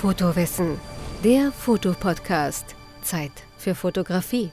Fotowissen, 0.00 0.78
der 1.24 1.50
Fotopodcast. 1.50 2.76
Zeit 3.02 3.32
für 3.58 3.74
Fotografie. 3.74 4.52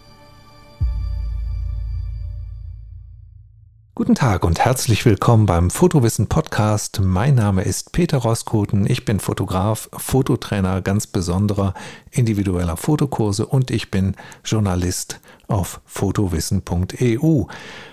Guten 3.98 4.14
Tag 4.14 4.44
und 4.44 4.60
herzlich 4.60 5.06
willkommen 5.06 5.46
beim 5.46 5.70
Fotowissen 5.70 6.28
Podcast. 6.28 7.00
Mein 7.02 7.36
Name 7.36 7.62
ist 7.62 7.94
Peter 7.94 8.18
Roskuten. 8.18 8.86
Ich 8.86 9.06
bin 9.06 9.22
Fotograf, 9.22 9.90
Fototrainer 9.94 10.82
ganz 10.82 11.08
besonderer 11.08 11.74
individueller 12.12 12.76
Fotokurse 12.76 13.46
und 13.46 13.72
ich 13.72 13.92
bin 13.92 14.18
Journalist 14.44 15.22
auf 15.48 15.80
fotowissen.eu. 15.86 17.44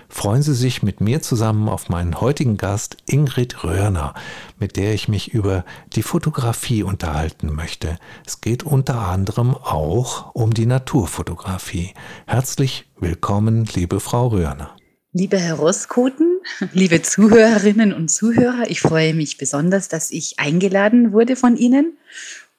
Freuen 0.09 0.41
Sie 0.41 0.55
sich 0.55 0.83
mit 0.83 0.99
mir 0.99 1.21
zusammen 1.21 1.69
auf 1.69 1.87
meinen 1.87 2.19
heutigen 2.19 2.57
Gast 2.57 2.97
Ingrid 3.05 3.63
Röhrner, 3.63 4.13
mit 4.59 4.75
der 4.75 4.93
ich 4.93 5.07
mich 5.07 5.33
über 5.33 5.63
die 5.93 6.03
Fotografie 6.03 6.83
unterhalten 6.83 7.55
möchte. 7.55 7.97
Es 8.25 8.41
geht 8.41 8.63
unter 8.63 9.07
anderem 9.07 9.55
auch 9.55 10.35
um 10.35 10.53
die 10.53 10.65
Naturfotografie. 10.65 11.93
Herzlich 12.27 12.89
willkommen, 12.99 13.63
liebe 13.73 14.01
Frau 14.01 14.27
Röhrner. 14.27 14.75
Lieber 15.15 15.37
Herr 15.37 15.57
Roskoten, 15.57 16.39
liebe 16.73 17.03
Zuhörerinnen 17.03 17.93
und 17.93 18.09
Zuhörer, 18.09 18.63
ich 18.67 18.81
freue 18.81 19.13
mich 19.13 19.37
besonders, 19.37 19.87
dass 19.87 20.09
ich 20.09 20.39
eingeladen 20.39 21.13
wurde 21.13 21.35
von 21.35 21.55
Ihnen 21.55 21.99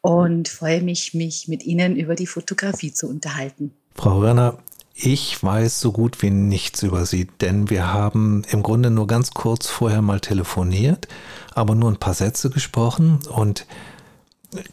und 0.03 0.47
freue 0.47 0.80
mich, 0.80 1.15
mich 1.15 1.49
mit 1.49 1.65
Ihnen 1.65 1.97
über 1.97 2.15
die 2.15 2.29
Fotografie 2.29 2.93
zu 2.93 3.09
unterhalten. 3.09 3.73
Frau 3.97 4.21
Röhrner, 4.21 4.59
ich 4.95 5.43
weiß 5.43 5.80
so 5.80 5.91
gut 5.91 6.23
wie 6.23 6.30
nichts 6.30 6.85
über 6.85 7.07
Sie, 7.07 7.27
denn 7.41 7.71
wir 7.71 7.93
haben 7.93 8.45
im 8.49 8.63
Grunde 8.63 8.93
nur 8.93 9.09
ganz 9.09 9.33
kurz 9.33 9.66
vorher 9.66 10.01
mal 10.01 10.21
telefoniert, 10.21 11.09
aber 11.57 11.75
nur 11.75 11.91
ein 11.91 11.99
paar 11.99 12.15
Sätze 12.15 12.51
gesprochen 12.51 13.19
und 13.35 13.66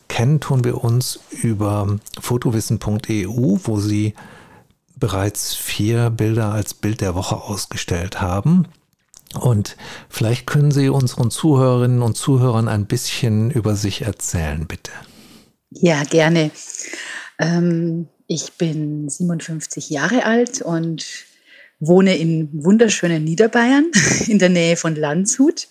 kennen 0.07 0.39
tun 0.39 0.63
wir 0.63 0.83
uns 0.83 1.19
über 1.31 1.97
fotowissen.eu, 2.19 3.57
wo 3.63 3.79
Sie 3.79 4.13
bereits 5.01 5.53
vier 5.53 6.09
Bilder 6.09 6.53
als 6.53 6.73
Bild 6.73 7.01
der 7.01 7.15
Woche 7.15 7.35
ausgestellt 7.35 8.21
haben. 8.21 8.67
Und 9.37 9.75
vielleicht 10.09 10.45
können 10.45 10.71
Sie 10.71 10.87
unseren 10.87 11.31
Zuhörerinnen 11.31 12.01
und 12.01 12.15
Zuhörern 12.15 12.69
ein 12.69 12.85
bisschen 12.85 13.51
über 13.51 13.75
sich 13.75 14.03
erzählen, 14.03 14.65
bitte. 14.67 14.91
Ja, 15.71 16.03
gerne. 16.03 16.51
Ähm, 17.39 18.07
ich 18.27 18.53
bin 18.53 19.09
57 19.09 19.89
Jahre 19.89 20.25
alt 20.25 20.61
und 20.61 21.05
wohne 21.79 22.15
in 22.17 22.49
wunderschönen 22.53 23.23
Niederbayern 23.23 23.91
in 24.27 24.39
der 24.39 24.49
Nähe 24.49 24.77
von 24.77 24.95
Landshut. 24.95 25.67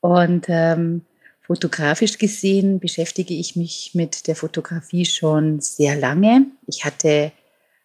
Und 0.00 0.46
ähm, 0.48 1.02
fotografisch 1.42 2.18
gesehen 2.18 2.80
beschäftige 2.80 3.34
ich 3.34 3.54
mich 3.54 3.92
mit 3.94 4.26
der 4.26 4.34
Fotografie 4.34 5.04
schon 5.04 5.60
sehr 5.60 5.94
lange. 5.94 6.46
Ich 6.66 6.84
hatte 6.84 7.32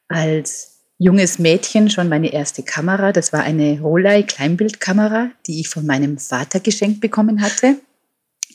als 0.08 0.78
junges 0.98 1.40
Mädchen 1.40 1.90
schon 1.90 2.10
meine 2.10 2.34
erste 2.34 2.64
Kamera. 2.64 3.12
Das 3.12 3.34
war 3.34 3.44
eine 3.44 3.80
Rolei 3.82 4.24
Kleinbildkamera, 4.24 5.32
die 5.46 5.60
ich 5.60 5.70
von 5.70 5.86
meinem 5.86 6.18
Vater 6.18 6.60
geschenkt 6.60 7.02
bekommen 7.02 7.42
hatte, 7.42 7.76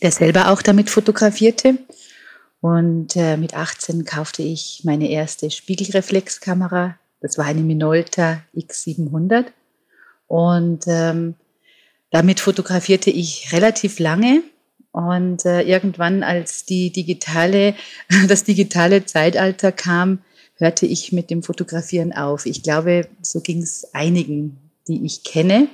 der 0.02 0.10
selber 0.10 0.50
auch 0.50 0.62
damit 0.62 0.90
fotografierte. 0.90 1.78
Und 2.60 3.16
äh, 3.16 3.36
mit 3.36 3.54
18 3.54 4.04
kaufte 4.04 4.42
ich 4.42 4.82
meine 4.84 5.10
erste 5.10 5.50
Spiegelreflexkamera. 5.50 6.96
Das 7.20 7.38
war 7.38 7.44
eine 7.44 7.60
Minolta 7.60 8.42
X700. 8.56 9.46
Und 10.26 10.84
ähm, 10.86 11.34
damit 12.10 12.40
fotografierte 12.40 13.10
ich 13.10 13.52
relativ 13.52 13.98
lange. 13.98 14.42
Und 14.92 15.44
äh, 15.46 15.62
irgendwann, 15.62 16.22
als 16.22 16.64
die 16.64 16.90
digitale, 16.90 17.74
das 18.28 18.44
digitale 18.44 19.06
Zeitalter 19.06 19.72
kam, 19.72 20.20
hörte 20.54 20.86
ich 20.86 21.12
mit 21.12 21.30
dem 21.30 21.42
Fotografieren 21.42 22.12
auf. 22.12 22.46
Ich 22.46 22.62
glaube, 22.62 23.08
so 23.20 23.40
ging 23.40 23.62
es 23.62 23.92
einigen, 23.94 24.58
die 24.88 25.04
ich 25.04 25.24
kenne. 25.24 25.68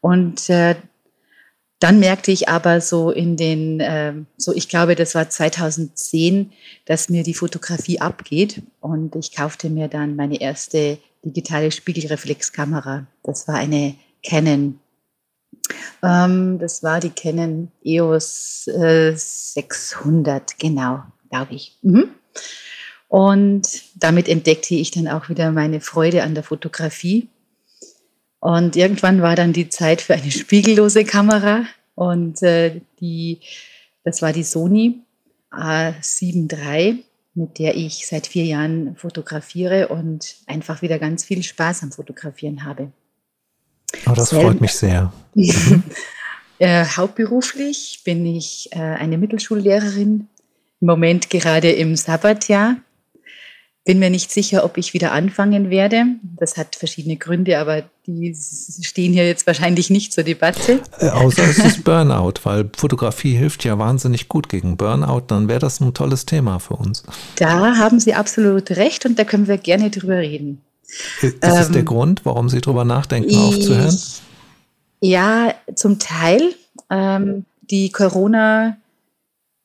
Und 0.00 0.48
äh, 0.50 0.76
dann 1.78 2.00
merkte 2.00 2.32
ich 2.32 2.48
aber 2.48 2.80
so 2.80 3.10
in 3.10 3.36
den, 3.36 3.80
äh, 3.80 4.14
so 4.36 4.54
ich 4.54 4.68
glaube, 4.68 4.94
das 4.94 5.14
war 5.14 5.28
2010, 5.28 6.52
dass 6.86 7.08
mir 7.08 7.22
die 7.22 7.34
Fotografie 7.34 8.00
abgeht. 8.00 8.62
Und 8.80 9.14
ich 9.16 9.34
kaufte 9.34 9.68
mir 9.68 9.88
dann 9.88 10.16
meine 10.16 10.40
erste 10.40 10.98
digitale 11.22 11.70
Spiegelreflexkamera. 11.70 13.06
Das 13.22 13.46
war 13.46 13.56
eine 13.56 13.94
Canon. 14.22 14.80
Ähm, 16.02 16.58
das 16.58 16.82
war 16.82 17.00
die 17.00 17.10
Canon 17.10 17.70
EOS 17.84 18.68
äh, 18.68 19.12
600, 19.14 20.58
genau, 20.58 21.02
glaube 21.30 21.54
ich. 21.54 21.76
Mhm. 21.82 22.10
Und 23.08 23.82
damit 23.94 24.28
entdeckte 24.28 24.74
ich 24.74 24.90
dann 24.90 25.08
auch 25.08 25.28
wieder 25.28 25.52
meine 25.52 25.80
Freude 25.80 26.22
an 26.22 26.34
der 26.34 26.42
Fotografie. 26.42 27.28
Und 28.40 28.76
irgendwann 28.76 29.22
war 29.22 29.36
dann 29.36 29.52
die 29.52 29.68
Zeit 29.68 30.00
für 30.00 30.14
eine 30.14 30.30
spiegellose 30.30 31.04
Kamera. 31.04 31.64
Und 31.94 32.42
äh, 32.42 32.80
die, 33.00 33.40
das 34.04 34.22
war 34.22 34.32
die 34.32 34.42
Sony 34.42 35.00
A7 35.50 36.52
III, 36.52 37.04
mit 37.34 37.58
der 37.58 37.76
ich 37.76 38.06
seit 38.06 38.26
vier 38.26 38.44
Jahren 38.44 38.96
fotografiere 38.96 39.88
und 39.88 40.36
einfach 40.46 40.82
wieder 40.82 40.98
ganz 40.98 41.24
viel 41.24 41.42
Spaß 41.42 41.84
am 41.84 41.92
Fotografieren 41.92 42.64
habe. 42.64 42.92
Oh, 44.06 44.12
das 44.12 44.30
Selb 44.30 44.42
freut 44.42 44.60
mich 44.60 44.72
sehr. 44.72 45.12
äh, 46.58 46.84
hauptberuflich 46.84 48.02
bin 48.04 48.26
ich 48.26 48.68
äh, 48.72 48.78
eine 48.78 49.16
Mittelschullehrerin, 49.16 50.28
im 50.80 50.86
Moment 50.86 51.30
gerade 51.30 51.70
im 51.72 51.96
Sabbatjahr 51.96 52.76
bin 53.86 54.00
mir 54.00 54.10
nicht 54.10 54.32
sicher, 54.32 54.64
ob 54.64 54.76
ich 54.78 54.94
wieder 54.94 55.12
anfangen 55.12 55.70
werde. 55.70 56.06
Das 56.36 56.56
hat 56.56 56.74
verschiedene 56.74 57.16
Gründe, 57.16 57.58
aber 57.58 57.84
die 58.06 58.36
stehen 58.82 59.12
hier 59.12 59.26
jetzt 59.26 59.46
wahrscheinlich 59.46 59.90
nicht 59.90 60.12
zur 60.12 60.24
Debatte. 60.24 60.80
Äh, 60.98 61.10
außer 61.10 61.44
es 61.44 61.58
ist 61.58 61.84
Burnout, 61.84 62.34
weil 62.42 62.68
Fotografie 62.76 63.36
hilft 63.36 63.64
ja 63.64 63.78
wahnsinnig 63.78 64.28
gut 64.28 64.48
gegen 64.48 64.76
Burnout. 64.76 65.22
Dann 65.28 65.48
wäre 65.48 65.60
das 65.60 65.80
ein 65.80 65.94
tolles 65.94 66.26
Thema 66.26 66.58
für 66.58 66.74
uns. 66.74 67.04
Da 67.36 67.76
haben 67.76 68.00
Sie 68.00 68.12
absolut 68.12 68.72
recht 68.72 69.06
und 69.06 69.18
da 69.20 69.24
können 69.24 69.46
wir 69.46 69.56
gerne 69.56 69.88
drüber 69.88 70.18
reden. 70.18 70.60
Ist 71.22 71.34
ähm, 71.34 71.38
das 71.40 71.70
der 71.70 71.84
Grund, 71.84 72.22
warum 72.24 72.48
Sie 72.48 72.60
drüber 72.60 72.84
nachdenken, 72.84 73.30
ich, 73.30 73.36
aufzuhören? 73.36 73.96
Ja, 75.00 75.54
zum 75.76 76.00
Teil. 76.00 76.54
Ähm, 76.90 77.44
die 77.70 77.90
Corona- 77.90 78.76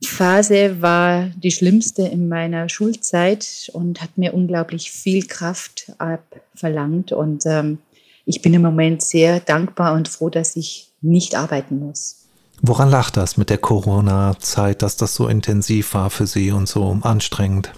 Phase 0.08 0.82
war 0.82 1.30
die 1.36 1.52
schlimmste 1.52 2.04
in 2.04 2.28
meiner 2.28 2.70
Schulzeit 2.70 3.70
und 3.74 4.02
hat 4.02 4.18
mir 4.18 4.34
unglaublich 4.34 4.92
viel 4.92 5.26
Kraft 5.28 5.92
abverlangt. 6.00 7.12
Und 7.12 7.46
ähm, 7.46 7.78
ich 8.26 8.42
bin 8.42 8.54
im 8.54 8.62
Moment 8.62 9.02
sehr 9.02 9.40
dankbar 9.40 9.94
und 9.94 10.08
froh, 10.08 10.30
dass 10.30 10.56
ich 10.56 10.92
nicht 11.02 11.36
arbeiten 11.36 11.80
muss. 11.80 12.28
Woran 12.62 12.90
lag 12.90 13.10
das 13.10 13.38
mit 13.38 13.50
der 13.50 13.58
Corona-Zeit, 13.58 14.82
dass 14.82 14.96
das 14.96 15.16
so 15.16 15.28
intensiv 15.28 15.94
war 15.94 16.10
für 16.10 16.28
Sie 16.28 16.52
und 16.52 16.68
so 16.68 17.00
anstrengend? 17.02 17.72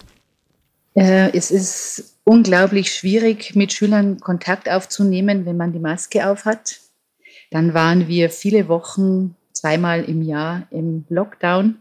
Äh, 0.94 1.36
es 1.36 1.50
ist 1.50 2.16
unglaublich 2.24 2.92
schwierig, 2.92 3.54
mit 3.54 3.72
Schülern 3.72 4.20
Kontakt 4.20 4.68
aufzunehmen, 4.68 5.46
wenn 5.46 5.56
man 5.56 5.72
die 5.72 5.78
Maske 5.78 6.28
aufhat. 6.28 6.80
Dann 7.50 7.74
waren 7.74 8.08
wir 8.08 8.30
viele 8.30 8.68
Wochen, 8.68 9.36
zweimal 9.52 10.04
im 10.04 10.22
Jahr 10.22 10.66
im 10.70 11.04
Lockdown. 11.08 11.76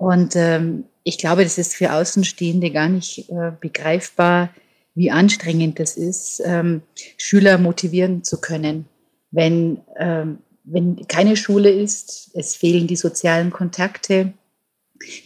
Und 0.00 0.34
ähm, 0.34 0.84
ich 1.02 1.18
glaube, 1.18 1.42
das 1.44 1.58
ist 1.58 1.74
für 1.74 1.92
Außenstehende 1.92 2.70
gar 2.70 2.88
nicht 2.88 3.28
äh, 3.28 3.52
begreifbar, 3.60 4.48
wie 4.94 5.10
anstrengend 5.10 5.78
das 5.78 5.98
ist, 5.98 6.40
ähm, 6.42 6.80
Schüler 7.18 7.58
motivieren 7.58 8.24
zu 8.24 8.40
können. 8.40 8.86
Wenn, 9.30 9.82
ähm, 9.98 10.38
wenn 10.64 11.06
keine 11.06 11.36
Schule 11.36 11.68
ist, 11.68 12.30
es 12.32 12.56
fehlen 12.56 12.86
die 12.86 12.96
sozialen 12.96 13.50
Kontakte. 13.50 14.32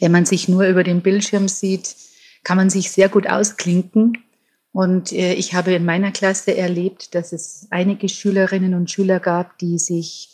Wenn 0.00 0.11
man 0.11 0.26
sich 0.26 0.49
nur 0.49 0.67
über 0.67 0.82
den 0.82 1.03
Bildschirm 1.03 1.47
sieht, 1.47 1.94
kann 2.43 2.56
man 2.56 2.69
sich 2.69 2.91
sehr 2.91 3.09
gut 3.09 3.29
ausklinken. 3.29 4.19
Und 4.73 5.12
äh, 5.12 5.35
ich 5.35 5.55
habe 5.55 5.73
in 5.73 5.85
meiner 5.85 6.11
Klasse 6.11 6.56
erlebt, 6.56 7.15
dass 7.15 7.32
es 7.32 7.69
einige 7.70 8.09
Schülerinnen 8.09 8.75
und 8.75 8.91
Schüler 8.91 9.20
gab, 9.20 9.56
die 9.59 9.79
sich 9.79 10.33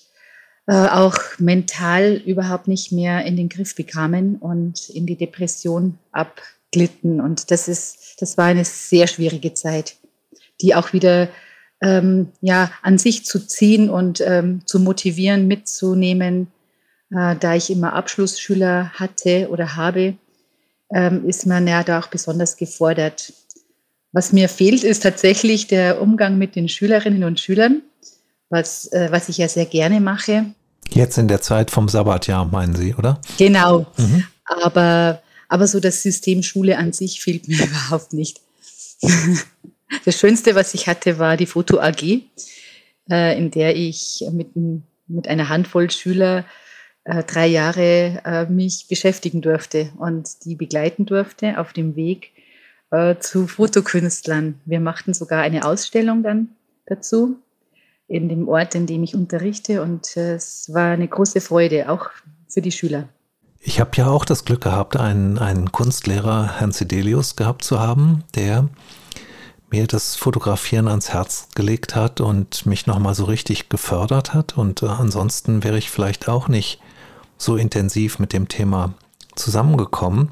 äh, 0.71 0.87
auch 0.87 1.19
mental 1.39 2.23
überhaupt 2.25 2.69
nicht 2.69 2.93
mehr 2.93 3.25
in 3.25 3.37
den 3.37 3.49
Griff 3.49 3.75
bekamen 3.75 4.37
und 4.37 4.89
in 4.89 5.05
die 5.05 5.17
Depression 5.17 5.99
abglitten. 6.13 7.21
Und 7.21 7.51
das 7.51 7.67
ist, 7.67 8.15
das 8.21 8.39
war 8.39 8.45
eine 8.45 8.65
sehr 8.65 9.09
schwierige 9.09 9.53
Zeit, 9.53 9.97
die 10.61 10.77
auch 10.77 10.93
wieder 10.93 11.29
ähm, 11.83 12.29
ja, 12.41 12.71
an 12.83 12.99
sich 12.99 13.25
zu 13.25 13.45
ziehen 13.45 13.91
und 13.91 14.21
ähm, 14.21 14.63
zu 14.65 14.79
motivieren, 14.79 15.49
mitzunehmen. 15.49 16.47
Äh, 17.11 17.35
da 17.35 17.57
ich 17.57 17.71
immer 17.71 17.95
Abschlussschüler 17.95 18.93
hatte 18.93 19.49
oder 19.51 19.75
habe, 19.75 20.15
ähm, 20.95 21.27
ist 21.27 21.47
man 21.47 21.67
ja 21.67 21.83
da 21.83 21.99
auch 21.99 22.07
besonders 22.07 22.57
gefordert. 22.57 23.33
Was 24.13 24.33
mir 24.33 24.49
fehlt, 24.49 24.85
ist 24.85 25.03
tatsächlich 25.03 25.67
der 25.67 26.01
Umgang 26.01 26.39
mit 26.39 26.55
den 26.55 26.69
Schülerinnen 26.69 27.25
und 27.25 27.41
Schülern, 27.41 27.83
was, 28.51 28.87
äh, 28.93 29.09
was 29.11 29.29
ich 29.29 29.39
ja 29.39 29.49
sehr 29.49 29.67
gerne 29.67 30.01
mache. 30.01 30.55
Jetzt 30.93 31.19
in 31.19 31.29
der 31.29 31.41
Zeit 31.41 31.71
vom 31.71 31.89
Sabbatjahr, 31.89 32.45
meinen 32.47 32.75
Sie, 32.75 32.95
oder? 32.95 33.21
Genau. 33.39 33.87
Mhm. 33.97 34.25
Aber, 34.45 35.23
aber 35.49 35.67
so 35.67 35.81
das 35.81 36.03
System 36.03 36.43
Schule 36.43 36.79
an 36.79 36.93
sich 36.93 37.21
fehlt 37.21 37.49
mir 37.49 37.65
überhaupt 37.65 38.13
nicht. 38.13 38.41
Das 40.05 40.21
Schönste, 40.21 40.55
was 40.55 40.73
ich 40.73 40.87
hatte, 40.87 41.19
war 41.19 41.37
die 41.37 41.47
Foto 41.47 41.81
AG, 41.81 42.23
äh, 43.11 43.37
in 43.37 43.51
der 43.51 43.75
ich 43.75 44.25
mit, 44.31 44.51
mit 45.09 45.27
einer 45.27 45.49
Handvoll 45.49 45.91
Schüler 45.91 46.45
äh, 47.03 47.25
drei 47.25 47.49
Jahre 47.49 48.23
äh, 48.25 48.47
mich 48.47 48.87
beschäftigen 48.89 49.43
durfte 49.43 49.91
und 49.99 50.45
die 50.45 50.55
begleiten 50.55 51.07
durfte 51.07 51.59
auf 51.59 51.73
dem 51.73 51.97
Weg 51.97 52.31
zu 53.21 53.47
Fotokünstlern. 53.47 54.61
Wir 54.65 54.81
machten 54.81 55.15
sogar 55.15 55.43
eine 55.43 55.65
Ausstellung 55.65 56.25
dann 56.25 56.49
dazu 56.87 57.37
in 58.11 58.29
dem 58.29 58.49
Ort, 58.49 58.75
in 58.75 58.87
dem 58.87 59.05
ich 59.05 59.15
unterrichte 59.15 59.83
und 59.83 60.17
es 60.17 60.69
war 60.75 60.91
eine 60.91 61.07
große 61.07 61.41
Freude, 61.41 61.89
auch 61.89 62.11
für 62.49 62.61
die 62.61 62.73
Schüler. 62.73 63.09
Ich 63.61 63.79
habe 63.79 63.91
ja 63.95 64.09
auch 64.09 64.25
das 64.25 64.45
Glück 64.45 64.63
gehabt, 64.63 64.97
einen, 64.97 65.39
einen 65.39 65.71
Kunstlehrer, 65.71 66.59
Herrn 66.59 66.73
Sidelius, 66.73 67.37
gehabt 67.37 67.63
zu 67.63 67.79
haben, 67.79 68.25
der 68.35 68.69
mir 69.71 69.87
das 69.87 70.17
Fotografieren 70.17 70.89
ans 70.89 71.13
Herz 71.13 71.49
gelegt 71.55 71.95
hat 71.95 72.21
und 72.21 72.67
mich 72.67 72.89
nochmal 72.89 73.15
so 73.15 73.25
richtig 73.25 73.69
gefördert 73.69 74.35
hat. 74.35 74.59
Und 74.59 74.83
äh, 74.83 74.87
ansonsten 74.87 75.63
wäre 75.63 75.79
ich 75.79 75.91
vielleicht 75.91 76.29
auch 76.29 76.49
nicht 76.49 76.81
so 77.37 77.57
intensiv 77.57 78.19
mit 78.19 78.33
dem 78.33 78.49
Thema 78.49 78.95
zusammengekommen. 79.37 80.31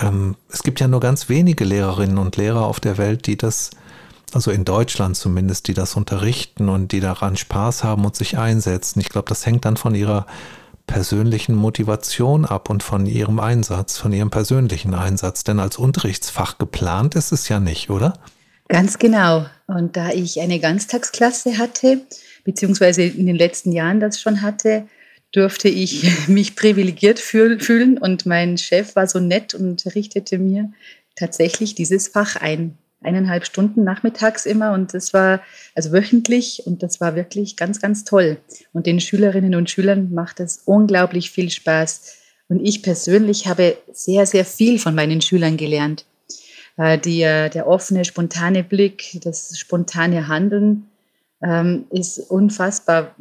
Ähm, 0.00 0.34
es 0.50 0.64
gibt 0.64 0.80
ja 0.80 0.88
nur 0.88 1.00
ganz 1.00 1.28
wenige 1.28 1.64
Lehrerinnen 1.64 2.18
und 2.18 2.36
Lehrer 2.36 2.66
auf 2.66 2.80
der 2.80 2.98
Welt, 2.98 3.26
die 3.26 3.36
das, 3.36 3.70
also 4.34 4.50
in 4.50 4.64
Deutschland 4.64 5.16
zumindest, 5.16 5.68
die 5.68 5.74
das 5.74 5.96
unterrichten 5.96 6.68
und 6.68 6.92
die 6.92 7.00
daran 7.00 7.36
Spaß 7.36 7.84
haben 7.84 8.04
und 8.04 8.16
sich 8.16 8.38
einsetzen. 8.38 9.00
Ich 9.00 9.08
glaube, 9.08 9.28
das 9.28 9.46
hängt 9.46 9.64
dann 9.64 9.76
von 9.76 9.94
ihrer 9.94 10.26
persönlichen 10.86 11.54
Motivation 11.54 12.44
ab 12.44 12.70
und 12.70 12.82
von 12.82 13.06
ihrem 13.06 13.38
Einsatz, 13.38 13.98
von 13.98 14.12
ihrem 14.12 14.30
persönlichen 14.30 14.94
Einsatz. 14.94 15.44
Denn 15.44 15.60
als 15.60 15.76
Unterrichtsfach 15.76 16.58
geplant 16.58 17.14
ist 17.14 17.30
es 17.30 17.48
ja 17.48 17.60
nicht, 17.60 17.90
oder? 17.90 18.14
Ganz 18.68 18.98
genau. 18.98 19.46
Und 19.66 19.96
da 19.96 20.10
ich 20.10 20.40
eine 20.40 20.58
Ganztagsklasse 20.58 21.58
hatte, 21.58 22.00
beziehungsweise 22.44 23.02
in 23.02 23.26
den 23.26 23.36
letzten 23.36 23.72
Jahren 23.72 24.00
das 24.00 24.20
schon 24.20 24.42
hatte, 24.42 24.86
durfte 25.32 25.68
ich 25.68 26.06
mich 26.28 26.56
privilegiert 26.56 27.18
fühlen 27.20 27.98
und 27.98 28.26
mein 28.26 28.58
Chef 28.58 28.96
war 28.96 29.06
so 29.06 29.20
nett 29.20 29.54
und 29.54 29.84
richtete 29.94 30.38
mir 30.38 30.72
tatsächlich 31.16 31.74
dieses 31.74 32.08
Fach 32.08 32.36
ein. 32.36 32.78
Eineinhalb 33.00 33.46
Stunden 33.46 33.84
nachmittags 33.84 34.44
immer 34.44 34.72
und 34.72 34.92
das 34.92 35.14
war 35.14 35.40
also 35.74 35.92
wöchentlich 35.92 36.62
und 36.66 36.82
das 36.82 37.00
war 37.00 37.14
wirklich 37.14 37.56
ganz, 37.56 37.80
ganz 37.80 38.04
toll. 38.04 38.38
Und 38.72 38.86
den 38.86 39.00
Schülerinnen 39.00 39.54
und 39.54 39.70
Schülern 39.70 40.12
macht 40.12 40.40
es 40.40 40.62
unglaublich 40.64 41.30
viel 41.30 41.50
Spaß. 41.50 42.16
Und 42.48 42.60
ich 42.60 42.82
persönlich 42.82 43.46
habe 43.46 43.76
sehr, 43.92 44.26
sehr 44.26 44.44
viel 44.44 44.78
von 44.78 44.94
meinen 44.94 45.20
Schülern 45.20 45.56
gelernt. 45.56 46.06
Äh, 46.76 46.98
die, 46.98 47.20
der 47.20 47.66
offene, 47.66 48.04
spontane 48.04 48.64
Blick, 48.64 49.20
das 49.22 49.58
spontane 49.58 50.28
Handeln 50.28 50.88
ähm, 51.42 51.86
ist 51.90 52.18
unfassbar. 52.18 53.14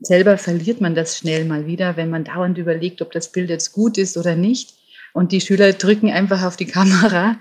Selber 0.00 0.38
verliert 0.38 0.80
man 0.80 0.94
das 0.94 1.18
schnell 1.18 1.44
mal 1.44 1.66
wieder, 1.66 1.96
wenn 1.96 2.10
man 2.10 2.24
dauernd 2.24 2.58
überlegt, 2.58 3.02
ob 3.02 3.12
das 3.12 3.30
Bild 3.30 3.50
jetzt 3.50 3.72
gut 3.72 3.98
ist 3.98 4.16
oder 4.16 4.34
nicht. 4.34 4.74
Und 5.12 5.32
die 5.32 5.40
Schüler 5.40 5.72
drücken 5.74 6.10
einfach 6.10 6.42
auf 6.42 6.56
die 6.56 6.66
Kamera. 6.66 7.36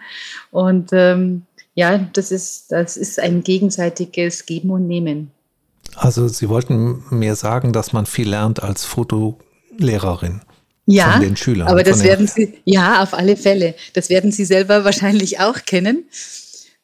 Und 0.51 0.89
ähm, 0.91 1.43
ja, 1.73 1.97
das 2.13 2.31
ist, 2.31 2.71
das 2.71 2.97
ist 2.97 3.19
ein 3.19 3.43
gegenseitiges 3.43 4.45
Geben 4.45 4.71
und 4.71 4.87
Nehmen. 4.87 5.31
Also 5.95 6.27
Sie 6.27 6.49
wollten 6.49 7.03
mir 7.09 7.35
sagen, 7.35 7.73
dass 7.73 7.93
man 7.93 8.05
viel 8.05 8.29
lernt 8.29 8.63
als 8.63 8.85
Fotolehrerin 8.85 10.41
ja, 10.85 11.13
von 11.13 11.21
den 11.21 11.37
Schülern. 11.37 11.67
Aber 11.67 11.83
das 11.83 12.03
werden 12.03 12.27
Sie, 12.27 12.59
ja, 12.65 13.01
auf 13.01 13.13
alle 13.13 13.37
Fälle. 13.37 13.75
Das 13.93 14.09
werden 14.09 14.31
Sie 14.31 14.45
selber 14.45 14.85
wahrscheinlich 14.85 15.39
auch 15.39 15.65
kennen. 15.65 16.05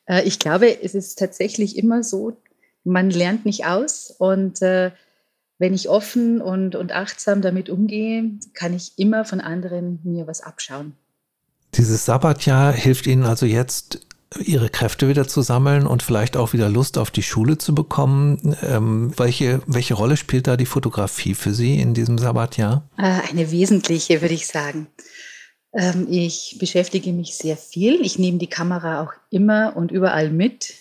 Äh, 0.06 0.24
ich 0.24 0.40
glaube, 0.40 0.84
es 0.84 0.96
ist 0.96 1.20
tatsächlich 1.20 1.78
immer 1.78 2.04
so, 2.04 2.38
man 2.84 3.10
lernt 3.10 3.46
nicht 3.46 3.66
aus 3.66 4.14
und 4.18 4.62
äh, 4.62 4.92
wenn 5.60 5.74
ich 5.74 5.90
offen 5.90 6.42
und, 6.42 6.76
und 6.76 6.92
achtsam 6.92 7.42
damit 7.42 7.70
umgehe, 7.70 8.32
kann 8.54 8.74
ich 8.74 8.94
immer 8.98 9.26
von 9.26 9.42
anderen 9.42 10.00
mir 10.04 10.28
was 10.28 10.42
abschauen. 10.42 10.94
Dieses 11.74 12.06
Sabbatjahr 12.06 12.72
hilft 12.72 13.08
Ihnen 13.08 13.24
also 13.24 13.46
jetzt 13.46 14.07
ihre 14.44 14.70
Kräfte 14.70 15.08
wieder 15.08 15.28
zu 15.28 15.42
sammeln 15.42 15.88
und 15.88 16.04
vielleicht 16.04 16.36
auch 16.36 16.54
wieder 16.54 16.70
Lust 16.70 16.98
auf 16.98 17.12
die 17.12 17.24
Schule 17.24 17.58
zu 17.58 17.74
bekommen. 17.74 18.56
Ähm, 18.62 19.14
welche, 19.18 19.62
welche 19.68 19.94
Rolle 19.94 20.18
spielt 20.18 20.48
da 20.48 20.58
die 20.58 20.66
Fotografie 20.66 21.34
für 21.34 21.54
Sie 21.54 21.80
in 21.80 21.94
diesem 21.94 22.18
Sabbatjahr? 22.18 22.88
Äh, 22.98 23.30
eine 23.30 23.52
wesentliche, 23.52 24.22
würde 24.22 24.34
ich 24.34 24.48
sagen. 24.48 24.88
Ähm, 25.74 26.08
ich 26.10 26.58
beschäftige 26.60 27.14
mich 27.14 27.36
sehr 27.36 27.58
viel. 27.58 28.02
Ich 28.02 28.20
nehme 28.20 28.38
die 28.38 28.50
Kamera 28.50 29.02
auch 29.04 29.14
immer 29.30 29.74
und 29.76 29.92
überall 29.92 30.30
mit, 30.30 30.74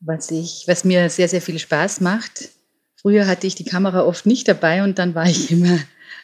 was, 0.00 0.30
ich, 0.30 0.64
was 0.66 0.84
mir 0.84 1.10
sehr, 1.10 1.28
sehr 1.28 1.42
viel 1.42 1.58
Spaß 1.58 2.00
macht. 2.00 2.48
Früher 2.96 3.26
hatte 3.26 3.46
ich 3.46 3.54
die 3.54 3.64
Kamera 3.64 4.04
oft 4.04 4.26
nicht 4.26 4.48
dabei 4.48 4.82
und 4.84 4.98
dann 4.98 5.14
war 5.14 5.26
ich 5.26 5.50
immer, 5.50 5.78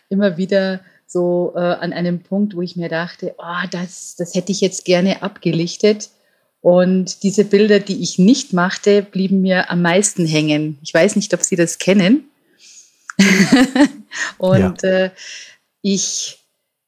immer 0.09 0.37
wieder 0.37 0.81
so 1.07 1.53
äh, 1.55 1.61
an 1.61 1.93
einem 1.93 2.21
Punkt, 2.23 2.57
wo 2.57 2.63
ich 2.63 2.77
mir 2.77 2.89
dachte, 2.89 3.35
oh, 3.39 3.67
das, 3.71 4.17
das 4.17 4.35
hätte 4.35 4.53
ich 4.53 4.61
jetzt 4.61 4.85
gerne 4.85 5.23
abgelichtet. 5.23 6.11
Und 6.61 7.23
diese 7.23 7.45
Bilder, 7.45 7.79
die 7.79 8.03
ich 8.03 8.19
nicht 8.19 8.53
machte, 8.53 9.03
blieben 9.03 9.41
mir 9.41 9.71
am 9.71 9.83
meisten 9.83 10.27
hängen. 10.27 10.79
Ich 10.83 10.93
weiß 10.93 11.17
nicht, 11.17 11.33
ob 11.33 11.43
Sie 11.43 11.57
das 11.57 11.79
kennen. 11.79 12.29
und 14.39 14.83
ja. 14.83 15.05
äh, 15.05 15.11
ich 15.83 16.39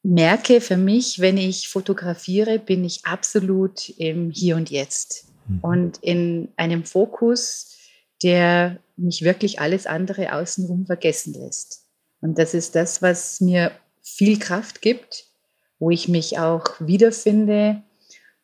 merke 0.03 0.61
für 0.61 0.76
mich, 0.76 1.20
wenn 1.20 1.37
ich 1.37 1.69
fotografiere, 1.69 2.59
bin 2.59 2.85
ich 2.85 3.05
absolut 3.05 3.88
im 3.99 4.31
Hier 4.31 4.56
und 4.56 4.70
Jetzt 4.70 5.26
mhm. 5.47 5.59
und 5.61 5.99
in 5.99 6.49
einem 6.56 6.85
Fokus, 6.85 7.76
der 8.23 8.79
mich 8.97 9.23
wirklich 9.23 9.61
alles 9.61 9.87
andere 9.87 10.32
außenrum 10.32 10.87
vergessen 10.87 11.35
lässt. 11.35 11.85
Und 12.21 12.38
das 12.38 12.55
ist 12.55 12.75
das, 12.75 13.00
was 13.00 13.41
mir 13.41 13.71
viel 14.03 14.38
Kraft 14.38 14.82
gibt, 14.82 15.26
wo 15.79 15.91
ich 15.91 16.09
mich 16.09 16.38
auch 16.38 16.64
wiederfinde, 16.81 17.82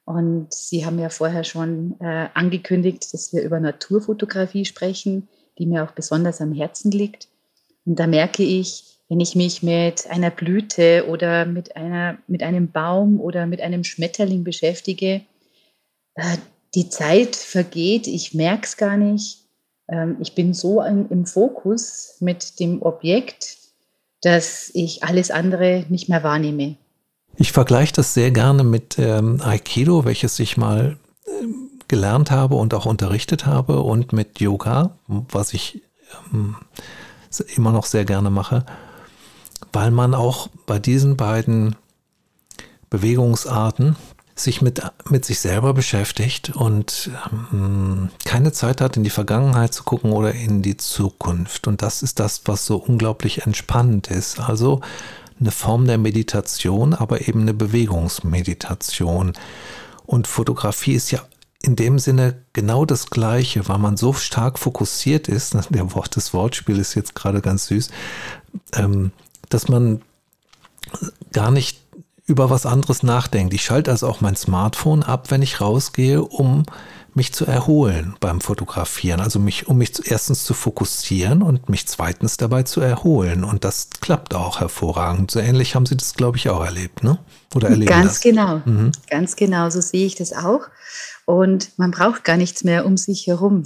und 0.04 0.52
Sie 0.52 0.84
haben 0.84 0.98
ja 0.98 1.08
vorher 1.08 1.44
schon 1.44 1.96
äh, 2.00 2.28
angekündigt, 2.34 3.12
dass 3.12 3.32
wir 3.32 3.42
über 3.42 3.58
Naturfotografie 3.58 4.64
sprechen, 4.64 5.28
die 5.58 5.66
mir 5.66 5.84
auch 5.84 5.92
besonders 5.92 6.40
am 6.40 6.52
Herzen 6.52 6.90
liegt. 6.90 7.28
Und 7.86 7.98
da 7.98 8.06
merke 8.06 8.42
ich, 8.42 8.98
wenn 9.08 9.20
ich 9.20 9.34
mich 9.34 9.62
mit 9.62 10.08
einer 10.10 10.30
Blüte 10.30 11.06
oder 11.08 11.46
mit, 11.46 11.76
einer, 11.76 12.18
mit 12.26 12.42
einem 12.42 12.70
Baum 12.70 13.20
oder 13.20 13.46
mit 13.46 13.60
einem 13.60 13.84
Schmetterling 13.84 14.44
beschäftige, 14.44 15.22
äh, 16.14 16.36
die 16.74 16.88
Zeit 16.88 17.36
vergeht, 17.36 18.06
ich 18.06 18.34
merke 18.34 18.64
es 18.64 18.76
gar 18.76 18.96
nicht. 18.96 19.44
Ähm, 19.88 20.16
ich 20.20 20.34
bin 20.34 20.52
so 20.52 20.82
im, 20.82 21.08
im 21.08 21.26
Fokus 21.26 22.16
mit 22.20 22.60
dem 22.60 22.82
Objekt, 22.82 23.58
dass 24.20 24.70
ich 24.74 25.02
alles 25.02 25.30
andere 25.30 25.84
nicht 25.88 26.08
mehr 26.08 26.22
wahrnehme. 26.22 26.76
Ich 27.36 27.52
vergleiche 27.52 27.92
das 27.94 28.14
sehr 28.14 28.30
gerne 28.30 28.64
mit 28.64 28.98
ähm, 28.98 29.40
Aikido, 29.42 30.04
welches 30.04 30.38
ich 30.38 30.56
mal 30.56 30.96
ähm, 31.26 31.70
gelernt 31.88 32.30
habe 32.30 32.54
und 32.54 32.74
auch 32.74 32.86
unterrichtet 32.86 33.46
habe 33.46 33.80
und 33.80 34.12
mit 34.12 34.40
Yoga, 34.40 34.96
was 35.06 35.52
ich 35.52 35.82
ähm, 36.32 36.56
immer 37.56 37.72
noch 37.72 37.86
sehr 37.86 38.04
gerne 38.04 38.30
mache, 38.30 38.64
weil 39.72 39.90
man 39.90 40.14
auch 40.14 40.48
bei 40.66 40.78
diesen 40.78 41.16
beiden 41.16 41.76
Bewegungsarten 42.90 43.96
sich 44.36 44.62
mit, 44.62 44.82
mit 45.08 45.24
sich 45.24 45.38
selber 45.38 45.74
beschäftigt 45.74 46.50
und 46.50 47.10
ähm, 47.52 48.10
keine 48.24 48.52
Zeit 48.52 48.80
hat, 48.80 48.96
in 48.96 49.04
die 49.04 49.10
Vergangenheit 49.10 49.72
zu 49.72 49.84
gucken 49.84 50.12
oder 50.12 50.32
in 50.32 50.60
die 50.62 50.76
Zukunft. 50.76 51.68
Und 51.68 51.82
das 51.82 52.02
ist 52.02 52.18
das, 52.18 52.42
was 52.46 52.66
so 52.66 52.76
unglaublich 52.76 53.42
entspannend 53.42 54.08
ist. 54.08 54.40
Also 54.40 54.80
eine 55.40 55.50
Form 55.50 55.86
der 55.86 55.98
Meditation, 55.98 56.94
aber 56.94 57.26
eben 57.26 57.42
eine 57.42 57.54
Bewegungsmeditation. 57.54 59.32
Und 60.06 60.26
Fotografie 60.26 60.94
ist 60.94 61.10
ja 61.10 61.20
in 61.62 61.76
dem 61.76 61.98
Sinne 61.98 62.42
genau 62.52 62.84
das 62.84 63.08
Gleiche, 63.08 63.68
weil 63.68 63.78
man 63.78 63.96
so 63.96 64.12
stark 64.12 64.58
fokussiert 64.58 65.28
ist, 65.28 65.56
der 65.70 65.94
Wort, 65.94 66.16
das 66.16 66.34
Wortspiel 66.34 66.78
ist 66.78 66.94
jetzt 66.94 67.14
gerade 67.14 67.40
ganz 67.40 67.66
süß, 67.66 67.90
ähm, 68.74 69.12
dass 69.48 69.68
man 69.68 70.02
gar 71.32 71.50
nicht 71.50 71.80
über 72.26 72.48
was 72.48 72.64
anderes 72.66 73.02
nachdenkt. 73.02 73.52
Ich 73.54 73.64
schalte 73.64 73.90
also 73.90 74.08
auch 74.08 74.20
mein 74.20 74.36
Smartphone 74.36 75.02
ab, 75.02 75.30
wenn 75.30 75.42
ich 75.42 75.60
rausgehe, 75.60 76.22
um 76.22 76.64
mich 77.16 77.32
zu 77.32 77.46
erholen 77.46 78.16
beim 78.20 78.40
Fotografieren. 78.40 79.20
Also 79.20 79.38
mich, 79.38 79.68
um 79.68 79.78
mich 79.78 79.92
erstens 80.10 80.44
zu 80.44 80.54
fokussieren 80.54 81.42
und 81.42 81.68
mich 81.68 81.86
zweitens 81.86 82.36
dabei 82.36 82.64
zu 82.64 82.80
erholen. 82.80 83.44
Und 83.44 83.64
das 83.64 83.90
klappt 84.00 84.34
auch 84.34 84.60
hervorragend. 84.60 85.30
So 85.30 85.40
ähnlich 85.40 85.74
haben 85.74 85.86
Sie 85.86 85.96
das, 85.96 86.14
glaube 86.14 86.36
ich, 86.36 86.48
auch 86.48 86.64
erlebt, 86.64 87.02
ne? 87.02 87.18
Oder 87.54 87.70
erleben 87.70 87.90
Ganz 87.90 88.14
das? 88.14 88.20
genau. 88.20 88.62
Mhm. 88.64 88.92
Ganz 89.08 89.36
genau. 89.36 89.70
So 89.70 89.80
sehe 89.80 90.06
ich 90.06 90.16
das 90.16 90.32
auch. 90.32 90.68
Und 91.24 91.70
man 91.78 91.90
braucht 91.90 92.24
gar 92.24 92.36
nichts 92.36 92.64
mehr 92.64 92.84
um 92.84 92.96
sich 92.96 93.26
herum. 93.26 93.64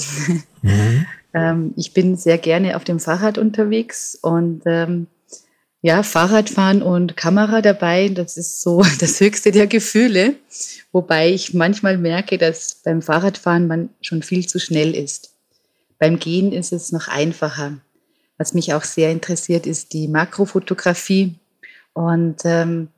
Mhm. 0.62 1.07
ähm, 1.35 1.75
ich 1.76 1.95
bin 1.95 2.17
sehr 2.17 2.38
gerne 2.38 2.76
auf 2.76 2.85
dem 2.85 3.00
Fahrrad 3.00 3.38
unterwegs 3.38 4.19
und 4.21 4.62
ähm, 4.67 5.07
ja, 5.80 6.02
Fahrradfahren 6.02 6.82
und 6.82 7.16
Kamera 7.16 7.62
dabei, 7.62 8.08
das 8.08 8.37
ist 8.37 8.62
so 8.62 8.82
das 9.00 9.20
höchste 9.20 9.52
der 9.52 9.66
Gefühle. 9.66 10.35
Wobei 10.92 11.30
ich 11.30 11.54
manchmal 11.54 11.99
merke, 11.99 12.38
dass 12.38 12.80
beim 12.85 13.02
Fahrradfahren 13.02 13.66
man 13.66 13.90
schon 14.00 14.23
viel 14.23 14.47
zu 14.47 14.58
schnell 14.58 14.94
ist. 14.94 15.35
Beim 15.99 16.18
Gehen 16.18 16.52
ist 16.52 16.73
es 16.73 16.92
noch 16.92 17.08
einfacher. 17.08 17.78
Was 18.38 18.54
mich 18.54 18.73
auch 18.73 18.85
sehr 18.85 19.11
interessiert, 19.11 19.66
ist 19.66 19.92
die 19.92 20.08
Makrofotografie. 20.08 21.35
Und 21.92 22.42
ähm, 22.44 22.88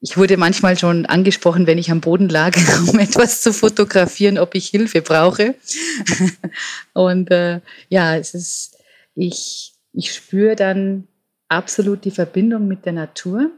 ich 0.00 0.16
wurde 0.16 0.38
manchmal 0.38 0.78
schon 0.78 1.04
angesprochen, 1.04 1.66
wenn 1.66 1.76
ich 1.76 1.90
am 1.90 2.00
Boden 2.00 2.30
lag, 2.30 2.56
um 2.88 2.98
etwas 2.98 3.42
zu 3.42 3.52
fotografieren, 3.52 4.38
ob 4.38 4.54
ich 4.54 4.68
Hilfe 4.68 5.02
brauche. 5.02 5.54
Und 6.94 7.30
äh, 7.30 7.60
ja, 7.88 8.16
es 8.16 8.34
ist, 8.34 8.78
ich, 9.14 9.74
ich 9.92 10.12
spüre 10.14 10.56
dann 10.56 11.06
absolut 11.50 12.04
die 12.04 12.10
Verbindung 12.10 12.66
mit 12.68 12.86
der 12.86 12.92
Natur. 12.92 13.50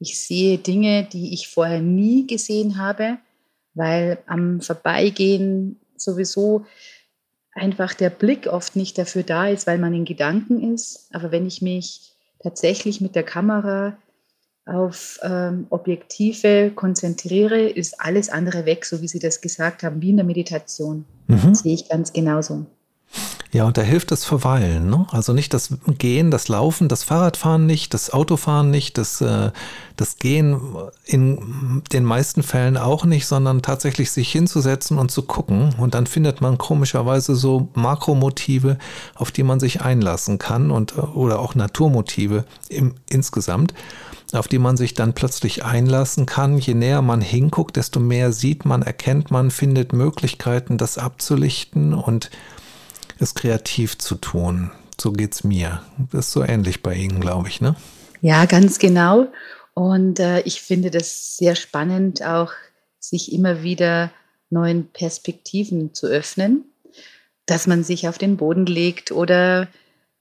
Ich 0.00 0.18
sehe 0.18 0.58
Dinge, 0.58 1.04
die 1.04 1.34
ich 1.34 1.48
vorher 1.48 1.80
nie 1.80 2.26
gesehen 2.26 2.78
habe, 2.78 3.18
weil 3.74 4.18
am 4.26 4.60
Vorbeigehen 4.60 5.78
sowieso 5.96 6.66
einfach 7.52 7.94
der 7.94 8.10
Blick 8.10 8.46
oft 8.46 8.76
nicht 8.76 8.98
dafür 8.98 9.22
da 9.22 9.48
ist, 9.48 9.66
weil 9.66 9.78
man 9.78 9.94
in 9.94 10.04
Gedanken 10.04 10.74
ist. 10.74 11.08
Aber 11.12 11.30
wenn 11.30 11.46
ich 11.46 11.62
mich 11.62 12.12
tatsächlich 12.42 13.00
mit 13.00 13.14
der 13.14 13.22
Kamera 13.22 13.96
auf 14.66 15.20
ähm, 15.22 15.66
Objektive 15.70 16.72
konzentriere, 16.74 17.68
ist 17.68 18.00
alles 18.00 18.30
andere 18.30 18.64
weg, 18.64 18.84
so 18.84 19.02
wie 19.02 19.08
Sie 19.08 19.18
das 19.18 19.40
gesagt 19.40 19.82
haben, 19.82 20.00
wie 20.00 20.10
in 20.10 20.16
der 20.16 20.26
Meditation. 20.26 21.04
Mhm. 21.28 21.40
Das 21.50 21.60
sehe 21.60 21.74
ich 21.74 21.88
ganz 21.88 22.12
genauso. 22.12 22.66
Ja, 23.54 23.66
und 23.66 23.76
da 23.76 23.82
hilft 23.82 24.10
das 24.10 24.24
Verweilen. 24.24 24.90
Ne? 24.90 25.06
Also 25.12 25.32
nicht 25.32 25.54
das 25.54 25.74
Gehen, 25.86 26.32
das 26.32 26.48
Laufen, 26.48 26.88
das 26.88 27.04
Fahrradfahren 27.04 27.66
nicht, 27.66 27.94
das 27.94 28.12
Autofahren 28.12 28.72
nicht, 28.72 28.98
das, 28.98 29.20
äh, 29.20 29.52
das 29.96 30.18
Gehen 30.18 30.60
in 31.04 31.80
den 31.92 32.02
meisten 32.02 32.42
Fällen 32.42 32.76
auch 32.76 33.04
nicht, 33.04 33.28
sondern 33.28 33.62
tatsächlich 33.62 34.10
sich 34.10 34.32
hinzusetzen 34.32 34.98
und 34.98 35.12
zu 35.12 35.22
gucken. 35.22 35.72
Und 35.78 35.94
dann 35.94 36.08
findet 36.08 36.40
man 36.40 36.58
komischerweise 36.58 37.36
so 37.36 37.68
Makromotive, 37.74 38.76
auf 39.14 39.30
die 39.30 39.44
man 39.44 39.60
sich 39.60 39.82
einlassen 39.82 40.38
kann 40.38 40.72
und 40.72 40.98
oder 40.98 41.38
auch 41.38 41.54
Naturmotive 41.54 42.46
im, 42.68 42.96
insgesamt 43.08 43.72
auf 44.32 44.48
die 44.48 44.58
man 44.58 44.76
sich 44.76 44.94
dann 44.94 45.12
plötzlich 45.12 45.64
einlassen 45.64 46.26
kann. 46.26 46.58
Je 46.58 46.74
näher 46.74 47.02
man 47.02 47.20
hinguckt, 47.20 47.76
desto 47.76 48.00
mehr 48.00 48.32
sieht 48.32 48.64
man, 48.64 48.82
erkennt 48.82 49.30
man, 49.30 49.52
findet 49.52 49.92
Möglichkeiten, 49.92 50.76
das 50.76 50.98
abzulichten 50.98 51.94
und 51.94 52.30
es 53.18 53.34
kreativ 53.34 53.98
zu 53.98 54.16
tun. 54.16 54.70
So 55.00 55.12
geht 55.12 55.34
es 55.34 55.44
mir. 55.44 55.82
Das 56.12 56.26
ist 56.26 56.32
so 56.32 56.42
ähnlich 56.42 56.82
bei 56.82 56.94
Ihnen, 56.94 57.20
glaube 57.20 57.48
ich, 57.48 57.60
ne? 57.60 57.76
Ja, 58.20 58.44
ganz 58.46 58.78
genau. 58.78 59.26
Und 59.74 60.20
äh, 60.20 60.40
ich 60.42 60.62
finde 60.62 60.90
das 60.90 61.36
sehr 61.36 61.56
spannend, 61.56 62.22
auch 62.22 62.52
sich 63.00 63.32
immer 63.32 63.62
wieder 63.62 64.10
neuen 64.50 64.86
Perspektiven 64.86 65.94
zu 65.94 66.06
öffnen, 66.06 66.64
dass 67.46 67.66
man 67.66 67.84
sich 67.84 68.08
auf 68.08 68.18
den 68.18 68.36
Boden 68.36 68.66
legt 68.66 69.10
oder 69.10 69.68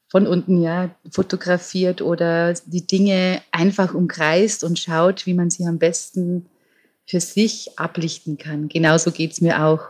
von 0.09 0.27
unten 0.27 0.61
ja 0.61 0.89
fotografiert 1.09 2.01
oder 2.01 2.53
die 2.53 2.85
Dinge 2.85 3.41
einfach 3.51 3.93
umkreist 3.93 4.63
und 4.63 4.77
schaut, 4.77 5.25
wie 5.25 5.33
man 5.33 5.49
sie 5.49 5.65
am 5.65 5.79
besten 5.79 6.47
für 7.05 7.19
sich 7.19 7.79
ablichten 7.79 8.37
kann. 8.37 8.67
Genauso 8.67 9.11
geht 9.11 9.31
es 9.31 9.41
mir 9.41 9.63
auch. 9.65 9.81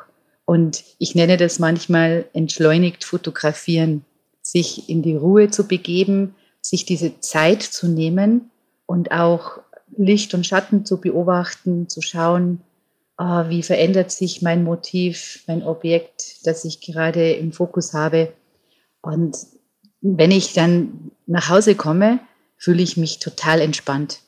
Und 0.46 0.84
ich 1.00 1.16
nenne 1.16 1.38
das 1.38 1.60
manchmal 1.60 2.26
entschleunigt 2.34 3.04
fotografieren, 3.04 4.04
sich 4.42 4.90
in 4.90 5.02
die 5.02 5.16
Ruhe 5.16 5.50
zu 5.50 5.68
begeben, 5.68 6.36
sich 6.62 6.86
diese 6.86 7.20
Zeit 7.20 7.64
zu 7.64 7.88
nehmen 7.88 8.52
und 8.86 9.12
auch 9.12 9.60
Licht 9.96 10.34
und 10.34 10.46
Schatten 10.46 10.86
zu 10.86 11.00
beobachten, 11.00 11.88
zu 11.88 12.02
schauen, 12.02 12.62
oh, 13.18 13.50
wie 13.50 13.64
verändert 13.64 14.12
sich 14.12 14.42
mein 14.42 14.64
Motiv, 14.64 15.44
mein 15.48 15.64
Objekt, 15.64 16.46
das 16.46 16.66
ich 16.66 16.82
gerade 16.82 17.32
im 17.34 17.52
Fokus 17.52 17.94
habe. 17.94 18.34
Und 19.02 19.38
wenn 20.02 20.32
ich 20.32 20.54
dann 20.54 21.12
nach 21.26 21.50
Hause 21.50 21.76
komme, 21.76 22.20
fühle 22.58 22.84
ich 22.84 22.98
mich 22.98 23.20
total 23.20 23.62
entspannt. 23.62 24.20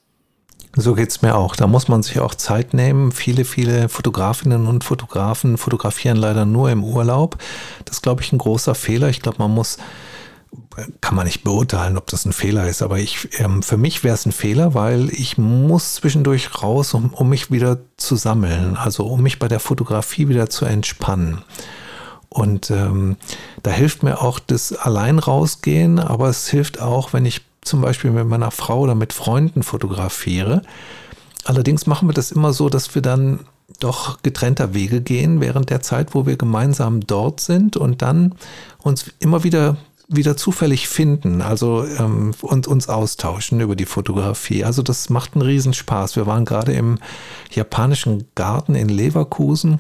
So 0.78 0.94
geht 0.94 1.10
es 1.10 1.22
mir 1.22 1.36
auch. 1.36 1.56
Da 1.56 1.68
muss 1.68 1.88
man 1.88 2.04
sich 2.04 2.20
auch 2.20 2.36
Zeit 2.36 2.74
nehmen. 2.74 3.14
Viele, 3.14 3.46
viele 3.46 3.88
Fotografinnen 3.88 4.68
und 4.68 4.84
Fotografen 4.84 5.58
fotografieren 5.58 6.18
leider 6.18 6.46
nur 6.46 6.70
im 6.70 6.84
Urlaub. 6.84 7.38
Das 7.86 7.98
ist, 7.98 8.02
glaube 8.02 8.22
ich, 8.22 8.34
ein 8.34 8.38
großer 8.38 8.76
Fehler. 8.76 9.08
Ich 9.08 9.22
glaube, 9.22 9.38
man 9.40 9.52
muss, 9.52 9.78
kann 11.00 11.16
man 11.16 11.26
nicht 11.26 11.46
beurteilen, 11.46 11.98
ob 11.98 12.08
das 12.08 12.26
ein 12.26 12.34
Fehler 12.34 12.68
ist, 12.68 12.82
aber 12.82 13.00
ich, 13.00 13.40
ähm, 13.40 13.64
für 13.64 13.78
mich 13.78 14.04
wäre 14.04 14.16
es 14.16 14.26
ein 14.26 14.34
Fehler, 14.34 14.74
weil 14.74 15.10
ich 15.12 15.38
muss 15.38 15.96
zwischendurch 15.96 16.62
raus, 16.62 16.94
um, 16.94 17.14
um 17.14 17.30
mich 17.30 17.52
wieder 17.52 17.78
zu 17.96 18.18
sammeln, 18.18 18.76
also 18.76 19.06
um 19.06 19.22
mich 19.22 19.40
bei 19.40 19.48
der 19.48 19.62
Fotografie 19.62 20.28
wieder 20.28 20.50
zu 20.50 20.66
entspannen. 20.66 21.42
Und 22.28 22.70
ähm, 22.70 23.16
da 23.64 23.72
hilft 23.72 24.04
mir 24.04 24.22
auch 24.22 24.40
das 24.40 24.74
allein 24.74 25.20
rausgehen, 25.20 26.00
aber 26.00 26.28
es 26.28 26.50
hilft 26.50 26.82
auch, 26.82 27.14
wenn 27.14 27.26
ich 27.26 27.42
zum 27.66 27.82
Beispiel 27.82 28.12
mit 28.12 28.28
meiner 28.28 28.52
Frau 28.52 28.82
oder 28.82 28.96
mit 28.96 29.14
Freunden 29.14 29.64
fotografiere. 29.64 30.62
Allerdings 31.44 31.86
machen 31.86 32.08
wir 32.08 32.14
das 32.14 32.32
immer 32.32 32.54
so, 32.54 32.70
dass 32.70 32.96
wir 32.96 33.02
dann 33.02 33.42
doch 33.80 34.22
getrennter 34.22 34.74
Wege 34.74 35.02
gehen 35.02 35.42
während 35.42 35.70
der 35.70 35.82
Zeit, 35.82 36.14
wo 36.14 36.26
wir 36.26 36.38
gemeinsam 36.38 37.02
dort 37.02 37.40
sind 37.40 37.78
und 37.78 38.02
dann 38.02 38.36
uns 38.80 39.12
immer 39.20 39.44
wieder 39.44 39.78
wieder 40.08 40.38
zufällig 40.38 40.88
finden, 40.88 41.42
also 41.42 41.84
ähm, 41.84 42.32
und 42.42 42.68
uns 42.68 42.90
austauschen 42.90 43.60
über 43.60 43.76
die 43.76 43.86
Fotografie. 43.86 44.64
Also 44.64 44.84
das 44.84 45.10
macht 45.10 45.34
einen 45.34 45.42
Riesenspaß. 45.42 46.16
Wir 46.16 46.28
waren 46.28 46.46
gerade 46.46 46.74
im 46.74 47.00
japanischen 47.52 48.26
Garten 48.36 48.76
in 48.76 48.88
Leverkusen 48.88 49.80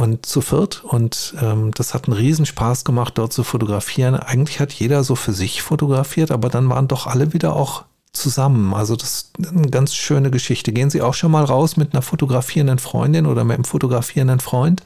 und 0.00 0.24
zu 0.24 0.40
viert 0.40 0.82
und 0.82 1.34
ähm, 1.42 1.72
das 1.74 1.92
hat 1.92 2.06
einen 2.06 2.16
Riesenspaß 2.16 2.84
gemacht, 2.84 3.18
dort 3.18 3.32
zu 3.32 3.44
fotografieren. 3.44 4.14
Eigentlich 4.14 4.58
hat 4.58 4.72
jeder 4.72 5.04
so 5.04 5.14
für 5.14 5.32
sich 5.32 5.60
fotografiert, 5.62 6.30
aber 6.30 6.48
dann 6.48 6.68
waren 6.70 6.88
doch 6.88 7.06
alle 7.06 7.34
wieder 7.34 7.54
auch 7.54 7.84
zusammen. 8.12 8.72
Also 8.72 8.96
das 8.96 9.30
ist 9.38 9.48
eine 9.48 9.70
ganz 9.70 9.94
schöne 9.94 10.30
Geschichte. 10.30 10.72
Gehen 10.72 10.90
Sie 10.90 11.02
auch 11.02 11.14
schon 11.14 11.30
mal 11.30 11.44
raus 11.44 11.76
mit 11.76 11.92
einer 11.92 12.02
fotografierenden 12.02 12.78
Freundin 12.78 13.26
oder 13.26 13.44
mit 13.44 13.54
einem 13.54 13.64
fotografierenden 13.64 14.40
Freund? 14.40 14.82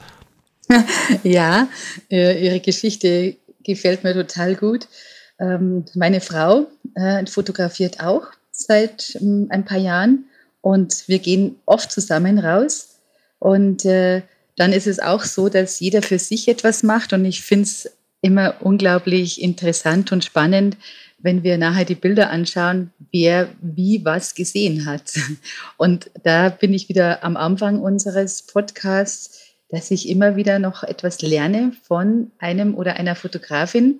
Ja, 1.23 1.67
äh, 2.09 2.43
Ihre 2.43 2.59
Geschichte 2.59 3.37
gefällt 3.63 4.03
mir 4.03 4.13
total 4.13 4.55
gut. 4.55 4.87
Ähm, 5.39 5.85
meine 5.93 6.21
Frau 6.21 6.65
äh, 6.95 7.25
fotografiert 7.27 7.99
auch 7.99 8.23
seit 8.51 9.15
ähm, 9.21 9.47
ein 9.49 9.63
paar 9.63 9.77
Jahren 9.77 10.25
und 10.61 11.07
wir 11.07 11.19
gehen 11.19 11.57
oft 11.65 11.91
zusammen 11.91 12.39
raus 12.39 12.97
und 13.39 13.85
äh, 13.85 14.23
dann 14.55 14.73
ist 14.73 14.87
es 14.87 14.99
auch 14.99 15.23
so, 15.23 15.49
dass 15.49 15.79
jeder 15.79 16.01
für 16.01 16.19
sich 16.19 16.47
etwas 16.47 16.83
macht. 16.83 17.13
Und 17.13 17.25
ich 17.25 17.41
finde 17.41 17.65
es 17.65 17.91
immer 18.21 18.55
unglaublich 18.61 19.41
interessant 19.41 20.11
und 20.11 20.23
spannend, 20.23 20.77
wenn 21.19 21.43
wir 21.43 21.57
nachher 21.57 21.85
die 21.85 21.95
Bilder 21.95 22.29
anschauen, 22.29 22.91
wer 23.11 23.49
wie 23.61 24.03
was 24.05 24.35
gesehen 24.35 24.85
hat. 24.85 25.13
Und 25.77 26.11
da 26.23 26.49
bin 26.49 26.73
ich 26.73 26.87
wieder 26.87 27.23
am 27.23 27.35
Anfang 27.35 27.79
unseres 27.79 28.43
Podcasts, 28.43 29.39
dass 29.69 29.91
ich 29.91 30.07
immer 30.07 30.35
wieder 30.35 30.59
noch 30.59 30.83
etwas 30.83 31.21
lerne 31.21 31.71
von 31.83 32.31
einem 32.37 32.75
oder 32.75 32.97
einer 32.97 33.15
Fotografin, 33.15 33.99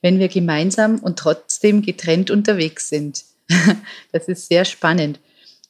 wenn 0.00 0.18
wir 0.18 0.28
gemeinsam 0.28 0.98
und 0.98 1.18
trotzdem 1.18 1.82
getrennt 1.82 2.30
unterwegs 2.30 2.88
sind. 2.88 3.24
Das 4.12 4.28
ist 4.28 4.48
sehr 4.48 4.64
spannend. 4.64 5.18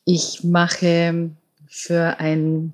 Ich 0.05 0.43
mache 0.45 1.31
für 1.69 2.19
ein 2.19 2.73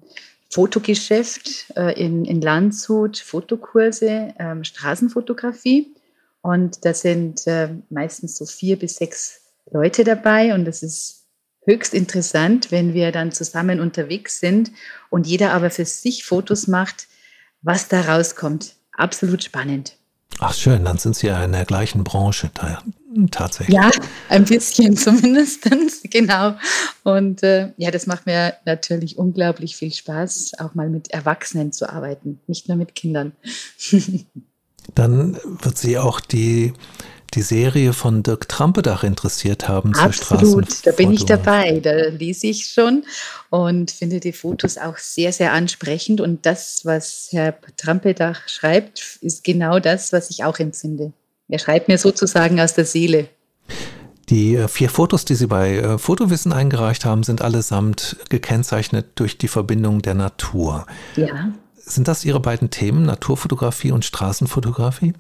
Fotogeschäft 0.51 1.73
äh, 1.77 1.93
in, 2.01 2.25
in 2.25 2.41
Landshut, 2.41 3.19
Fotokurse, 3.19 4.35
ähm, 4.39 4.65
Straßenfotografie. 4.65 5.95
Und 6.41 6.85
da 6.85 6.95
sind 6.95 7.47
äh, 7.47 7.69
meistens 7.91 8.37
so 8.37 8.47
vier 8.47 8.79
bis 8.79 8.97
sechs 8.97 9.43
Leute 9.71 10.05
dabei. 10.05 10.55
Und 10.55 10.65
das 10.65 10.83
ist 10.83 11.27
höchst 11.65 11.93
interessant, 11.93 12.73
wenn 12.73 12.95
wir 12.95 13.13
dann 13.13 13.31
zusammen 13.31 13.81
unterwegs 13.81 14.41
sind 14.41 14.73
und 15.11 15.27
jeder 15.27 15.53
aber 15.53 15.71
für 15.71 15.85
sich 15.85 16.25
Fotos 16.25 16.67
macht, 16.67 17.09
was 17.61 17.89
da 17.89 18.01
rauskommt. 18.01 18.75
Absolut 18.93 19.45
spannend. 19.45 19.97
Ach 20.41 20.55
schön, 20.55 20.85
dann 20.85 20.99
sind 20.99 21.17
Sie 21.17 21.27
ja 21.27 21.45
in 21.45 21.53
der 21.53 21.65
gleichen 21.65 22.05
Branche 22.05 22.51
da, 22.55 22.83
tatsächlich. 23.31 23.75
Ja, 23.75 23.91
ein 24.29 24.45
bisschen 24.45 24.97
zumindest, 24.97 25.67
genau. 26.11 26.55
Und 27.05 27.43
äh, 27.43 27.73
ja, 27.77 27.91
das 27.91 28.07
macht 28.07 28.27
mir 28.27 28.55
natürlich 28.65 29.19
unglaublich 29.19 29.77
viel 29.77 29.93
Spaß, 29.93 30.53
auch 30.59 30.75
mal 30.75 30.89
mit 30.89 31.11
Erwachsenen 31.11 31.73
zu 31.73 31.89
arbeiten, 31.89 32.41
nicht 32.47 32.69
nur 32.69 32.77
mit 32.77 32.95
Kindern. 32.95 33.33
dann 34.95 35.39
wird 35.63 35.79
Sie 35.79 35.99
auch 35.99 36.21
die 36.21 36.73
die 37.35 37.43
Serie 37.43 37.93
von 37.93 38.23
Dirk 38.23 38.49
Trampedach 38.49 39.05
interessiert 39.05 39.69
haben 39.69 39.95
Absolut, 39.95 40.87
da 40.87 40.93
bin 40.93 41.13
ich 41.13 41.27
dabei. 41.27 41.79
Da 41.81 42.09
lese 42.09 42.47
ich 42.47 42.67
schon 42.67 43.05
und 43.51 43.91
finde 43.91 44.19
die 44.21 44.33
Fotos 44.33 44.79
auch 44.79 44.97
sehr, 44.97 45.33
sehr 45.33 45.53
ansprechend. 45.53 46.21
Und 46.21 46.47
das, 46.47 46.85
was 46.85 47.29
Herr 47.31 47.55
Trampedach 47.77 48.49
schreibt, 48.49 49.19
ist 49.21 49.45
genau 49.45 49.79
das, 49.79 50.13
was 50.13 50.31
ich 50.31 50.45
auch 50.45 50.59
empfinde. 50.59 51.13
Er 51.49 51.59
schreibt 51.59 51.89
mir 51.89 51.99
sozusagen 51.99 52.61
aus 52.61 52.75
der 52.75 52.85
Seele. 52.85 53.29
Die 54.29 54.57
äh, 54.57 54.69
vier 54.69 54.91
Fotos, 54.91 55.25
die 55.25 55.35
Sie 55.35 55.47
bei 55.47 55.79
äh, 55.79 55.99
Fotowissen 55.99 56.53
eingereicht 56.53 57.05
haben, 57.05 57.23
sind 57.23 57.41
allesamt 57.41 58.17
gekennzeichnet 58.29 59.07
durch 59.15 59.39
die 59.39 59.49
Verbindung 59.49 60.03
der 60.03 60.15
Natur. 60.15 60.87
Ja. 61.17 61.53
Sind 61.75 62.09
das 62.09 62.25
Ihre 62.25 62.41
beiden 62.41 62.71
Themen, 62.71 63.05
Naturfotografie 63.07 63.93
und 63.93 64.05
Straßenfotografie? 64.05 65.15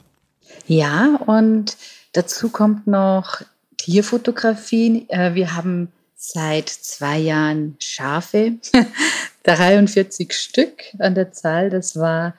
Ja, 0.67 1.19
und 1.27 1.77
dazu 2.13 2.51
kommt 2.51 2.87
noch 2.87 3.41
Tierfotografie. 3.79 5.07
Äh, 5.09 5.35
wir 5.35 5.57
haben 5.57 5.91
seit 6.15 6.69
zwei 6.69 7.19
Jahren 7.19 7.77
Schafe, 7.79 8.55
43 9.45 10.33
Stück 10.35 10.83
an 10.99 11.15
der 11.15 11.33
Zahl. 11.33 11.71
Das 11.71 11.97
war 11.97 12.35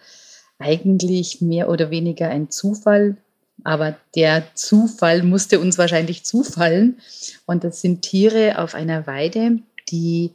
eigentlich 0.59 1.41
mehr 1.41 1.69
oder 1.69 1.89
weniger 1.89 2.29
ein 2.29 2.51
Zufall, 2.51 3.17
aber 3.63 3.95
der 4.15 4.43
Zufall 4.55 5.23
musste 5.23 5.59
uns 5.59 5.77
wahrscheinlich 5.77 6.23
zufallen. 6.23 6.99
Und 7.45 7.63
das 7.63 7.81
sind 7.81 8.01
Tiere 8.01 8.59
auf 8.59 8.75
einer 8.75 9.07
Weide, 9.07 9.59
die 9.89 10.31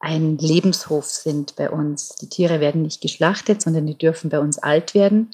ein 0.00 0.38
Lebenshof 0.38 1.04
sind 1.06 1.56
bei 1.56 1.70
uns. 1.70 2.16
Die 2.20 2.28
Tiere 2.28 2.60
werden 2.60 2.82
nicht 2.82 3.00
geschlachtet, 3.00 3.60
sondern 3.62 3.86
die 3.86 3.98
dürfen 3.98 4.30
bei 4.30 4.38
uns 4.38 4.58
alt 4.58 4.94
werden. 4.94 5.28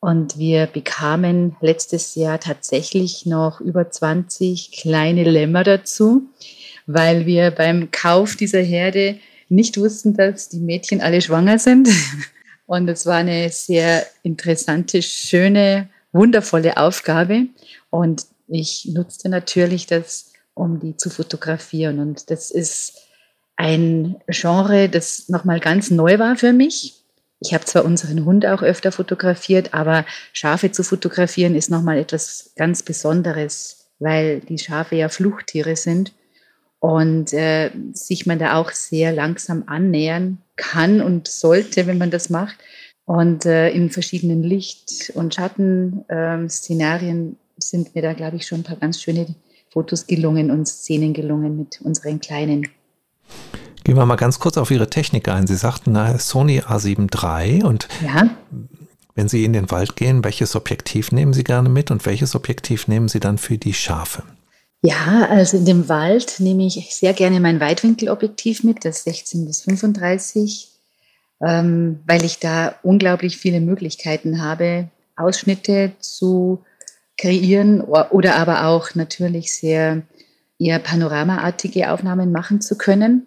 Und 0.00 0.38
wir 0.38 0.66
bekamen 0.66 1.56
letztes 1.60 2.14
Jahr 2.14 2.38
tatsächlich 2.38 3.26
noch 3.26 3.60
über 3.60 3.90
20 3.90 4.70
kleine 4.70 5.24
Lämmer 5.24 5.64
dazu, 5.64 6.22
weil 6.86 7.26
wir 7.26 7.50
beim 7.50 7.90
Kauf 7.90 8.36
dieser 8.36 8.60
Herde 8.60 9.18
nicht 9.48 9.76
wussten, 9.76 10.14
dass 10.14 10.48
die 10.48 10.60
Mädchen 10.60 11.00
alle 11.00 11.20
schwanger 11.20 11.58
sind. 11.58 11.88
Und 12.66 12.88
es 12.88 13.06
war 13.06 13.16
eine 13.16 13.50
sehr 13.50 14.06
interessante, 14.22 15.02
schöne, 15.02 15.88
wundervolle 16.12 16.76
Aufgabe. 16.76 17.46
Und 17.90 18.26
ich 18.48 18.88
nutzte 18.92 19.28
natürlich 19.28 19.86
das, 19.86 20.32
um 20.54 20.80
die 20.80 20.96
zu 20.96 21.10
fotografieren. 21.10 21.98
Und 22.00 22.30
das 22.30 22.50
ist 22.50 22.94
ein 23.56 24.16
Genre, 24.28 24.88
das 24.88 25.28
nochmal 25.28 25.60
ganz 25.60 25.90
neu 25.90 26.18
war 26.18 26.36
für 26.36 26.52
mich. 26.52 26.94
Ich 27.40 27.54
habe 27.54 27.64
zwar 27.64 27.84
unseren 27.84 28.24
Hund 28.24 28.46
auch 28.46 28.62
öfter 28.62 28.90
fotografiert, 28.90 29.74
aber 29.74 30.04
Schafe 30.32 30.72
zu 30.72 30.82
fotografieren 30.82 31.54
ist 31.54 31.70
nochmal 31.70 31.98
etwas 31.98 32.52
ganz 32.56 32.82
Besonderes, 32.82 33.90
weil 34.00 34.40
die 34.40 34.58
Schafe 34.58 34.96
ja 34.96 35.08
Fluchttiere 35.08 35.76
sind 35.76 36.12
und 36.80 37.32
äh, 37.32 37.70
sich 37.92 38.26
man 38.26 38.38
da 38.38 38.56
auch 38.56 38.70
sehr 38.70 39.12
langsam 39.12 39.64
annähern 39.66 40.38
kann 40.56 41.00
und 41.00 41.28
sollte, 41.28 41.86
wenn 41.86 41.98
man 41.98 42.10
das 42.10 42.30
macht. 42.30 42.56
Und 43.08 43.46
äh, 43.46 43.70
in 43.70 43.88
verschiedenen 43.88 44.42
Licht- 44.42 45.12
und 45.14 45.34
Schattenszenarien 45.34 47.18
ähm, 47.18 47.36
sind 47.56 47.94
mir 47.94 48.02
da, 48.02 48.12
glaube 48.12 48.36
ich, 48.36 48.46
schon 48.46 48.60
ein 48.60 48.64
paar 48.64 48.76
ganz 48.76 49.00
schöne 49.00 49.34
Fotos 49.70 50.06
gelungen 50.06 50.50
und 50.50 50.68
Szenen 50.68 51.14
gelungen 51.14 51.56
mit 51.56 51.80
unseren 51.80 52.20
Kleinen. 52.20 52.68
Gehen 53.82 53.96
wir 53.96 54.04
mal 54.04 54.16
ganz 54.16 54.40
kurz 54.40 54.58
auf 54.58 54.70
Ihre 54.70 54.90
Technik 54.90 55.26
ein. 55.28 55.46
Sie 55.46 55.56
sagten 55.56 55.92
na, 55.92 56.18
Sony 56.18 56.60
A7 56.60 57.08
III 57.10 57.62
und 57.62 57.88
ja. 58.04 58.28
wenn 59.14 59.26
Sie 59.26 59.42
in 59.42 59.54
den 59.54 59.70
Wald 59.70 59.96
gehen, 59.96 60.22
welches 60.22 60.54
Objektiv 60.54 61.10
nehmen 61.10 61.32
Sie 61.32 61.44
gerne 61.44 61.70
mit 61.70 61.90
und 61.90 62.04
welches 62.04 62.34
Objektiv 62.34 62.88
nehmen 62.88 63.08
Sie 63.08 63.20
dann 63.20 63.38
für 63.38 63.56
die 63.56 63.72
Schafe? 63.72 64.22
Ja, 64.82 65.26
also 65.30 65.56
in 65.56 65.64
dem 65.64 65.88
Wald 65.88 66.40
nehme 66.40 66.66
ich 66.66 66.94
sehr 66.94 67.14
gerne 67.14 67.40
mein 67.40 67.58
Weitwinkelobjektiv 67.58 68.64
mit, 68.64 68.84
das 68.84 69.04
16 69.04 69.46
bis 69.46 69.62
35, 69.62 70.67
ähm, 71.40 72.00
weil 72.06 72.24
ich 72.24 72.38
da 72.38 72.74
unglaublich 72.82 73.36
viele 73.36 73.60
Möglichkeiten 73.60 74.42
habe, 74.42 74.88
Ausschnitte 75.16 75.92
zu 76.00 76.64
kreieren 77.16 77.80
oder 77.80 78.36
aber 78.36 78.66
auch 78.66 78.94
natürlich 78.94 79.52
sehr 79.52 80.02
eher 80.58 80.78
panoramaartige 80.78 81.90
Aufnahmen 81.90 82.32
machen 82.32 82.60
zu 82.60 82.76
können. 82.76 83.26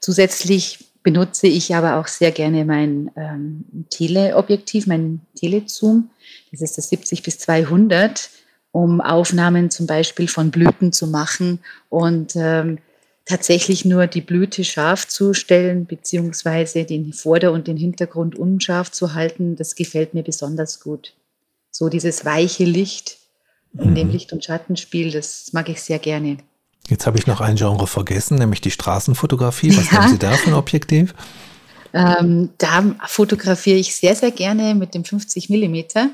Zusätzlich 0.00 0.90
benutze 1.02 1.46
ich 1.46 1.74
aber 1.74 1.96
auch 1.96 2.06
sehr 2.06 2.30
gerne 2.30 2.64
mein 2.64 3.10
ähm, 3.16 3.64
Teleobjektiv, 3.90 4.86
mein 4.86 5.20
Telezoom. 5.34 6.10
Das 6.50 6.60
ist 6.60 6.76
das 6.76 6.88
70 6.90 7.22
bis 7.22 7.38
200, 7.38 8.30
um 8.72 9.00
Aufnahmen 9.00 9.70
zum 9.70 9.86
Beispiel 9.86 10.28
von 10.28 10.50
Blüten 10.50 10.92
zu 10.92 11.06
machen 11.06 11.60
und 11.88 12.34
ähm, 12.36 12.78
tatsächlich 13.24 13.84
nur 13.84 14.06
die 14.06 14.20
Blüte 14.20 14.64
scharf 14.64 15.06
zu 15.06 15.34
stellen, 15.34 15.86
beziehungsweise 15.86 16.84
den 16.84 17.12
Vorder- 17.12 17.52
und 17.52 17.66
den 17.66 17.76
Hintergrund 17.76 18.36
unscharf 18.36 18.90
zu 18.90 19.14
halten. 19.14 19.56
Das 19.56 19.74
gefällt 19.74 20.14
mir 20.14 20.22
besonders 20.22 20.80
gut. 20.80 21.14
So 21.70 21.88
dieses 21.88 22.24
weiche 22.24 22.64
Licht 22.64 23.18
in 23.78 23.94
dem 23.94 24.08
mhm. 24.08 24.12
Licht- 24.14 24.32
und 24.32 24.44
Schattenspiel, 24.44 25.12
das 25.12 25.52
mag 25.52 25.68
ich 25.68 25.80
sehr 25.80 25.98
gerne. 25.98 26.38
Jetzt 26.88 27.06
habe 27.06 27.18
ich 27.18 27.26
noch 27.26 27.40
ein 27.40 27.56
Genre 27.56 27.86
vergessen, 27.86 28.36
nämlich 28.36 28.60
die 28.60 28.70
Straßenfotografie. 28.70 29.76
Was 29.76 29.90
ja. 29.90 29.98
haben 29.98 30.10
Sie 30.10 30.18
da 30.18 30.32
für 30.32 30.50
ein 30.50 30.54
Objektiv? 30.54 31.14
Ähm, 31.92 32.50
da 32.58 32.96
fotografiere 33.06 33.78
ich 33.78 33.94
sehr, 33.94 34.14
sehr 34.14 34.30
gerne 34.30 34.74
mit 34.74 34.94
dem 34.94 35.04
50 35.04 35.50
Millimeter, 35.50 36.10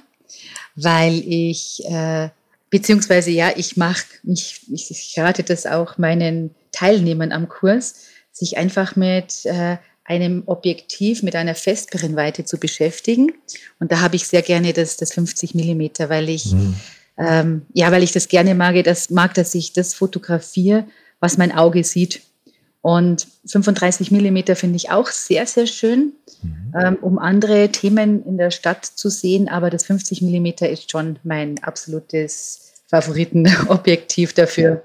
weil 0.74 1.22
ich, 1.26 1.82
äh, 1.86 2.30
beziehungsweise 2.78 3.30
ja, 3.30 3.52
ich 3.56 3.76
mache, 3.76 4.04
ich, 4.24 4.60
ich 4.72 5.14
rate 5.16 5.42
das 5.42 5.66
auch 5.66 5.98
meinen 5.98 6.54
Teilnehmern 6.72 7.32
am 7.32 7.48
Kurs, 7.48 7.94
sich 8.32 8.58
einfach 8.58 8.96
mit 8.96 9.44
äh, 9.44 9.76
einem 10.04 10.42
Objektiv 10.46 11.22
mit 11.22 11.34
einer 11.34 11.54
Festbrennweite 11.54 12.44
zu 12.44 12.58
beschäftigen. 12.58 13.32
Und 13.80 13.90
da 13.92 14.00
habe 14.00 14.16
ich 14.16 14.28
sehr 14.28 14.42
gerne 14.42 14.72
das, 14.72 14.96
das 14.96 15.12
50 15.12 15.54
Millimeter, 15.54 16.08
weil 16.08 16.28
ich 16.28 16.52
mhm 16.52 16.76
ähm, 17.18 17.62
ja, 17.72 17.90
weil 17.92 18.02
ich 18.02 18.12
das 18.12 18.28
gerne 18.28 18.54
mag, 18.54 18.82
das 18.84 19.10
mag, 19.10 19.34
dass 19.34 19.54
ich 19.54 19.72
das 19.72 19.94
fotografiere, 19.94 20.86
was 21.20 21.38
mein 21.38 21.52
Auge 21.52 21.82
sieht. 21.84 22.22
Und 22.82 23.26
35 23.46 24.10
Millimeter 24.12 24.54
finde 24.54 24.76
ich 24.76 24.90
auch 24.90 25.08
sehr, 25.08 25.46
sehr 25.46 25.66
schön, 25.66 26.12
mhm. 26.42 26.74
ähm, 26.80 26.96
um 27.00 27.18
andere 27.18 27.68
Themen 27.70 28.24
in 28.24 28.38
der 28.38 28.50
Stadt 28.50 28.84
zu 28.84 29.10
sehen. 29.10 29.48
Aber 29.48 29.70
das 29.70 29.84
50 29.86 30.22
Millimeter 30.22 30.68
ist 30.68 30.90
schon 30.90 31.18
mein 31.24 31.62
absolutes 31.64 32.74
Favoritenobjektiv 32.88 34.34
dafür. 34.34 34.82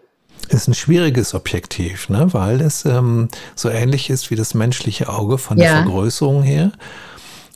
Ist 0.50 0.68
ein 0.68 0.74
schwieriges 0.74 1.34
Objektiv, 1.34 2.10
ne? 2.10 2.34
weil 2.34 2.62
es 2.62 2.86
ähm, 2.86 3.30
so 3.56 3.70
ähnlich 3.70 4.10
ist 4.10 4.32
wie 4.32 4.36
das 4.36 4.54
menschliche 4.54 5.08
Auge 5.08 5.38
von 5.38 5.58
der 5.58 5.68
ja. 5.68 5.84
Vergrößerung 5.84 6.42
her. 6.42 6.72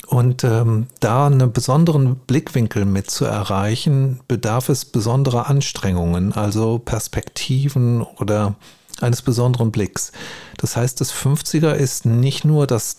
Und 0.07 0.43
ähm, 0.43 0.87
da 0.99 1.25
einen 1.25 1.51
besonderen 1.51 2.15
Blickwinkel 2.15 2.85
mit 2.85 3.09
zu 3.09 3.25
erreichen, 3.25 4.19
bedarf 4.27 4.69
es 4.69 4.85
besonderer 4.85 5.49
Anstrengungen, 5.49 6.31
also 6.33 6.77
Perspektiven 6.77 8.01
oder 8.01 8.55
eines 9.01 9.21
besonderen 9.21 9.71
Blicks. 9.71 10.11
Das 10.57 10.75
heißt, 10.75 10.99
das 11.01 11.13
50er 11.13 11.73
ist 11.73 12.05
nicht 12.05 12.45
nur 12.45 12.67
das 12.67 12.97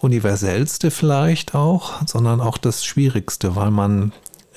universellste 0.00 0.90
vielleicht 0.90 1.54
auch, 1.54 2.06
sondern 2.06 2.40
auch 2.40 2.58
das 2.58 2.84
schwierigste, 2.84 3.56
weil 3.56 3.70
man 3.70 4.12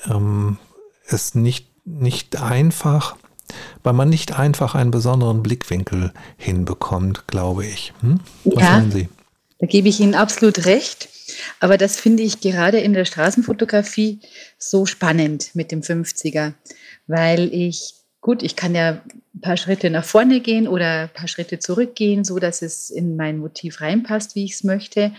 ähm, 0.08 0.58
es 1.06 1.34
nicht, 1.34 1.66
nicht 1.84 2.40
einfach, 2.40 3.16
weil 3.82 3.92
man 3.92 4.08
nicht 4.08 4.38
einfach 4.38 4.74
einen 4.74 4.90
besonderen 4.90 5.42
Blickwinkel 5.42 6.12
hinbekommt, 6.36 7.26
glaube 7.26 7.66
ich. 7.66 7.92
Hm? 8.00 8.20
Was 8.44 8.62
ja, 8.62 8.84
Sie? 8.90 9.08
Da 9.58 9.66
gebe 9.66 9.88
ich 9.88 10.00
Ihnen 10.00 10.14
absolut 10.14 10.64
recht. 10.66 11.08
Aber 11.60 11.78
das 11.78 11.96
finde 11.96 12.22
ich 12.22 12.40
gerade 12.40 12.78
in 12.78 12.92
der 12.92 13.04
Straßenfotografie 13.04 14.20
so 14.58 14.86
spannend 14.86 15.50
mit 15.54 15.70
dem 15.70 15.82
50er, 15.82 16.54
weil 17.06 17.52
ich, 17.52 17.94
gut, 18.20 18.42
ich 18.42 18.56
kann 18.56 18.74
ja 18.74 19.00
ein 19.34 19.40
paar 19.40 19.56
Schritte 19.56 19.90
nach 19.90 20.04
vorne 20.04 20.40
gehen 20.40 20.68
oder 20.68 21.02
ein 21.02 21.08
paar 21.12 21.28
Schritte 21.28 21.58
zurückgehen, 21.58 22.24
so 22.24 22.38
dass 22.38 22.62
es 22.62 22.90
in 22.90 23.16
mein 23.16 23.38
Motiv 23.38 23.80
reinpasst, 23.80 24.34
wie 24.34 24.44
ich 24.44 24.52
es 24.52 24.64
möchte. 24.64 25.12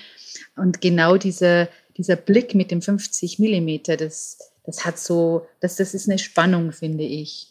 Und 0.56 0.82
genau 0.82 1.18
dieser, 1.18 1.68
dieser 1.98 2.16
Blick 2.16 2.56
mit 2.56 2.72
dem 2.72 2.82
50 2.82 3.40
Millimeter, 3.40 3.98
das, 3.98 4.38
das 4.66 4.86
hat 4.86 5.00
so, 5.00 5.48
das, 5.60 5.76
das 5.76 5.94
ist 5.94 6.10
eine 6.10 6.20
Spannung, 6.20 6.72
finde 6.72 7.04
ich, 7.04 7.48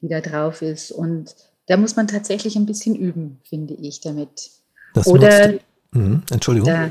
die 0.00 0.08
da 0.08 0.20
drauf 0.20 0.62
ist. 0.62 0.92
Und 0.92 1.34
da 1.66 1.76
muss 1.76 1.96
man 1.96 2.06
tatsächlich 2.06 2.56
ein 2.56 2.66
bisschen 2.66 2.94
üben, 2.94 3.40
finde 3.44 3.74
ich, 3.74 4.00
damit. 4.00 4.50
Das 4.94 5.06
Oder 5.06 5.54
mhm. 5.92 6.22
Entschuldigung. 6.30 6.68
Da, 6.68 6.90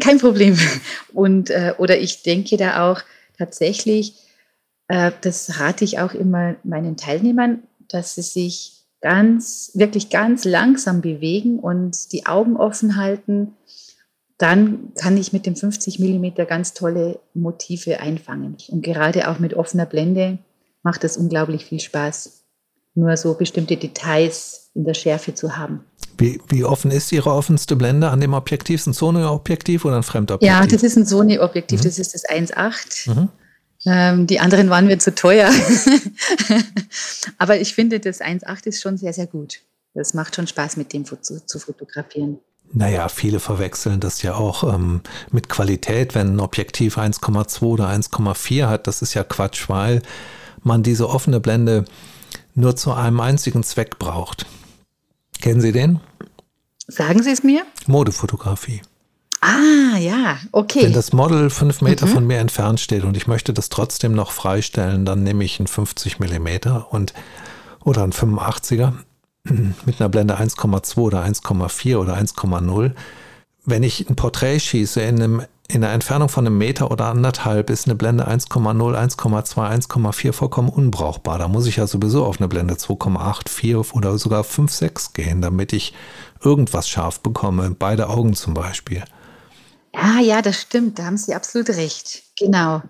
kein 0.00 0.18
Problem. 0.18 0.58
Und, 1.12 1.50
äh, 1.50 1.74
oder 1.78 1.98
ich 1.98 2.22
denke 2.22 2.56
da 2.56 2.90
auch 2.90 3.02
tatsächlich, 3.36 4.14
das 4.88 5.60
rate 5.60 5.84
ich 5.84 5.98
auch 5.98 6.14
immer 6.14 6.56
meinen 6.64 6.96
Teilnehmern, 6.96 7.62
dass 7.88 8.14
sie 8.14 8.22
sich 8.22 8.78
ganz, 9.00 9.70
wirklich 9.74 10.10
ganz 10.10 10.44
langsam 10.44 11.00
bewegen 11.00 11.60
und 11.60 12.12
die 12.12 12.26
Augen 12.26 12.56
offen 12.56 12.96
halten. 12.96 13.54
Dann 14.38 14.92
kann 14.94 15.16
ich 15.16 15.32
mit 15.32 15.46
dem 15.46 15.56
50 15.56 15.98
Millimeter 15.98 16.46
ganz 16.46 16.74
tolle 16.74 17.20
Motive 17.34 18.00
einfangen. 18.00 18.56
Und 18.68 18.82
gerade 18.82 19.28
auch 19.28 19.38
mit 19.38 19.54
offener 19.54 19.86
Blende 19.86 20.38
macht 20.82 21.04
es 21.04 21.16
unglaublich 21.16 21.64
viel 21.64 21.80
Spaß, 21.80 22.44
nur 22.94 23.16
so 23.16 23.34
bestimmte 23.34 23.76
Details 23.76 24.70
in 24.74 24.84
der 24.84 24.94
Schärfe 24.94 25.34
zu 25.34 25.56
haben. 25.56 25.84
Wie, 26.16 26.40
wie 26.48 26.64
offen 26.64 26.90
ist 26.90 27.12
Ihre 27.12 27.32
offenste 27.32 27.76
Blende 27.76 28.10
an 28.10 28.20
dem 28.20 28.32
Objektiv? 28.32 28.80
Ist 28.80 28.86
ein 28.86 28.92
Sony-Objektiv 28.92 29.84
oder 29.84 29.96
ein 29.96 30.02
Fremdobjektiv? 30.02 30.48
Ja, 30.48 30.66
das 30.66 30.82
ist 30.82 30.96
ein 30.96 31.06
Sony-Objektiv, 31.06 31.80
mhm. 31.80 31.84
das 31.84 31.98
ist 31.98 32.14
das 32.14 32.24
1.8. 32.24 33.14
Mhm. 33.14 33.28
Ähm, 33.86 34.26
die 34.26 34.40
anderen 34.40 34.70
waren 34.70 34.86
mir 34.86 34.98
zu 34.98 35.14
teuer. 35.14 35.50
Aber 37.38 37.60
ich 37.60 37.74
finde, 37.74 38.00
das 38.00 38.20
1.8 38.20 38.66
ist 38.66 38.82
schon 38.82 38.96
sehr, 38.96 39.12
sehr 39.12 39.26
gut. 39.26 39.60
Das 39.94 40.14
macht 40.14 40.36
schon 40.36 40.46
Spaß, 40.46 40.76
mit 40.76 40.92
dem 40.92 41.04
zu, 41.04 41.16
zu 41.44 41.58
fotografieren. 41.58 42.38
Naja, 42.72 43.08
viele 43.08 43.40
verwechseln 43.40 44.00
das 44.00 44.22
ja 44.22 44.34
auch 44.34 44.62
ähm, 44.62 45.00
mit 45.30 45.48
Qualität, 45.48 46.14
wenn 46.14 46.34
ein 46.36 46.40
Objektiv 46.40 46.98
1,2 46.98 47.62
oder 47.62 47.88
1,4 47.88 48.68
hat. 48.68 48.86
Das 48.86 49.00
ist 49.00 49.14
ja 49.14 49.24
Quatsch, 49.24 49.68
weil 49.68 50.02
man 50.62 50.82
diese 50.82 51.08
offene 51.08 51.40
Blende 51.40 51.84
nur 52.54 52.76
zu 52.76 52.92
einem 52.92 53.20
einzigen 53.20 53.62
Zweck 53.62 53.98
braucht. 53.98 54.46
Kennen 55.40 55.60
Sie 55.60 55.72
den? 55.72 56.00
Sagen 56.88 57.22
Sie 57.22 57.30
es 57.30 57.42
mir? 57.42 57.64
Modefotografie. 57.86 58.82
Ah, 59.40 59.96
ja, 59.98 60.38
okay. 60.52 60.82
Wenn 60.82 60.92
das 60.92 61.12
Model 61.12 61.50
fünf 61.50 61.80
Meter 61.80 62.06
mhm. 62.06 62.10
von 62.10 62.26
mir 62.26 62.38
entfernt 62.38 62.80
steht 62.80 63.04
und 63.04 63.16
ich 63.16 63.26
möchte 63.26 63.52
das 63.52 63.68
trotzdem 63.68 64.12
noch 64.12 64.32
freistellen, 64.32 65.04
dann 65.04 65.22
nehme 65.22 65.44
ich 65.44 65.60
einen 65.60 65.68
50 65.68 66.18
Millimeter 66.18 66.92
und 66.92 67.14
oder 67.84 68.02
einen 68.02 68.12
85er 68.12 68.92
mit 69.86 70.00
einer 70.00 70.08
Blende 70.08 70.38
1,2 70.38 70.98
oder 70.98 71.24
1,4 71.24 71.96
oder 71.96 72.16
1,0. 72.16 72.92
Wenn 73.64 73.82
ich 73.82 74.08
ein 74.08 74.16
Porträt 74.16 74.58
schieße 74.58 75.00
in, 75.02 75.22
einem, 75.22 75.42
in 75.68 75.84
einer 75.84 75.92
Entfernung 75.92 76.28
von 76.28 76.46
einem 76.46 76.58
Meter 76.58 76.90
oder 76.90 77.06
anderthalb, 77.06 77.70
ist 77.70 77.86
eine 77.86 77.94
Blende 77.94 78.28
1,0, 78.28 78.50
1,2, 78.56 79.88
1,4 79.88 80.32
vollkommen 80.32 80.68
unbrauchbar. 80.68 81.38
Da 81.38 81.46
muss 81.46 81.66
ich 81.66 81.76
ja 81.76 81.86
sowieso 81.86 82.24
auf 82.24 82.40
eine 82.40 82.48
Blende 82.48 82.74
2,8, 82.74 83.48
4 83.48 83.94
oder 83.94 84.18
sogar 84.18 84.42
5, 84.42 84.72
6 84.72 85.12
gehen, 85.12 85.42
damit 85.42 85.72
ich 85.72 85.94
irgendwas 86.42 86.88
scharf 86.88 87.20
bekomme. 87.20 87.70
Beide 87.78 88.08
Augen 88.08 88.34
zum 88.34 88.54
Beispiel. 88.54 89.04
Ah, 90.00 90.20
ja, 90.20 90.42
das 90.42 90.60
stimmt. 90.60 90.98
Da 90.98 91.06
haben 91.06 91.16
Sie 91.16 91.34
absolut 91.34 91.70
recht. 91.70 92.22
Genau. 92.38 92.82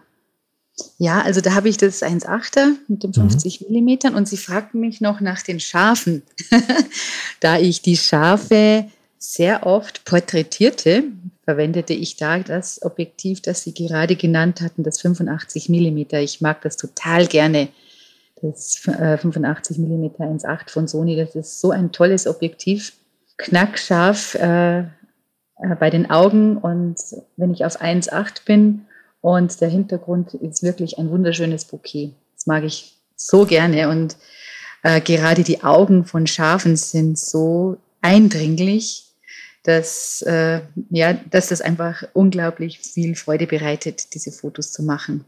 Ja, 0.99 1.23
also 1.23 1.41
da 1.41 1.55
habe 1.55 1.69
ich 1.69 1.77
das 1.77 2.03
1,8er 2.03 2.75
mit 2.87 3.03
den 3.03 3.15
50 3.15 3.61
mhm. 3.61 3.67
Millimetern 3.69 4.15
und 4.15 4.29
Sie 4.29 4.37
fragten 4.37 4.81
mich 4.81 5.01
noch 5.01 5.21
nach 5.21 5.43
den 5.43 5.59
Schafen. 5.59 6.23
da 7.41 7.59
ich 7.59 7.83
die 7.83 7.97
Schafe 7.97 8.85
sehr 9.19 9.67
oft 9.67 10.05
porträtierte, 10.05 11.05
verwendete 11.45 11.95
ich 11.95 12.17
da 12.17 12.39
das 12.41 12.83
Objektiv, 12.83 13.41
das 13.41 13.63
Sie 13.63 13.75
gerade 13.75 14.15
genannt 14.15 14.61
hatten, 14.61 14.85
das 14.85 15.01
85 15.01 15.69
Millimeter. 15.69 16.21
Ich 16.21 16.41
mag 16.41 16.61
das 16.63 16.77
total 16.77 17.27
gerne. 17.27 17.69
Das 18.41 18.77
85 18.77 19.79
Millimeter 19.79 20.25
1,8 20.25 20.71
von 20.71 20.87
Sony, 20.87 21.17
das 21.17 21.35
ist 21.35 21.61
so 21.61 21.71
ein 21.71 21.91
tolles 21.91 22.29
Objektiv. 22.29 22.93
Knackscharf 23.39 24.35
äh, 24.37 24.85
äh 25.63 25.75
bei 25.77 25.91
den 25.91 26.11
Augen 26.11 26.57
und 26.57 26.97
wenn 27.37 27.53
ich 27.53 27.65
auf 27.65 27.81
1,8 27.81 28.45
bin, 28.45 28.87
und 29.21 29.61
der 29.61 29.69
Hintergrund 29.69 30.35
ist 30.35 30.63
wirklich 30.63 30.99
ein 30.99 31.11
wunderschönes 31.11 31.65
Bouquet. 31.65 32.15
Das 32.35 32.47
mag 32.47 32.65
ich 32.65 32.97
so 33.17 33.47
gerne. 33.47 33.89
Und 33.89 34.17
äh, 34.83 35.01
gerade 35.01 35.43
die 35.43 35.63
Augen 35.63 36.05
von 36.05 36.27
Schafen 36.27 36.77
sind 36.77 37.19
so 37.19 37.79
eindringlich, 38.01 39.07
dass, 39.65 40.23
äh, 40.23 40.61
ja, 40.91 41.15
dass 41.15 41.49
das 41.49 41.61
einfach 41.61 42.05
unglaublich 42.13 42.79
viel 42.79 43.17
Freude 43.17 43.47
bereitet, 43.47 44.15
diese 44.15 44.31
Fotos 44.31 44.73
zu 44.73 44.83
machen. 44.83 45.25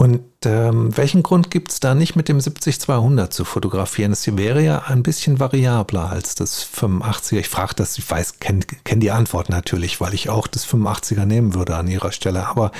Und 0.00 0.22
ähm, 0.46 0.96
welchen 0.96 1.22
Grund 1.22 1.50
gibt 1.50 1.72
es 1.72 1.78
da 1.78 1.94
nicht 1.94 2.16
mit 2.16 2.30
dem 2.30 2.38
70-200 2.38 3.28
zu 3.28 3.44
fotografieren? 3.44 4.12
Es 4.12 4.34
wäre 4.34 4.62
ja 4.62 4.84
ein 4.86 5.02
bisschen 5.02 5.38
variabler 5.38 6.08
als 6.08 6.34
das 6.34 6.66
85er. 6.74 7.40
Ich 7.40 7.50
frage 7.50 7.74
das, 7.74 7.98
ich 7.98 8.10
weiß, 8.10 8.40
kenne 8.40 8.60
kenn 8.84 9.00
die 9.00 9.10
Antwort 9.10 9.50
natürlich, 9.50 10.00
weil 10.00 10.14
ich 10.14 10.30
auch 10.30 10.46
das 10.46 10.66
85er 10.66 11.26
nehmen 11.26 11.52
würde 11.52 11.76
an 11.76 11.86
Ihrer 11.86 12.12
Stelle. 12.12 12.46
Aber 12.46 12.72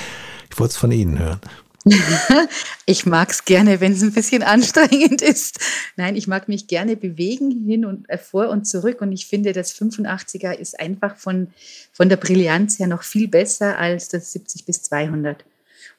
ich 0.50 0.59
wollte 0.59 0.70
es 0.70 0.76
von 0.78 0.92
Ihnen 0.92 1.18
hören. 1.18 1.40
ich 2.87 3.04
mag 3.04 3.30
es 3.30 3.44
gerne, 3.44 3.83
wenn 3.83 3.92
es 3.92 4.00
ein 4.00 4.14
bisschen 4.14 4.42
anstrengend 4.42 5.20
ist. 5.20 5.59
Nein, 5.96 6.16
ich 6.16 6.26
mag 6.26 6.48
mich 6.48 6.68
gerne 6.68 6.96
bewegen, 6.96 7.66
hin 7.66 7.85
und 7.85 8.09
äh, 8.09 8.16
vor 8.16 8.48
und 8.48 8.66
zurück. 8.66 9.02
Und 9.02 9.12
ich 9.12 9.26
finde, 9.26 9.52
das 9.52 9.74
85er 9.74 10.52
ist 10.52 10.80
einfach 10.80 11.16
von, 11.18 11.48
von 11.92 12.09
der 12.09 12.16
Brillanz 12.16 12.78
her 12.78 12.87
noch 12.87 13.02
viel 13.02 13.28
besser 13.28 13.76
als 13.76 14.09
das 14.09 14.33
70 14.33 14.64
bis 14.64 14.80
200. 14.85 15.44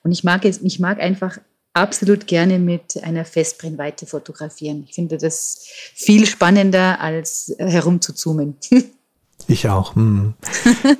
Und 0.03 0.11
ich 0.11 0.23
mag, 0.23 0.45
es, 0.45 0.61
ich 0.61 0.79
mag 0.79 0.99
einfach 0.99 1.37
absolut 1.73 2.27
gerne 2.27 2.59
mit 2.59 3.01
einer 3.03 3.25
Festbrennweite 3.25 4.05
fotografieren. 4.05 4.85
Ich 4.87 4.95
finde 4.95 5.17
das 5.17 5.65
viel 5.93 6.25
spannender, 6.25 6.99
als 6.99 7.53
herumzuzoomen. 7.57 8.57
Ich 9.47 9.67
auch. 9.67 9.95
Hm. 9.95 10.35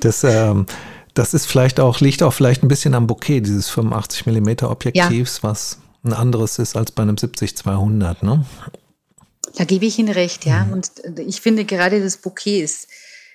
Das, 0.00 0.24
ähm, 0.24 0.66
das 1.14 1.32
ist 1.32 1.46
vielleicht 1.46 1.78
auch, 1.78 2.00
liegt 2.00 2.24
auch 2.24 2.32
vielleicht 2.32 2.64
ein 2.64 2.68
bisschen 2.68 2.92
am 2.94 3.06
Bouquet 3.06 3.40
dieses 3.40 3.70
85 3.70 4.26
mm 4.26 4.64
Objektivs, 4.64 5.36
ja. 5.36 5.48
was 5.48 5.78
ein 6.04 6.12
anderes 6.12 6.58
ist 6.58 6.76
als 6.76 6.90
bei 6.90 7.02
einem 7.02 7.14
70-200, 7.14 8.24
ne? 8.24 8.44
Da 9.56 9.64
gebe 9.64 9.86
ich 9.86 9.98
Ihnen 9.98 10.12
recht, 10.12 10.44
ja. 10.44 10.64
Mhm. 10.64 10.72
Und 10.72 10.90
ich 11.24 11.40
finde 11.40 11.64
gerade 11.64 12.02
das 12.02 12.16
Bouquet 12.16 12.62
ist, 12.62 12.88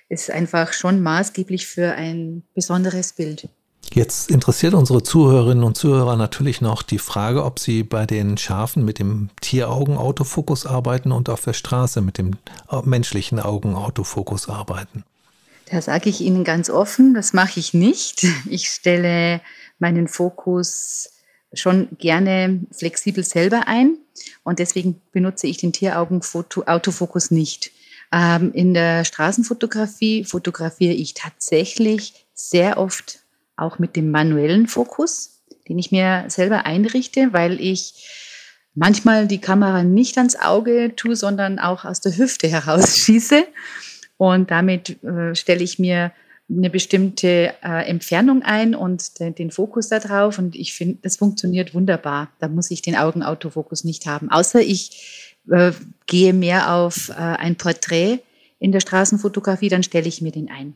ist 0.08 0.30
einfach 0.30 0.72
schon 0.72 1.02
maßgeblich 1.02 1.66
für 1.66 1.92
ein 1.92 2.42
besonderes 2.54 3.12
Bild. 3.12 3.48
Jetzt 3.92 4.30
interessiert 4.30 4.74
unsere 4.74 5.02
Zuhörerinnen 5.02 5.64
und 5.64 5.76
Zuhörer 5.76 6.16
natürlich 6.16 6.60
noch 6.60 6.82
die 6.82 6.98
Frage, 6.98 7.44
ob 7.44 7.58
sie 7.58 7.82
bei 7.82 8.06
den 8.06 8.36
Schafen 8.36 8.84
mit 8.84 8.98
dem 8.98 9.30
Tieraugen-Autofokus 9.40 10.66
arbeiten 10.66 11.10
und 11.10 11.28
auf 11.30 11.42
der 11.42 11.54
Straße 11.54 12.00
mit 12.00 12.18
dem 12.18 12.36
menschlichen 12.84 13.40
Augen-Autofokus 13.40 14.48
arbeiten. 14.48 15.04
Da 15.70 15.82
sage 15.82 16.08
ich 16.08 16.20
Ihnen 16.20 16.44
ganz 16.44 16.70
offen, 16.70 17.14
das 17.14 17.32
mache 17.32 17.60
ich 17.60 17.74
nicht. 17.74 18.26
Ich 18.48 18.68
stelle 18.68 19.40
meinen 19.78 20.08
Fokus 20.08 21.10
schon 21.52 21.88
gerne 21.98 22.60
flexibel 22.72 23.24
selber 23.24 23.66
ein 23.66 23.96
und 24.44 24.58
deswegen 24.58 25.00
benutze 25.12 25.46
ich 25.46 25.56
den 25.56 25.72
Tieraugen-Autofokus 25.72 27.30
nicht. 27.30 27.70
Ähm, 28.12 28.52
in 28.52 28.74
der 28.74 29.04
Straßenfotografie 29.04 30.24
fotografiere 30.24 30.94
ich 30.94 31.14
tatsächlich 31.14 32.26
sehr 32.34 32.78
oft 32.78 33.17
auch 33.58 33.78
mit 33.78 33.96
dem 33.96 34.10
manuellen 34.10 34.66
Fokus, 34.66 35.42
den 35.68 35.78
ich 35.78 35.92
mir 35.92 36.24
selber 36.28 36.66
einrichte, 36.66 37.32
weil 37.32 37.60
ich 37.60 38.08
manchmal 38.74 39.26
die 39.26 39.40
Kamera 39.40 39.82
nicht 39.82 40.16
ans 40.18 40.36
Auge 40.36 40.94
tue, 40.96 41.16
sondern 41.16 41.58
auch 41.58 41.84
aus 41.84 42.00
der 42.00 42.16
Hüfte 42.16 42.48
herausschieße. 42.48 43.44
Und 44.16 44.50
damit 44.50 45.02
äh, 45.04 45.34
stelle 45.34 45.62
ich 45.62 45.78
mir 45.78 46.12
eine 46.50 46.70
bestimmte 46.70 47.54
äh, 47.62 47.88
Entfernung 47.88 48.42
ein 48.42 48.74
und 48.74 49.20
de 49.20 49.30
den 49.30 49.50
Fokus 49.50 49.88
da 49.88 49.98
drauf. 49.98 50.38
Und 50.38 50.56
ich 50.56 50.74
finde, 50.74 50.98
das 51.02 51.16
funktioniert 51.16 51.74
wunderbar. 51.74 52.30
Da 52.40 52.48
muss 52.48 52.70
ich 52.70 52.82
den 52.82 52.96
Augenautofokus 52.96 53.84
nicht 53.84 54.06
haben. 54.06 54.30
Außer 54.30 54.60
ich 54.60 55.36
äh, 55.50 55.72
gehe 56.06 56.32
mehr 56.32 56.74
auf 56.74 57.10
äh, 57.10 57.12
ein 57.14 57.56
Porträt 57.56 58.20
in 58.58 58.72
der 58.72 58.80
Straßenfotografie, 58.80 59.68
dann 59.68 59.82
stelle 59.82 60.08
ich 60.08 60.20
mir 60.20 60.32
den 60.32 60.50
ein. 60.50 60.74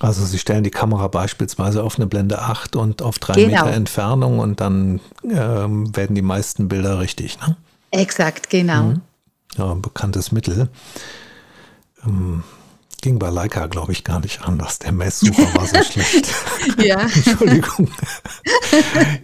Also 0.00 0.24
Sie 0.24 0.38
stellen 0.38 0.64
die 0.64 0.70
Kamera 0.70 1.08
beispielsweise 1.08 1.84
auf 1.84 1.96
eine 1.96 2.06
Blende 2.06 2.40
8 2.40 2.74
und 2.74 3.02
auf 3.02 3.18
drei 3.18 3.34
genau. 3.34 3.64
Meter 3.64 3.76
Entfernung 3.76 4.38
und 4.38 4.60
dann 4.60 5.00
ähm, 5.22 5.94
werden 5.94 6.16
die 6.16 6.22
meisten 6.22 6.68
Bilder 6.68 6.98
richtig, 7.00 7.38
ne? 7.40 7.56
Exakt, 7.90 8.48
genau. 8.50 8.82
Mhm. 8.84 9.00
Ja, 9.56 9.72
ein 9.72 9.82
bekanntes 9.82 10.32
Mittel. 10.32 10.68
Ähm, 12.04 12.44
ging 13.02 13.18
bei 13.18 13.28
Leica, 13.30 13.66
glaube 13.66 13.92
ich, 13.92 14.04
gar 14.04 14.20
nicht 14.20 14.42
anders. 14.42 14.78
Der 14.78 14.92
Messsucher 14.92 15.54
war 15.54 15.66
so 15.66 15.82
schlecht. 15.90 16.32
ja. 16.78 17.00
Entschuldigung. 17.00 17.90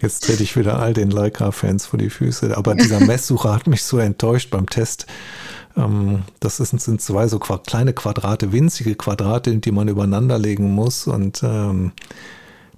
Jetzt 0.00 0.24
trete 0.24 0.42
ich 0.42 0.56
wieder 0.56 0.78
all 0.78 0.92
den 0.92 1.10
Leica-Fans 1.10 1.86
vor 1.86 1.98
die 1.98 2.10
Füße. 2.10 2.56
Aber 2.56 2.74
dieser 2.74 3.00
Messsucher 3.00 3.54
hat 3.54 3.66
mich 3.66 3.82
so 3.82 3.98
enttäuscht 3.98 4.50
beim 4.50 4.68
Test. 4.68 5.06
Ähm, 5.76 6.22
das 6.40 6.56
sind 6.56 7.00
zwei 7.00 7.28
so 7.28 7.38
kleine 7.38 7.92
Quadrate, 7.92 8.52
winzige 8.52 8.94
Quadrate, 8.94 9.56
die 9.56 9.72
man 9.72 9.88
übereinander 9.88 10.38
legen 10.38 10.72
muss. 10.72 11.06
Und 11.06 11.42
ähm, 11.42 11.92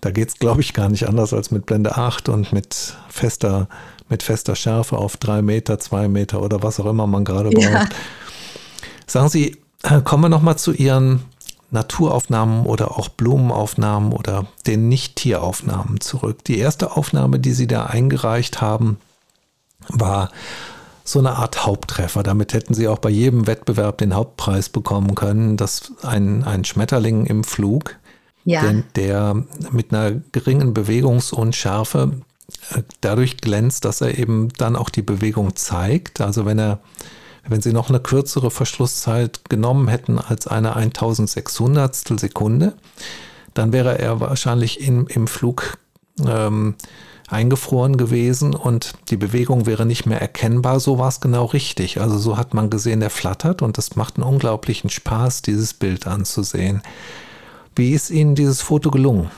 da 0.01 0.11
geht 0.11 0.29
es, 0.29 0.39
glaube 0.39 0.61
ich, 0.61 0.75
gar 0.75 0.89
nicht 0.89 1.09
anders 1.09 1.33
als 1.33 1.51
mit 1.51 1.67
Blende 1.67 1.97
8 1.97 2.29
und 2.29 2.53
mit 2.53 2.97
fester, 3.09 3.69
mit 4.09 4.23
fester 4.23 4.57
Schärfe 4.57 4.97
auf 4.97 5.17
drei 5.17 5.43
Meter, 5.43 5.79
zwei 5.79 6.09
Meter 6.09 6.43
oder 6.43 6.63
was 6.63 6.81
auch 6.81 6.87
immer 6.87 7.07
man 7.07 7.25
gerade 7.25 7.51
braucht. 7.51 7.65
Ja. 7.65 7.89
Sagen 9.07 9.29
Sie, 9.29 9.57
äh, 9.83 10.01
kommen 10.03 10.25
wir 10.25 10.29
nochmal 10.29 10.59
zu 10.59 10.73
Ihren 10.73 11.23
Naturaufnahmen 11.71 12.65
oder 12.65 12.99
auch 12.99 13.09
Blumenaufnahmen 13.09 14.13
oder 14.13 14.47
den 14.67 14.89
Nicht-Tieraufnahmen 14.89 16.01
zurück. 16.01 16.45
Die 16.45 16.59
erste 16.59 16.97
Aufnahme, 16.97 17.39
die 17.39 17.53
Sie 17.53 17.67
da 17.67 17.87
eingereicht 17.87 18.61
haben, 18.61 18.99
war 19.89 20.31
so 21.11 21.18
eine 21.18 21.37
Art 21.37 21.66
Haupttreffer. 21.66 22.23
Damit 22.23 22.53
hätten 22.53 22.75
Sie 22.75 22.88
auch 22.88 22.99
bei 22.99 23.11
jedem 23.11 23.47
Wettbewerb 23.47 23.99
den 23.99 24.14
Hauptpreis 24.14 24.68
bekommen 24.68 25.14
können. 25.14 25.57
Das 25.57 25.92
ein, 26.03 26.44
ein 26.44 26.64
Schmetterling 26.64 27.27
im 27.27 27.44
Flug, 27.44 27.97
ja. 28.44 28.62
der, 28.62 28.83
der 28.97 29.44
mit 29.71 29.92
einer 29.92 30.12
geringen 30.33 30.75
Bewegungsunschärfe 30.75 32.12
äh, 32.75 32.83
dadurch 33.01 33.38
glänzt, 33.38 33.85
dass 33.85 34.01
er 34.01 34.18
eben 34.18 34.49
dann 34.59 34.77
auch 34.77 34.90
die 34.90 35.03
Bewegung 35.03 35.57
zeigt. 35.57 36.21
Also 36.21 36.47
wenn 36.47 36.59
er 36.59 36.81
wenn 37.49 37.62
Sie 37.62 37.73
noch 37.73 37.88
eine 37.88 38.01
kürzere 38.01 38.51
Verschlusszeit 38.51 39.49
genommen 39.49 39.88
hätten 39.88 40.18
als 40.18 40.47
eine 40.47 40.77
1600 40.77 41.97
Sekunde, 42.21 42.75
dann 43.55 43.73
wäre 43.73 43.99
er 43.99 44.21
wahrscheinlich 44.21 44.81
in, 44.81 45.07
im 45.07 45.27
Flug 45.27 45.79
ähm, 46.27 46.75
eingefroren 47.29 47.97
gewesen 47.97 48.55
und 48.55 48.95
die 49.11 49.17
Bewegung 49.17 49.67
wäre 49.67 49.87
nicht 49.87 50.07
mehr 50.07 50.21
erkennbar. 50.21 50.81
So 50.81 50.99
war 50.99 51.09
es 51.09 51.21
genau 51.21 51.45
richtig. 51.45 52.01
Also 52.01 52.19
so 52.19 52.37
hat 52.37 52.55
man 52.55 52.71
gesehen, 52.71 53.01
der 53.01 53.11
flattert 53.11 53.62
und 53.62 53.79
es 53.79 53.97
macht 53.97 54.17
einen 54.17 54.25
unglaublichen 54.25 54.91
Spaß, 54.91 55.43
dieses 55.43 55.75
Bild 55.75 56.07
anzusehen. 56.07 56.83
Wie 57.77 57.93
ist 57.93 58.11
Ihnen 58.11 58.35
dieses 58.35 58.62
Foto 58.62 58.91
gelungen? 58.91 59.31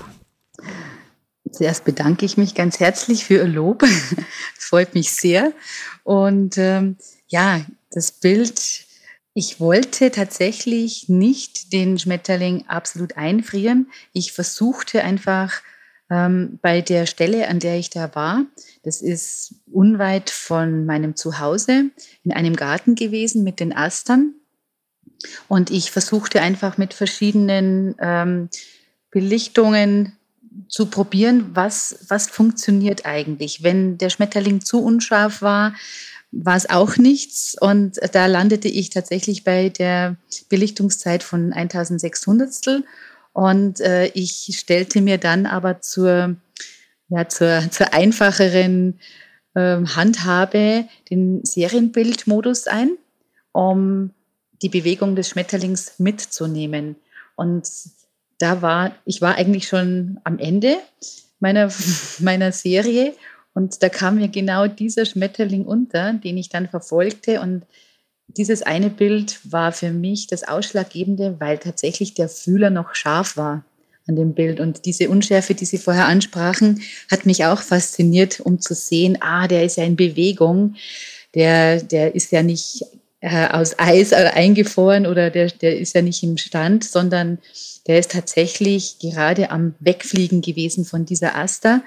Zuerst 1.53 1.85
bedanke 1.85 2.25
ich 2.25 2.37
mich 2.37 2.55
ganz 2.55 2.79
herzlich 2.79 3.25
für 3.25 3.35
Ihr 3.35 3.49
Lob. 3.49 3.83
Es 3.83 4.15
freut 4.65 4.95
mich 4.95 5.13
sehr. 5.13 5.53
Und 6.05 6.57
ähm, 6.59 6.97
ja, 7.27 7.61
das 7.91 8.13
Bild, 8.13 8.87
ich 9.35 9.59
wollte 9.59 10.13
tatsächlich 10.13 11.09
nicht 11.09 11.73
den 11.73 11.99
Schmetterling 11.99 12.67
absolut 12.69 13.17
einfrieren. 13.17 13.91
Ich 14.13 14.33
versuchte 14.33 15.03
einfach 15.03 15.61
ähm, 16.11 16.59
bei 16.61 16.81
der 16.81 17.07
Stelle, 17.07 17.49
an 17.49 17.61
der 17.61 17.79
ich 17.79 17.91
da 17.91 18.15
war, 18.15 18.45
das 18.83 19.01
ist 19.01 19.55
unweit 19.71 20.31
von 20.31 20.85
meinem 20.87 21.17
Zuhause, 21.17 21.91
in 22.25 22.33
einem 22.33 22.57
Garten 22.57 22.95
gewesen 22.95 23.45
mit 23.45 23.61
den 23.61 23.75
Astern. 23.75 24.35
Und 25.49 25.71
ich 25.71 25.91
versuchte 25.91 26.41
einfach 26.41 26.79
mit 26.79 26.95
verschiedenen 26.95 27.95
ähm, 28.01 28.49
Belichtungen 29.11 30.17
zu 30.69 30.87
probieren, 30.87 31.51
was, 31.55 32.07
was 32.09 32.29
funktioniert 32.29 33.07
eigentlich. 33.07 33.63
Wenn 33.63 33.99
der 33.99 34.11
Schmetterling 34.11 34.65
zu 34.65 34.83
unscharf 34.83 35.43
war, 35.43 35.75
war 36.33 36.57
es 36.57 36.69
auch 36.71 36.97
nichts. 36.97 37.57
Und 37.61 37.99
da 38.13 38.27
landete 38.27 38.69
ich 38.69 38.91
tatsächlich 38.91 39.45
bei 39.45 39.69
der 39.69 40.17
Belichtungszeit 40.49 41.23
von 41.23 41.53
1600. 41.53 42.85
Und 43.33 43.81
äh, 43.81 44.07
ich 44.09 44.57
stellte 44.59 45.01
mir 45.01 45.19
dann 45.19 45.47
aber 45.47 45.81
zur, 45.81 46.37
ja, 47.09 47.29
zur, 47.29 47.71
zur 47.71 47.93
einfacheren 47.95 48.99
äh, 49.55 49.85
Handhabe 49.85 50.87
den 51.11 51.45
Serienbildmodus 51.45 52.67
ein, 52.67 52.97
um 53.53 54.11
die 54.63 54.69
Bewegung 54.69 55.17
des 55.17 55.29
Schmetterlings 55.29 55.99
mitzunehmen. 55.99 56.97
Und 57.37 57.69
da 58.39 58.63
war, 58.63 58.95
ich 59.05 59.23
war 59.23 59.37
eigentlich 59.37 59.69
schon 59.69 60.21
am 60.25 60.39
Ende 60.39 60.77
meiner, 61.39 61.71
meiner 62.19 62.53
Serie 62.53 63.15
und 63.55 63.83
da 63.83 63.89
kam 63.89 64.17
mir 64.17 64.29
genau 64.29 64.67
dieser 64.67 65.05
Schmetterling 65.05 65.67
unter, 65.67 66.13
den 66.13 66.39
ich 66.39 66.49
dann 66.49 66.69
verfolgte. 66.69 67.41
Und 67.41 67.67
dieses 68.37 68.63
eine 68.63 68.91
Bild 68.91 69.41
war 69.45 69.73
für 69.73 69.91
mich 69.91 70.27
das 70.27 70.47
Ausschlaggebende, 70.47 71.37
weil 71.39 71.59
tatsächlich 71.59 72.15
der 72.15 72.29
Fühler 72.29 72.71
noch 72.71 72.95
scharf 72.95 73.37
war 73.37 73.65
an 74.07 74.17
dem 74.17 74.35
Bild. 74.35 74.61
Und 74.61 74.85
diese 74.85 75.09
Unschärfe, 75.09 75.55
die 75.55 75.65
Sie 75.65 75.79
vorher 75.79 76.07
ansprachen, 76.07 76.83
hat 77.11 77.27
mich 77.27 77.45
auch 77.45 77.61
fasziniert, 77.61 78.41
um 78.41 78.61
zu 78.61 78.75
sehen, 78.75 79.19
ah, 79.21 79.47
der 79.49 79.65
ist 79.65 79.77
ja 79.77 79.85
in 79.85 79.97
Bewegung. 79.97 80.77
Der, 81.35 81.83
der 81.83 82.15
ist 82.15 82.33
ja 82.33 82.43
nicht 82.43 82.85
äh, 83.21 83.49
aus 83.49 83.79
Eis 83.79 84.13
eingefroren 84.13 85.07
oder 85.07 85.31
der, 85.31 85.49
der 85.49 85.79
ist 85.79 85.95
ja 85.95 86.03
nicht 86.03 86.23
im 86.23 86.37
Stand, 86.39 86.85
sondern 86.85 87.39
der 87.87 87.99
ist 87.99 88.11
tatsächlich 88.11 88.99
gerade 88.99 89.51
am 89.51 89.75
Wegfliegen 89.81 90.43
gewesen 90.43 90.85
von 90.85 91.05
dieser 91.05 91.37
Aster. 91.37 91.83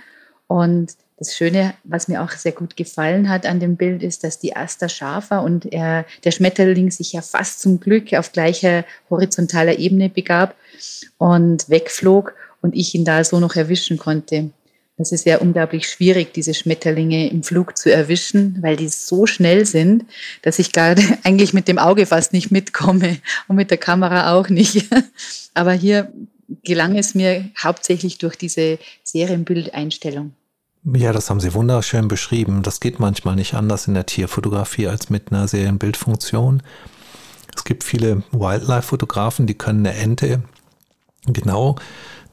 Und 0.48 0.94
das 1.24 1.36
Schöne, 1.38 1.74
was 1.86 2.10
mir 2.10 2.22
auch 2.22 2.32
sehr 2.32 2.52
gut 2.52 2.76
gefallen 2.76 3.30
hat 3.30 3.46
an 3.46 3.62
dem 3.62 3.78
Bild, 3.78 4.04
ist, 4.04 4.24
dass 4.26 4.40
die 4.40 4.56
Aster 4.56 4.90
scharf 4.90 5.32
war 5.32 5.44
und 5.44 5.72
er, 5.72 6.06
der 6.26 6.32
Schmetterling 6.32 6.92
sich 6.92 7.14
ja 7.14 7.22
fast 7.22 7.62
zum 7.62 7.80
Glück 7.80 8.14
auf 8.14 8.34
gleicher 8.34 8.84
horizontaler 9.10 9.80
Ebene 9.80 10.10
begab 10.10 10.56
und 11.18 11.70
wegflog 11.70 12.34
und 12.62 12.76
ich 12.76 12.94
ihn 12.94 13.06
da 13.06 13.24
so 13.24 13.40
noch 13.40 13.56
erwischen 13.56 13.98
konnte. 13.98 14.50
Das 14.98 15.12
ist 15.12 15.26
ja 15.26 15.38
unglaublich 15.38 15.88
schwierig, 15.88 16.34
diese 16.34 16.54
Schmetterlinge 16.54 17.30
im 17.30 17.42
Flug 17.42 17.78
zu 17.78 17.92
erwischen, 17.92 18.58
weil 18.62 18.76
die 18.76 18.90
so 18.90 19.26
schnell 19.26 19.66
sind, 19.66 20.06
dass 20.42 20.60
ich 20.60 20.74
gerade 20.74 21.02
eigentlich 21.24 21.54
mit 21.54 21.70
dem 21.70 21.80
Auge 21.80 22.06
fast 22.06 22.34
nicht 22.34 22.52
mitkomme 22.52 23.18
und 23.48 23.56
mit 23.56 23.72
der 23.72 23.78
Kamera 23.78 24.34
auch 24.34 24.50
nicht. 24.50 24.86
Aber 25.54 25.72
hier 25.72 26.12
gelang 26.64 26.98
es 26.98 27.16
mir 27.16 27.50
hauptsächlich 27.58 28.18
durch 28.18 28.36
diese 28.36 28.78
Serienbildeinstellung. 29.04 30.34
Ja, 30.86 31.14
das 31.14 31.30
haben 31.30 31.40
Sie 31.40 31.54
wunderschön 31.54 32.10
beschrieben. 32.10 32.62
Das 32.62 32.82
geht 32.82 33.00
manchmal 33.00 33.36
nicht 33.36 33.54
anders 33.54 33.88
in 33.88 33.94
der 33.94 34.06
Tierfotografie 34.06 34.88
als 34.88 35.10
mit 35.10 35.32
einer 35.32 35.48
Serienbildfunktion. 35.48 36.62
Es 37.56 37.64
gibt 37.64 37.86
viele 37.86 38.24
Wildlife-Fotografen, 38.32 39.48
die 39.48 39.54
können 39.54 39.86
eine 39.86 39.96
Ente 39.96 40.44
genau 41.26 41.78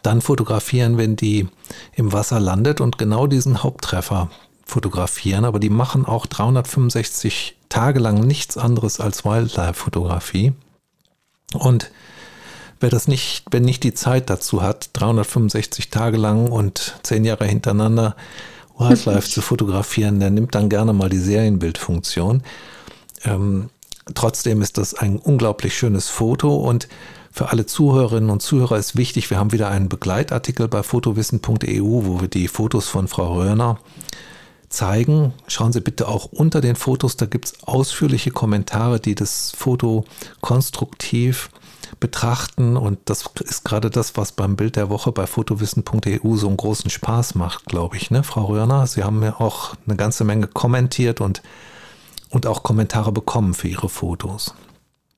dann 0.03 0.21
fotografieren, 0.21 0.97
wenn 0.97 1.15
die 1.15 1.49
im 1.95 2.13
Wasser 2.13 2.41
landet 2.41 2.81
und 2.81 2.99
genau 2.99 3.27
diesen 3.27 3.63
Haupttreffer 3.63 4.31
fotografieren. 4.65 5.45
Aber 5.45 5.61
die 5.61 5.71
machen 5.71 6.05
auch 6.05 6.27
365 6.27 7.57
Tage 7.69 8.01
lang 8.01 8.27
nichts 8.27 8.57
anderes 8.57 8.99
als 8.99 9.25
Wildlife-Fotografie. 9.25 10.55
Und 11.53 11.93
wer 12.81 12.91
das 12.91 13.07
nicht, 13.09 13.45
wenn 13.51 13.63
nicht 13.63 13.85
die 13.85 13.95
Zeit 13.95 14.31
dazu 14.31 14.63
hat, 14.63 14.91
365 14.95 15.91
Tage 15.91 16.17
lang 16.17 16.51
und 16.51 16.99
zehn 17.03 17.25
Jahre 17.25 17.47
hintereinander 17.47 18.17
Wildlife 18.77 19.29
zu 19.31 19.43
fotografieren, 19.43 20.19
der 20.19 20.31
nimmt 20.31 20.55
dann 20.55 20.69
gerne 20.69 20.93
mal 20.93 21.11
die 21.11 21.19
Serienbildfunktion. 21.19 22.43
Ähm, 23.25 23.69
trotzdem 24.15 24.63
ist 24.63 24.79
das 24.79 24.95
ein 24.95 25.19
unglaublich 25.19 25.77
schönes 25.77 26.09
Foto 26.09 26.57
und 26.57 26.89
für 27.33 27.51
alle 27.51 27.65
Zuhörerinnen 27.65 28.31
und 28.31 28.43
Zuhörer 28.43 28.77
ist 28.77 28.97
wichtig, 28.97 29.31
wir 29.31 29.39
haben 29.39 29.53
wieder 29.53 29.69
einen 29.69 29.89
Begleitartikel 29.89 30.67
bei 30.67 30.83
fotowissen.eu, 30.83 31.85
wo 31.85 32.21
wir 32.21 32.29
die 32.29 32.49
Fotos 32.49 32.89
von 32.89 33.07
Frau 33.07 33.35
Röhrner 33.35 33.79
zeigen. 34.69 35.33
Schauen 35.47 35.73
Sie 35.73 35.81
bitte 35.81 36.09
auch 36.09 36.27
unter 36.27 36.61
den 36.61 36.75
Fotos, 36.75 37.17
da 37.17 37.27
gibt 37.27 37.45
es 37.45 37.63
ausführliche 37.63 38.33
Kommentare, 38.33 38.99
die 38.99 39.15
das 39.15 39.53
Foto 39.57 40.05
konstruktiv 40.41 41.51
betrachten 41.99 42.77
und 42.77 42.99
das 43.07 43.25
ist 43.45 43.65
gerade 43.65 43.91
das, 43.91 44.17
was 44.17 44.33
beim 44.33 44.57
Bild 44.57 44.77
der 44.77 44.89
Woche 44.89 45.13
bei 45.13 45.27
fotowissen.eu 45.27 46.37
so 46.37 46.47
einen 46.47 46.57
großen 46.57 46.91
Spaß 46.91 47.35
macht, 47.35 47.67
glaube 47.67 47.97
ich. 47.97 48.11
Ne? 48.11 48.23
Frau 48.23 48.47
Röhrner, 48.47 48.87
Sie 48.87 49.03
haben 49.03 49.23
ja 49.23 49.41
auch 49.41 49.75
eine 49.87 49.97
ganze 49.97 50.25
Menge 50.25 50.47
kommentiert 50.47 51.21
und, 51.21 51.43
und 52.29 52.47
auch 52.47 52.63
Kommentare 52.63 53.13
bekommen 53.13 53.55
für 53.55 53.69
Ihre 53.69 53.89
Fotos. 53.89 54.55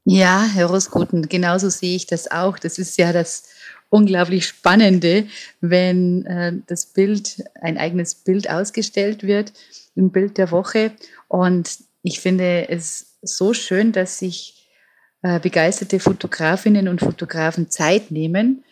Ja, 0.05 0.45
Herr 0.45 0.67
Rosguten, 0.67 1.29
genauso 1.29 1.69
sehe 1.69 1.95
ich 1.95 2.07
das 2.07 2.31
auch. 2.31 2.59
Das 2.59 2.79
ist 2.79 2.99
ja 2.99 3.13
das 3.13 3.45
unglaublich 3.89 4.47
Spannende, 4.47 5.27
wenn 5.61 6.25
äh, 6.27 6.55
das 6.67 6.87
Bild, 6.87 7.45
ein 7.61 7.79
eigenes 7.79 8.15
Bild 8.15 8.49
ausgestellt 8.49 9.23
wird, 9.23 9.53
ein 9.97 10.11
Bild 10.11 10.39
der 10.39 10.51
Woche. 10.51 10.93
Und 11.29 11.79
ich 12.03 12.21
finde 12.21 12.69
es 12.69 13.19
so 13.23 13.55
schön, 13.55 13.93
dass 13.93 14.19
sich 14.19 14.62
begeisterte 15.41 16.01
Fotografinnen 16.01 16.89
und 16.89 17.01
Fotografen 17.01 17.71
Zeit 17.71 18.11
nehmen, 18.11 18.65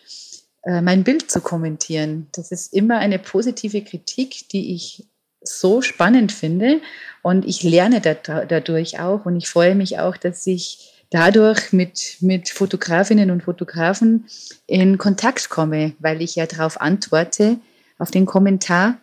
äh, 0.62 0.80
mein 0.80 1.04
Bild 1.04 1.30
zu 1.30 1.40
kommentieren. 1.40 2.26
Das 2.32 2.52
ist 2.52 2.72
immer 2.72 2.98
eine 2.98 3.18
positive 3.18 3.82
Kritik, 3.82 4.48
die 4.48 4.74
ich 4.74 5.06
so 5.42 5.80
spannend 5.80 6.32
finde. 6.32 6.80
Und 7.22 7.46
ich 7.46 7.62
lerne 7.62 8.00
dadurch 8.00 9.00
auch. 9.00 9.26
Und 9.26 9.36
ich 9.36 9.48
freue 9.48 9.74
mich 9.74 9.98
auch, 9.98 10.16
dass 10.16 10.46
ich 10.46 11.04
dadurch 11.10 11.72
mit, 11.72 12.16
mit 12.20 12.50
Fotografinnen 12.50 13.30
und 13.30 13.42
Fotografen 13.42 14.26
in 14.66 14.98
Kontakt 14.98 15.48
komme, 15.48 15.94
weil 15.98 16.22
ich 16.22 16.36
ja 16.36 16.46
darauf 16.46 16.80
antworte, 16.80 17.58
auf 17.98 18.10
den 18.10 18.26
Kommentar. 18.26 18.98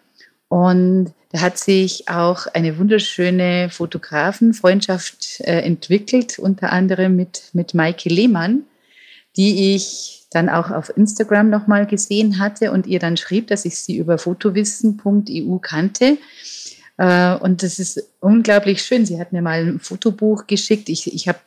Und 0.47 1.13
da 1.37 1.43
hat 1.43 1.59
sich 1.59 2.09
auch 2.09 2.47
eine 2.47 2.79
wunderschöne 2.79 3.69
Fotografenfreundschaft 3.69 5.41
äh, 5.41 5.61
entwickelt, 5.61 6.39
unter 6.39 6.71
anderem 6.71 7.15
mit, 7.15 7.51
mit 7.53 7.75
Maike 7.75 8.09
Lehmann, 8.09 8.63
die 9.35 9.75
ich 9.75 10.25
dann 10.31 10.49
auch 10.49 10.71
auf 10.71 10.91
Instagram 10.97 11.51
nochmal 11.51 11.85
gesehen 11.85 12.39
hatte 12.39 12.71
und 12.71 12.87
ihr 12.87 12.97
dann 12.97 13.17
schrieb, 13.17 13.47
dass 13.47 13.65
ich 13.65 13.77
sie 13.77 13.97
über 13.97 14.17
fotowissen.eu 14.17 15.57
kannte. 15.59 16.17
Äh, 16.97 17.35
und 17.35 17.61
das 17.61 17.77
ist 17.77 18.03
unglaublich 18.19 18.81
schön. 18.81 19.05
Sie 19.05 19.19
hat 19.19 19.31
mir 19.31 19.43
mal 19.43 19.63
ein 19.63 19.79
Fotobuch 19.79 20.47
geschickt. 20.47 20.89
Ich, 20.89 21.13
ich 21.13 21.27
habe 21.27 21.39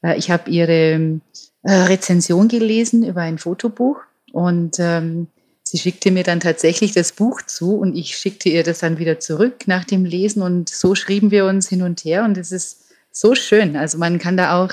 äh, 0.00 0.16
ich 0.16 0.30
habe 0.30 0.48
ihre 0.48 1.20
äh, 1.62 1.70
Rezension 1.70 2.48
gelesen 2.48 3.04
über 3.04 3.20
ein 3.20 3.36
Fotobuch 3.36 3.98
und 4.32 4.76
ähm, 4.78 5.26
sie 5.74 5.80
schickte 5.80 6.12
mir 6.12 6.22
dann 6.22 6.38
tatsächlich 6.38 6.92
das 6.92 7.10
Buch 7.10 7.42
zu 7.42 7.76
und 7.76 7.96
ich 7.96 8.16
schickte 8.16 8.48
ihr 8.48 8.62
das 8.62 8.78
dann 8.78 8.98
wieder 8.98 9.18
zurück 9.18 9.66
nach 9.66 9.82
dem 9.82 10.04
Lesen 10.04 10.40
und 10.40 10.68
so 10.68 10.94
schrieben 10.94 11.32
wir 11.32 11.46
uns 11.46 11.68
hin 11.68 11.82
und 11.82 12.04
her 12.04 12.22
und 12.24 12.38
es 12.38 12.52
ist 12.52 12.84
so 13.10 13.34
schön. 13.34 13.76
Also 13.76 13.98
man 13.98 14.20
kann 14.20 14.36
da 14.36 14.62
auch 14.62 14.70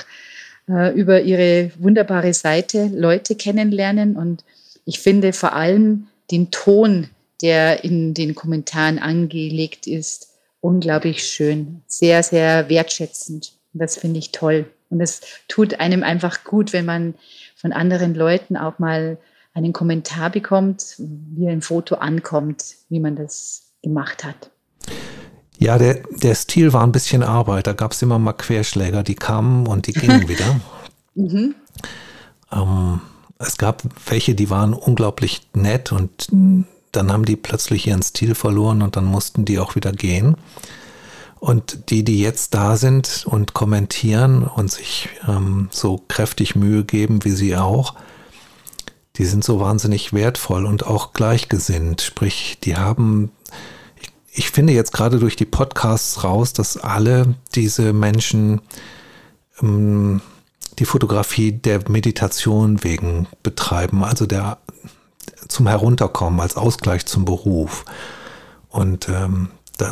äh, 0.70 0.94
über 0.94 1.22
ihre 1.22 1.72
wunderbare 1.80 2.36
Seite 2.36 2.92
Leute 2.94 3.34
kennenlernen 3.34 4.16
und 4.16 4.44
ich 4.86 5.00
finde 5.00 5.34
vor 5.34 5.54
allem 5.54 6.08
den 6.30 6.52
Ton, 6.52 7.10
der 7.42 7.84
in 7.84 8.14
den 8.14 8.36
Kommentaren 8.36 9.00
angelegt 9.00 9.88
ist, 9.88 10.36
unglaublich 10.60 11.24
schön, 11.24 11.82
sehr, 11.88 12.22
sehr 12.22 12.70
wertschätzend. 12.70 13.54
Das 13.74 13.98
finde 13.98 14.20
ich 14.20 14.32
toll. 14.32 14.66
Und 14.92 15.02
es 15.02 15.22
tut 15.48 15.80
einem 15.80 16.04
einfach 16.04 16.44
gut, 16.44 16.74
wenn 16.74 16.86
man 16.86 17.16
von 17.56 17.74
anderen 17.74 18.14
Leuten 18.14 18.56
auch 18.56 18.78
mal 18.78 19.18
einen 19.54 19.74
Kommentar 19.74 20.30
bekommt, 20.30 20.96
wie 20.98 21.48
ein 21.48 21.62
Foto 21.62 21.96
ankommt, 21.96 22.64
wie 22.90 23.00
man 23.00 23.16
das 23.16 23.74
gemacht 23.84 24.24
hat. 24.24 24.52
Ja, 25.58 25.78
der, 25.78 26.02
der 26.10 26.36
Stil 26.36 26.74
war 26.74 26.84
ein 26.84 26.92
bisschen 26.92 27.22
Arbeit. 27.22 27.68
Da 27.68 27.74
gab 27.74 27.92
es 27.92 28.02
immer 28.02 28.18
mal 28.18 28.34
Querschläger, 28.34 29.04
die 29.04 29.16
kamen 29.16 29.68
und 29.68 29.88
die 29.88 29.94
gingen 29.94 30.28
wieder. 30.28 30.60
mhm. 31.16 31.56
ähm, 32.52 33.02
es 33.38 33.58
gab 33.58 33.84
welche, 34.06 34.36
die 34.36 34.52
waren 34.52 34.74
unglaublich 34.74 35.42
nett 35.54 35.92
und 35.92 36.28
dann 36.92 37.12
haben 37.12 37.26
die 37.26 37.36
plötzlich 37.36 37.88
ihren 37.88 38.04
Stil 38.04 38.36
verloren 38.36 38.82
und 38.82 38.96
dann 38.96 39.06
mussten 39.06 39.46
die 39.46 39.60
auch 39.60 39.76
wieder 39.76 39.92
gehen. 39.92 40.36
Und 41.40 41.90
die, 41.90 42.04
die 42.04 42.22
jetzt 42.22 42.54
da 42.54 42.78
sind 42.78 43.26
und 43.26 43.54
kommentieren 43.54 44.44
und 44.44 44.72
sich 44.72 45.10
ähm, 45.28 45.70
so 45.72 46.00
kräftig 46.08 46.56
Mühe 46.56 46.84
geben 46.84 47.26
wie 47.26 47.32
sie 47.32 47.58
auch, 47.58 47.96
die 49.22 49.28
sind 49.28 49.44
so 49.44 49.60
wahnsinnig 49.60 50.14
wertvoll 50.14 50.66
und 50.66 50.88
auch 50.88 51.14
gleichgesinnt. 51.14 52.02
Sprich, 52.02 52.58
die 52.64 52.76
haben, 52.76 53.30
ich, 54.02 54.10
ich 54.32 54.50
finde 54.50 54.74
jetzt 54.74 54.94
gerade 54.94 55.20
durch 55.20 55.36
die 55.36 55.46
Podcasts 55.46 56.24
raus, 56.24 56.54
dass 56.54 56.76
alle 56.76 57.36
diese 57.54 57.94
Menschen 57.94 58.62
ähm, 59.62 60.22
die 60.80 60.86
Fotografie 60.86 61.52
der 61.52 61.88
Meditation 61.88 62.84
wegen 62.84 63.28
betreiben, 63.44 64.04
also 64.04 64.26
der 64.26 64.58
zum 65.48 65.68
Herunterkommen 65.68 66.40
als 66.40 66.58
Ausgleich 66.58 67.06
zum 67.06 67.24
Beruf. 67.24 67.86
Und 68.70 69.08
ähm, 69.08 69.50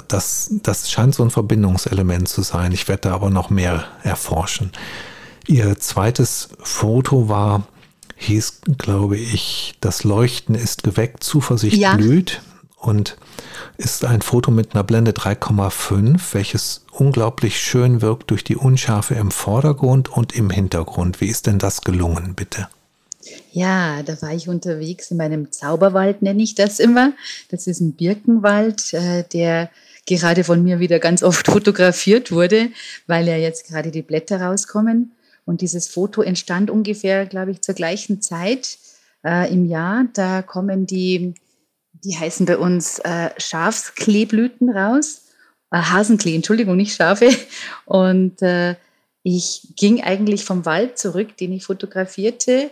das, 0.07 0.49
das 0.63 0.89
scheint 0.89 1.13
so 1.13 1.21
ein 1.21 1.29
Verbindungselement 1.29 2.27
zu 2.27 2.41
sein. 2.41 2.71
Ich 2.71 2.87
werde 2.87 3.09
da 3.09 3.13
aber 3.13 3.29
noch 3.29 3.51
mehr 3.51 3.83
erforschen. 4.01 4.71
Ihr 5.45 5.77
zweites 5.77 6.49
Foto 6.63 7.29
war, 7.29 7.67
hieß, 8.19 8.61
glaube 8.77 9.17
ich, 9.17 9.75
das 9.79 10.03
Leuchten 10.03 10.55
ist 10.55 10.83
geweckt, 10.83 11.23
Zuversicht 11.23 11.77
ja. 11.77 11.95
blüht 11.95 12.41
und 12.77 13.17
ist 13.77 14.05
ein 14.05 14.21
Foto 14.21 14.51
mit 14.51 14.73
einer 14.73 14.83
Blende 14.83 15.11
3,5, 15.11 16.19
welches 16.33 16.85
unglaublich 16.91 17.59
schön 17.59 18.01
wirkt 18.01 18.29
durch 18.31 18.43
die 18.43 18.55
Unschärfe 18.55 19.15
im 19.15 19.31
Vordergrund 19.31 20.09
und 20.09 20.35
im 20.35 20.49
Hintergrund. 20.49 21.21
Wie 21.21 21.27
ist 21.27 21.47
denn 21.47 21.59
das 21.59 21.81
gelungen, 21.81 22.35
bitte? 22.35 22.67
Ja, 23.51 24.03
da 24.03 24.21
war 24.21 24.33
ich 24.33 24.47
unterwegs 24.47 25.11
in 25.11 25.17
meinem 25.17 25.51
Zauberwald, 25.51 26.21
nenne 26.21 26.41
ich 26.41 26.55
das 26.55 26.79
immer. 26.79 27.13
Das 27.49 27.67
ist 27.67 27.79
ein 27.79 27.93
Birkenwald, 27.93 28.93
äh, 28.93 29.23
der 29.23 29.69
gerade 30.05 30.43
von 30.43 30.63
mir 30.63 30.79
wieder 30.79 30.99
ganz 30.99 31.23
oft 31.23 31.47
fotografiert 31.51 32.31
wurde, 32.31 32.69
weil 33.07 33.27
ja 33.27 33.37
jetzt 33.37 33.67
gerade 33.67 33.91
die 33.91 34.01
Blätter 34.01 34.41
rauskommen. 34.41 35.11
Und 35.49 35.61
dieses 35.61 35.87
Foto 35.87 36.21
entstand 36.21 36.69
ungefähr, 36.69 37.25
glaube 37.25 37.49
ich, 37.49 37.61
zur 37.61 37.73
gleichen 37.73 38.21
Zeit 38.21 38.77
äh, 39.25 39.51
im 39.51 39.65
Jahr. 39.65 40.05
Da 40.13 40.43
kommen 40.43 40.85
die, 40.85 41.33
die 41.91 42.15
heißen 42.15 42.45
bei 42.45 42.59
uns 42.59 42.99
äh, 42.99 43.31
Schafskleeblüten 43.35 44.69
raus. 44.69 45.23
Äh, 45.71 45.77
Hasenklee, 45.77 46.35
Entschuldigung, 46.35 46.77
nicht 46.77 46.95
Schafe. 46.95 47.31
Und 47.85 48.43
äh, 48.43 48.75
ich 49.23 49.73
ging 49.75 50.03
eigentlich 50.03 50.45
vom 50.45 50.67
Wald 50.67 50.99
zurück, 50.99 51.35
den 51.37 51.53
ich 51.53 51.65
fotografierte, 51.65 52.69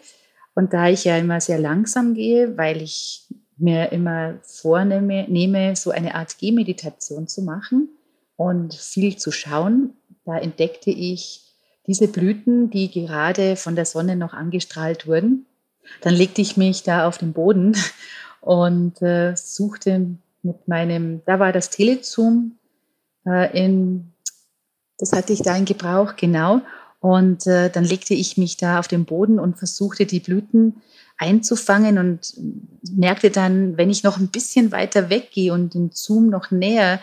und 0.53 0.71
da 0.71 0.87
ich 0.87 1.03
ja 1.03 1.17
immer 1.17 1.41
sehr 1.41 1.57
langsam 1.57 2.13
gehe, 2.13 2.59
weil 2.59 2.83
ich 2.83 3.25
mir 3.57 3.91
immer 3.91 4.35
vornehme, 4.43 5.25
nehme, 5.27 5.75
so 5.75 5.89
eine 5.89 6.13
Art 6.13 6.37
Gehmeditation 6.37 7.27
zu 7.27 7.41
machen 7.41 7.89
und 8.35 8.75
viel 8.75 9.17
zu 9.17 9.31
schauen, 9.31 9.95
da 10.25 10.37
entdeckte 10.37 10.91
ich 10.91 11.46
diese 11.87 12.07
Blüten, 12.07 12.69
die 12.69 12.91
gerade 12.91 13.55
von 13.55 13.75
der 13.75 13.85
Sonne 13.85 14.15
noch 14.15 14.33
angestrahlt 14.33 15.07
wurden. 15.07 15.45
Dann 16.01 16.13
legte 16.13 16.41
ich 16.41 16.57
mich 16.57 16.83
da 16.83 17.07
auf 17.07 17.17
den 17.17 17.33
Boden 17.33 17.75
und 18.41 19.01
äh, 19.01 19.35
suchte 19.35 20.17
mit 20.43 20.67
meinem, 20.67 21.21
da 21.25 21.39
war 21.39 21.51
das 21.51 21.69
Telezoom 21.69 22.57
äh, 23.25 23.57
in, 23.57 24.13
das 24.97 25.13
hatte 25.13 25.33
ich 25.33 25.41
da 25.41 25.55
in 25.55 25.65
Gebrauch, 25.65 26.15
genau. 26.15 26.61
Und 26.99 27.45
äh, 27.45 27.69
dann 27.69 27.83
legte 27.83 28.13
ich 28.13 28.37
mich 28.37 28.57
da 28.57 28.79
auf 28.79 28.87
den 28.87 29.05
Boden 29.05 29.39
und 29.39 29.57
versuchte 29.57 30.05
die 30.05 30.19
Blüten 30.19 30.81
einzufangen 31.17 31.97
und 31.97 32.33
merkte 32.91 33.29
dann, 33.29 33.77
wenn 33.77 33.89
ich 33.89 34.03
noch 34.03 34.17
ein 34.17 34.29
bisschen 34.29 34.71
weiter 34.71 35.09
weggehe 35.09 35.53
und 35.53 35.73
den 35.73 35.91
Zoom 35.91 36.29
noch 36.29 36.51
näher 36.51 36.99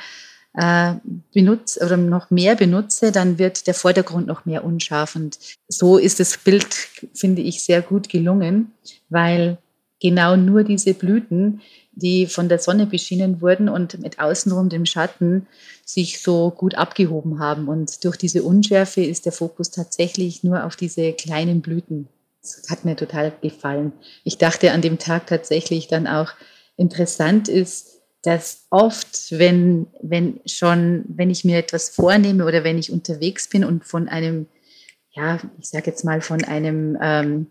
äh, 0.55 0.95
benutze 1.33 1.85
oder 1.85 1.97
noch 1.97 2.31
mehr 2.31 2.55
benutze, 2.55 3.13
dann 3.13 3.39
wird 3.39 3.67
der 3.67 3.75
Vordergrund 3.75 4.27
noch 4.27 4.45
mehr 4.45 4.65
unscharf. 4.65 5.17
Und 5.17 5.39
so 5.69 5.99
ist 5.99 6.21
das 6.21 6.39
Bild, 6.39 6.67
finde 7.13 7.43
ich, 7.43 7.63
sehr 7.63 7.83
gut 7.83 8.09
gelungen, 8.09 8.73
weil 9.09 9.59
genau 10.01 10.37
nur 10.37 10.65
diese 10.65 10.95
Blüten, 10.95 11.61
die 11.93 12.27
von 12.27 12.49
der 12.49 12.59
Sonne 12.59 12.87
beschienen 12.87 13.41
wurden 13.41 13.69
und 13.69 14.01
mit 14.01 14.19
außenrum 14.19 14.69
dem 14.69 14.87
Schatten 14.87 15.47
sich 15.85 16.21
so 16.21 16.51
gut 16.51 16.75
abgehoben 16.77 17.39
haben. 17.39 17.69
Und 17.69 18.05
durch 18.05 18.17
diese 18.17 18.43
Unschärfe 18.43 19.03
ist 19.03 19.27
der 19.27 19.33
Fokus 19.33 19.71
tatsächlich 19.71 20.45
nur 20.45 20.65
auf 20.65 20.77
diese 20.77 21.13
kleinen 21.13 21.63
Blüten. 21.63 22.09
Das 22.43 22.69
hat 22.69 22.85
mir 22.85 22.97
total 22.97 23.33
gefallen. 23.41 23.93
Ich 24.23 24.39
dachte 24.39 24.73
an 24.73 24.83
dem 24.83 24.99
Tag 24.99 25.27
tatsächlich 25.27 25.89
dann 25.89 26.07
auch 26.07 26.33
interessant 26.77 27.49
ist, 27.49 27.94
dass 28.25 28.65
oft, 28.71 29.39
wenn, 29.39 29.87
wenn 30.03 30.41
schon, 30.47 31.05
wenn 31.09 31.29
ich 31.29 31.45
mir 31.45 31.59
etwas 31.59 31.91
vornehme 31.91 32.47
oder 32.47 32.65
wenn 32.65 32.79
ich 32.79 32.91
unterwegs 32.91 33.49
bin 33.49 33.65
und 33.65 33.85
von 33.85 34.09
einem, 34.09 34.47
ja, 35.13 35.39
ich 35.61 35.69
sage 35.69 35.91
jetzt 35.91 36.05
mal 36.05 36.23
von 36.23 36.43
einem 36.43 36.97
ähm, 37.03 37.47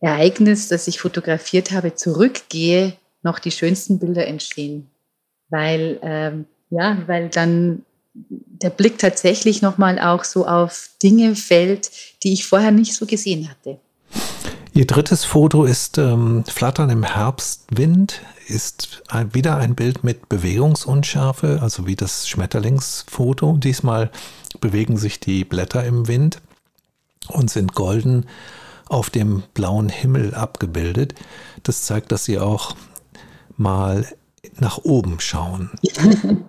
Ereignis, 0.00 0.68
das 0.68 0.86
ich 0.86 1.00
fotografiert 1.00 1.72
habe, 1.72 1.96
zurückgehe, 1.96 2.94
noch 3.22 3.40
die 3.40 3.50
schönsten 3.50 3.98
Bilder 3.98 4.26
entstehen. 4.28 4.88
Weil, 5.48 5.98
ähm, 6.02 6.44
ja, 6.70 6.98
weil 7.06 7.28
dann 7.28 7.84
der 8.14 8.70
Blick 8.70 8.98
tatsächlich 8.98 9.60
nochmal 9.60 9.98
auch 9.98 10.22
so 10.22 10.46
auf 10.46 10.90
Dinge 11.02 11.34
fällt, 11.34 11.90
die 12.22 12.32
ich 12.32 12.46
vorher 12.46 12.70
nicht 12.70 12.94
so 12.94 13.06
gesehen 13.06 13.50
hatte. 13.50 13.80
Ihr 14.72 14.86
drittes 14.86 15.24
Foto 15.24 15.64
ist 15.64 15.98
ähm, 15.98 16.44
Flattern 16.46 16.90
im 16.90 17.02
Herbstwind, 17.02 18.20
ist 18.46 19.02
wieder 19.32 19.56
ein 19.56 19.74
Bild 19.74 20.04
mit 20.04 20.28
Bewegungsunschärfe, 20.28 21.60
also 21.62 21.86
wie 21.86 21.96
das 21.96 22.28
Schmetterlingsfoto. 22.28 23.56
Diesmal 23.58 24.10
bewegen 24.60 24.96
sich 24.96 25.20
die 25.20 25.44
Blätter 25.44 25.84
im 25.84 26.08
Wind 26.08 26.40
und 27.28 27.50
sind 27.50 27.74
golden 27.74 28.26
auf 28.86 29.10
dem 29.10 29.42
blauen 29.54 29.88
Himmel 29.88 30.34
abgebildet. 30.34 31.14
Das 31.62 31.82
zeigt, 31.82 32.12
dass 32.12 32.24
sie 32.24 32.38
auch 32.38 32.76
mal 33.56 34.06
nach 34.58 34.78
oben 34.78 35.20
schauen. 35.20 35.70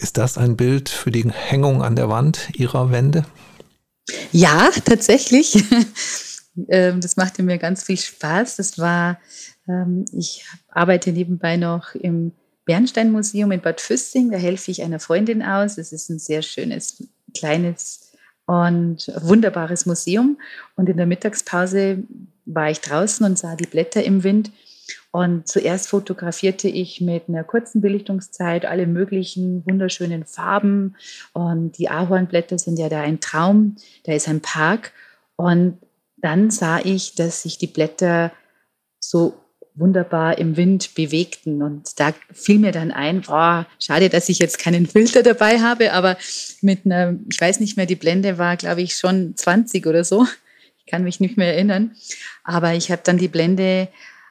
Ist 0.00 0.16
das 0.16 0.36
ein 0.36 0.56
Bild 0.56 0.88
für 0.88 1.12
die 1.12 1.30
Hängung 1.30 1.82
an 1.82 1.94
der 1.94 2.08
Wand 2.08 2.50
Ihrer 2.54 2.90
Wände? 2.90 3.24
Ja, 4.32 4.70
tatsächlich. 4.84 5.64
Ähm, 6.68 7.00
das 7.00 7.16
machte 7.16 7.42
mir 7.42 7.58
ganz 7.58 7.84
viel 7.84 7.96
Spaß. 7.96 8.56
Das 8.56 8.78
war, 8.78 9.18
ähm, 9.68 10.04
ich 10.12 10.44
arbeite 10.68 11.12
nebenbei 11.12 11.56
noch 11.56 11.94
im 11.94 12.32
Bernstein-Museum 12.64 13.52
in 13.52 13.60
Bad 13.60 13.80
Füssing. 13.80 14.30
Da 14.30 14.38
helfe 14.38 14.70
ich 14.70 14.82
einer 14.82 15.00
Freundin 15.00 15.42
aus. 15.42 15.78
Es 15.78 15.92
ist 15.92 16.08
ein 16.10 16.18
sehr 16.18 16.42
schönes, 16.42 17.02
kleines 17.36 18.12
und 18.46 19.10
wunderbares 19.20 19.86
Museum. 19.86 20.38
Und 20.76 20.88
in 20.88 20.96
der 20.96 21.06
Mittagspause 21.06 22.02
war 22.44 22.70
ich 22.70 22.80
draußen 22.80 23.24
und 23.24 23.38
sah 23.38 23.56
die 23.56 23.66
Blätter 23.66 24.02
im 24.02 24.24
Wind. 24.24 24.50
Und 25.10 25.46
zuerst 25.46 25.88
fotografierte 25.88 26.68
ich 26.68 27.00
mit 27.00 27.28
einer 27.28 27.44
kurzen 27.44 27.80
Belichtungszeit 27.80 28.64
alle 28.64 28.86
möglichen 28.86 29.64
wunderschönen 29.66 30.24
Farben. 30.24 30.96
Und 31.32 31.78
die 31.78 31.88
Ahornblätter 31.88 32.58
sind 32.58 32.78
ja 32.78 32.88
da 32.88 33.00
ein 33.00 33.20
Traum. 33.20 33.76
Da 34.04 34.12
ist 34.12 34.28
ein 34.28 34.40
Park. 34.40 34.92
Und 35.36 35.78
dann 36.22 36.50
sah 36.50 36.78
ich, 36.78 37.14
dass 37.14 37.42
sich 37.42 37.58
die 37.58 37.66
Blätter 37.66 38.32
so 38.98 39.34
wunderbar 39.74 40.38
im 40.38 40.56
Wind 40.56 40.94
bewegten. 40.94 41.62
Und 41.62 41.98
da 41.98 42.14
fiel 42.32 42.58
mir 42.58 42.72
dann 42.72 42.90
ein, 42.90 43.22
boah, 43.22 43.66
schade, 43.78 44.08
dass 44.08 44.28
ich 44.28 44.38
jetzt 44.38 44.58
keinen 44.58 44.86
Filter 44.86 45.22
dabei 45.22 45.60
habe, 45.60 45.92
aber 45.92 46.16
mit 46.60 46.84
einer, 46.84 47.16
ich 47.30 47.40
weiß 47.40 47.60
nicht 47.60 47.76
mehr, 47.76 47.86
die 47.86 47.96
Blende 47.96 48.38
war, 48.38 48.56
glaube 48.56 48.82
ich, 48.82 48.96
schon 48.96 49.36
20 49.36 49.86
oder 49.86 50.04
so. 50.04 50.26
Ich 50.78 50.90
kann 50.90 51.04
mich 51.04 51.20
nicht 51.20 51.36
mehr 51.36 51.54
erinnern. 51.54 51.92
Aber 52.44 52.74
ich 52.74 52.90
habe 52.90 53.02
dann 53.04 53.16
die 53.16 53.28
Blende 53.28 53.88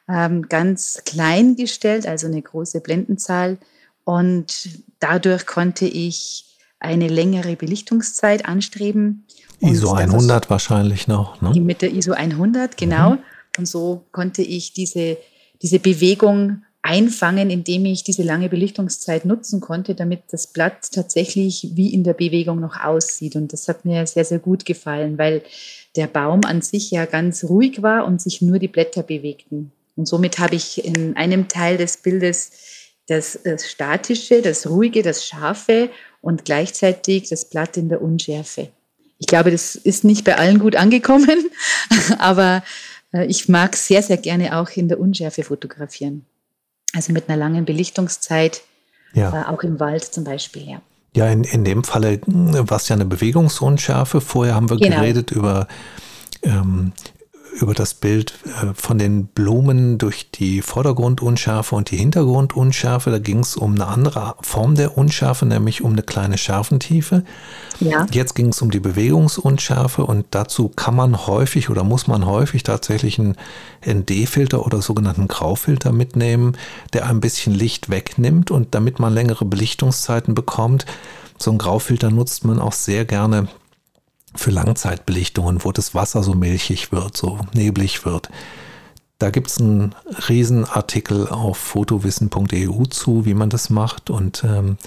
ähm, 0.08 0.48
ganz 0.48 1.02
klein 1.04 1.56
gestellt, 1.56 2.06
also 2.06 2.26
eine 2.26 2.42
große 2.42 2.80
Blendenzahl. 2.80 3.58
Und 4.04 4.68
dadurch 5.00 5.46
konnte 5.46 5.86
ich 5.86 6.51
eine 6.82 7.08
längere 7.08 7.56
Belichtungszeit 7.56 8.46
anstreben. 8.46 9.24
ISO 9.60 9.92
100 9.92 10.50
wahrscheinlich 10.50 11.08
noch. 11.08 11.40
Ne? 11.40 11.60
Mit 11.60 11.82
der 11.82 11.92
ISO 11.92 12.12
100, 12.12 12.76
genau. 12.76 13.10
Mhm. 13.10 13.18
Und 13.58 13.66
so 13.66 14.04
konnte 14.12 14.42
ich 14.42 14.72
diese, 14.72 15.18
diese 15.60 15.78
Bewegung 15.78 16.62
einfangen, 16.82 17.48
indem 17.50 17.84
ich 17.84 18.02
diese 18.02 18.24
lange 18.24 18.48
Belichtungszeit 18.48 19.24
nutzen 19.24 19.60
konnte, 19.60 19.94
damit 19.94 20.22
das 20.32 20.48
Blatt 20.48 20.90
tatsächlich 20.92 21.70
wie 21.74 21.94
in 21.94 22.02
der 22.02 22.14
Bewegung 22.14 22.58
noch 22.60 22.80
aussieht. 22.80 23.36
Und 23.36 23.52
das 23.52 23.68
hat 23.68 23.84
mir 23.84 24.06
sehr, 24.06 24.24
sehr 24.24 24.40
gut 24.40 24.64
gefallen, 24.64 25.16
weil 25.16 25.42
der 25.94 26.08
Baum 26.08 26.40
an 26.44 26.60
sich 26.60 26.90
ja 26.90 27.04
ganz 27.06 27.44
ruhig 27.44 27.82
war 27.82 28.04
und 28.04 28.20
sich 28.20 28.42
nur 28.42 28.58
die 28.58 28.68
Blätter 28.68 29.04
bewegten. 29.04 29.70
Und 29.94 30.08
somit 30.08 30.38
habe 30.38 30.56
ich 30.56 30.84
in 30.84 31.16
einem 31.16 31.48
Teil 31.48 31.76
des 31.76 31.98
Bildes 31.98 32.50
das, 33.12 33.38
das 33.44 33.70
Statische, 33.70 34.40
das 34.42 34.68
Ruhige, 34.68 35.02
das 35.02 35.26
Scharfe 35.26 35.90
und 36.20 36.44
gleichzeitig 36.44 37.28
das 37.28 37.44
Blatt 37.44 37.76
in 37.76 37.88
der 37.88 38.00
Unschärfe. 38.00 38.68
Ich 39.18 39.26
glaube, 39.26 39.50
das 39.50 39.76
ist 39.76 40.02
nicht 40.02 40.24
bei 40.24 40.36
allen 40.36 40.58
gut 40.58 40.74
angekommen, 40.76 41.50
aber 42.18 42.62
äh, 43.12 43.26
ich 43.26 43.48
mag 43.48 43.76
sehr, 43.76 44.02
sehr 44.02 44.16
gerne 44.16 44.58
auch 44.58 44.70
in 44.70 44.88
der 44.88 44.98
Unschärfe 44.98 45.44
fotografieren. 45.44 46.24
Also 46.94 47.12
mit 47.12 47.28
einer 47.28 47.38
langen 47.38 47.64
Belichtungszeit, 47.64 48.62
ja. 49.14 49.42
äh, 49.42 49.46
auch 49.46 49.62
im 49.62 49.78
Wald 49.78 50.04
zum 50.04 50.24
Beispiel, 50.24 50.68
ja. 50.68 50.82
Ja, 51.14 51.28
in, 51.28 51.44
in 51.44 51.64
dem 51.64 51.84
Falle 51.84 52.20
war 52.26 52.78
es 52.78 52.88
ja 52.88 52.96
eine 52.96 53.04
Bewegungsunschärfe. 53.04 54.22
Vorher 54.22 54.54
haben 54.54 54.70
wir 54.70 54.78
genau. 54.78 54.96
geredet 54.96 55.30
über 55.30 55.68
ähm, 56.42 56.92
über 57.60 57.74
das 57.74 57.94
Bild 57.94 58.34
äh, 58.44 58.74
von 58.74 58.98
den 58.98 59.26
Blumen 59.26 59.98
durch 59.98 60.30
die 60.30 60.62
Vordergrundunschärfe 60.62 61.74
und 61.74 61.90
die 61.90 61.96
Hintergrundunschärfe. 61.96 63.10
Da 63.10 63.18
ging 63.18 63.40
es 63.40 63.56
um 63.56 63.74
eine 63.74 63.86
andere 63.86 64.34
Form 64.42 64.74
der 64.74 64.96
Unschärfe, 64.96 65.46
nämlich 65.46 65.82
um 65.82 65.92
eine 65.92 66.02
kleine 66.02 66.38
Schärfentiefe. 66.38 67.24
Ja. 67.80 68.06
Jetzt 68.10 68.34
ging 68.34 68.48
es 68.48 68.62
um 68.62 68.70
die 68.70 68.80
Bewegungsunschärfe 68.80 70.04
und 70.04 70.26
dazu 70.30 70.68
kann 70.68 70.94
man 70.94 71.26
häufig 71.26 71.70
oder 71.70 71.84
muss 71.84 72.06
man 72.06 72.26
häufig 72.26 72.62
tatsächlich 72.62 73.18
einen 73.18 73.36
ND-Filter 73.86 74.64
oder 74.64 74.80
sogenannten 74.82 75.28
Graufilter 75.28 75.92
mitnehmen, 75.92 76.56
der 76.92 77.06
ein 77.06 77.20
bisschen 77.20 77.54
Licht 77.54 77.90
wegnimmt 77.90 78.50
und 78.50 78.74
damit 78.74 78.98
man 78.98 79.12
längere 79.12 79.44
Belichtungszeiten 79.44 80.34
bekommt. 80.34 80.86
So 81.38 81.50
ein 81.50 81.58
Graufilter 81.58 82.10
nutzt 82.10 82.44
man 82.44 82.60
auch 82.60 82.72
sehr 82.72 83.04
gerne 83.04 83.48
für 84.34 84.50
Langzeitbelichtungen, 84.50 85.64
wo 85.64 85.72
das 85.72 85.94
Wasser 85.94 86.22
so 86.22 86.34
milchig 86.34 86.92
wird, 86.92 87.16
so 87.16 87.40
neblig 87.54 88.04
wird. 88.04 88.30
Da 89.18 89.30
gibt 89.30 89.48
es 89.48 89.60
einen 89.60 89.94
Riesenartikel 90.28 91.28
auf 91.28 91.56
fotowissen.eu 91.56 92.84
zu, 92.86 93.24
wie 93.24 93.34
man 93.34 93.50
das 93.50 93.70
macht 93.70 94.10
und 94.10 94.42
ähm, 94.42 94.78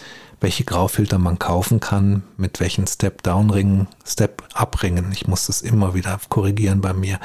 welche 0.42 0.66
Graufilter 0.66 1.18
man 1.18 1.40
kaufen 1.40 1.80
kann, 1.80 2.24
mit 2.36 2.60
welchen 2.60 2.86
Step-Down-Ringen, 2.86 3.88
Step-Up-Ringen. 4.06 5.12
Ich 5.14 5.28
muss 5.28 5.48
das 5.48 5.62
immer 5.62 5.94
wieder 5.94 6.20
korrigieren 6.28 6.82
bei 6.82 6.94
mir. 6.94 7.20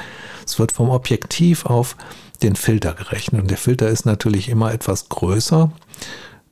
Es 0.45 0.57
wird 0.57 0.71
vom 0.71 0.89
Objektiv 0.89 1.65
auf 1.65 1.97
den 2.41 2.55
Filter 2.55 2.93
gerechnet 2.93 3.41
und 3.41 3.51
der 3.51 3.57
Filter 3.57 3.89
ist 3.89 4.05
natürlich 4.05 4.49
immer 4.49 4.73
etwas 4.73 5.09
größer, 5.09 5.71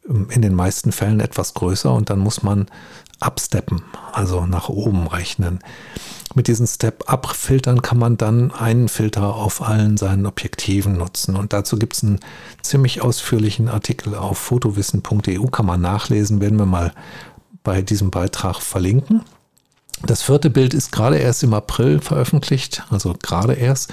in 0.03 0.41
den 0.41 0.55
meisten 0.55 0.91
Fällen 0.91 1.19
etwas 1.19 1.53
größer 1.53 1.93
und 1.93 2.09
dann 2.09 2.19
muss 2.19 2.43
man 2.43 2.67
absteppen, 3.19 3.81
also 4.11 4.45
nach 4.45 4.69
oben 4.69 5.07
rechnen. 5.07 5.59
Mit 6.35 6.47
diesen 6.47 6.67
Step-Up-Filtern 6.67 7.81
kann 7.81 7.97
man 7.97 8.17
dann 8.17 8.51
einen 8.51 8.87
Filter 8.87 9.35
auf 9.35 9.61
allen 9.61 9.97
seinen 9.97 10.25
Objektiven 10.25 10.97
nutzen. 10.97 11.35
Und 11.35 11.53
dazu 11.53 11.77
gibt 11.77 11.95
es 11.95 12.03
einen 12.03 12.19
ziemlich 12.61 13.01
ausführlichen 13.01 13.67
Artikel 13.67 14.13
auf 14.15 14.37
fotowissen.eu, 14.37 15.47
kann 15.47 15.65
man 15.65 15.81
nachlesen, 15.81 16.39
werden 16.39 16.59
wir 16.59 16.67
mal 16.67 16.93
bei 17.63 17.81
diesem 17.81 18.11
Beitrag 18.11 18.61
verlinken. 18.61 19.23
Das 20.03 20.21
vierte 20.21 20.49
Bild 20.49 20.73
ist 20.73 20.91
gerade 20.91 21.17
erst 21.17 21.43
im 21.43 21.53
April 21.53 21.99
veröffentlicht, 21.99 22.83
also 22.89 23.15
gerade 23.21 23.53
erst. 23.53 23.91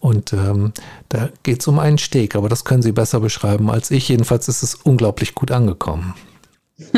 Und 0.00 0.32
ähm, 0.32 0.72
da 1.08 1.30
geht 1.42 1.60
es 1.60 1.68
um 1.68 1.78
einen 1.78 1.98
Steg, 1.98 2.36
aber 2.36 2.48
das 2.48 2.64
können 2.64 2.82
Sie 2.82 2.92
besser 2.92 3.20
beschreiben 3.20 3.70
als 3.70 3.90
ich. 3.90 4.08
Jedenfalls 4.08 4.48
ist 4.48 4.62
es 4.62 4.74
unglaublich 4.74 5.34
gut 5.34 5.50
angekommen. 5.50 6.14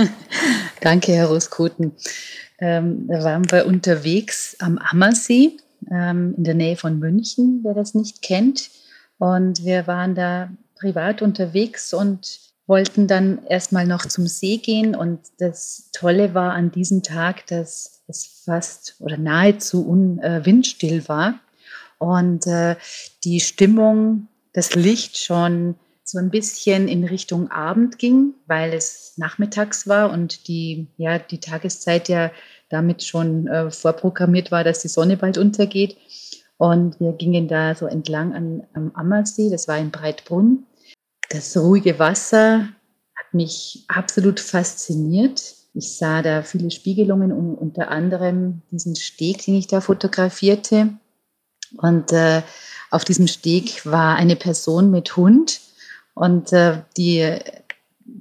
Danke, 0.81 1.13
Herr 1.13 1.27
Roskoten. 1.27 1.93
Ähm, 2.61 3.07
da 3.09 3.25
waren 3.25 3.51
wir 3.51 3.67
unterwegs 3.67 4.57
am 4.61 4.79
Ammersee 4.79 5.57
ähm, 5.91 6.35
in 6.37 6.45
der 6.45 6.55
Nähe 6.55 6.77
von 6.77 6.99
München, 6.99 7.61
wer 7.65 7.75
das 7.75 7.95
nicht 7.95 8.23
kennt. 8.23 8.71
Und 9.19 9.65
wir 9.65 9.87
waren 9.87 10.15
da 10.15 10.51
privat 10.79 11.23
unterwegs 11.23 11.93
und 11.93 12.41
wollten 12.67 13.07
dann 13.07 13.45
erstmal 13.47 13.87
noch 13.87 14.07
zum 14.07 14.27
See 14.27 14.59
gehen. 14.59 14.95
Und 14.95 15.21
das 15.39 15.91
Tolle 15.93 16.35
war 16.35 16.53
an 16.53 16.71
diesem 16.71 17.03
Tag, 17.03 17.47
dass 17.47 18.03
es 18.07 18.43
fast 18.45 18.97
oder 19.01 19.17
nahezu 19.17 19.89
un, 19.89 20.21
äh, 20.21 20.45
windstill 20.45 21.09
war 21.09 21.41
und 21.99 22.47
äh, 22.47 22.77
die 23.25 23.41
Stimmung, 23.41 24.29
das 24.53 24.75
Licht 24.75 25.19
schon 25.19 25.75
so 26.11 26.19
ein 26.19 26.31
bisschen 26.31 26.89
in 26.89 27.05
Richtung 27.05 27.51
Abend 27.51 27.99
ging, 27.99 28.33
weil 28.47 28.73
es 28.73 29.13
nachmittags 29.17 29.87
war 29.87 30.11
und 30.11 30.49
die, 30.49 30.89
ja, 30.97 31.19
die 31.19 31.39
Tageszeit 31.39 32.09
ja 32.09 32.31
damit 32.71 33.05
schon 33.05 33.47
äh, 33.47 33.71
vorprogrammiert 33.71 34.51
war, 34.51 34.65
dass 34.65 34.81
die 34.81 34.89
Sonne 34.89 35.19
bald 35.19 35.37
untergeht. 35.37 35.99
Und 36.57 36.99
wir 36.99 37.13
gingen 37.13 37.47
da 37.47 37.75
so 37.75 37.87
entlang 37.87 38.33
an, 38.33 38.67
am 38.73 38.91
Ammersee, 38.95 39.51
das 39.51 39.69
war 39.69 39.77
in 39.77 39.91
Breitbrunn. 39.91 40.65
Das 41.29 41.55
ruhige 41.59 41.99
Wasser 41.99 42.71
hat 43.15 43.35
mich 43.35 43.85
absolut 43.89 44.41
fasziniert. 44.41 45.57
Ich 45.75 45.99
sah 45.99 46.23
da 46.23 46.43
viele 46.43 46.71
Spiegelungen 46.71 47.33
und 47.33 47.55
unter 47.55 47.91
anderem 47.91 48.63
diesen 48.71 48.97
Steg, 48.97 49.45
den 49.45 49.57
ich 49.57 49.67
da 49.67 49.83
fotografierte. 49.83 50.89
Und 51.77 52.13
äh, 52.13 52.41
auf 52.91 53.05
diesem 53.05 53.27
Steg 53.27 53.85
war 53.85 54.17
eine 54.17 54.37
Person 54.37 54.91
mit 54.91 55.15
Hund 55.15 55.68
und 56.19 56.53
äh, 56.53 56.83
die, 56.97 57.39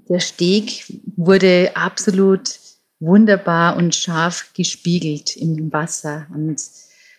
der 0.07 0.19
Steg 0.19 0.85
wurde 1.15 1.71
absolut 1.75 2.59
wunderbar 2.99 3.75
und 3.75 3.95
scharf 3.95 4.53
gespiegelt 4.53 5.35
im 5.35 5.73
Wasser. 5.73 6.27
Und 6.33 6.61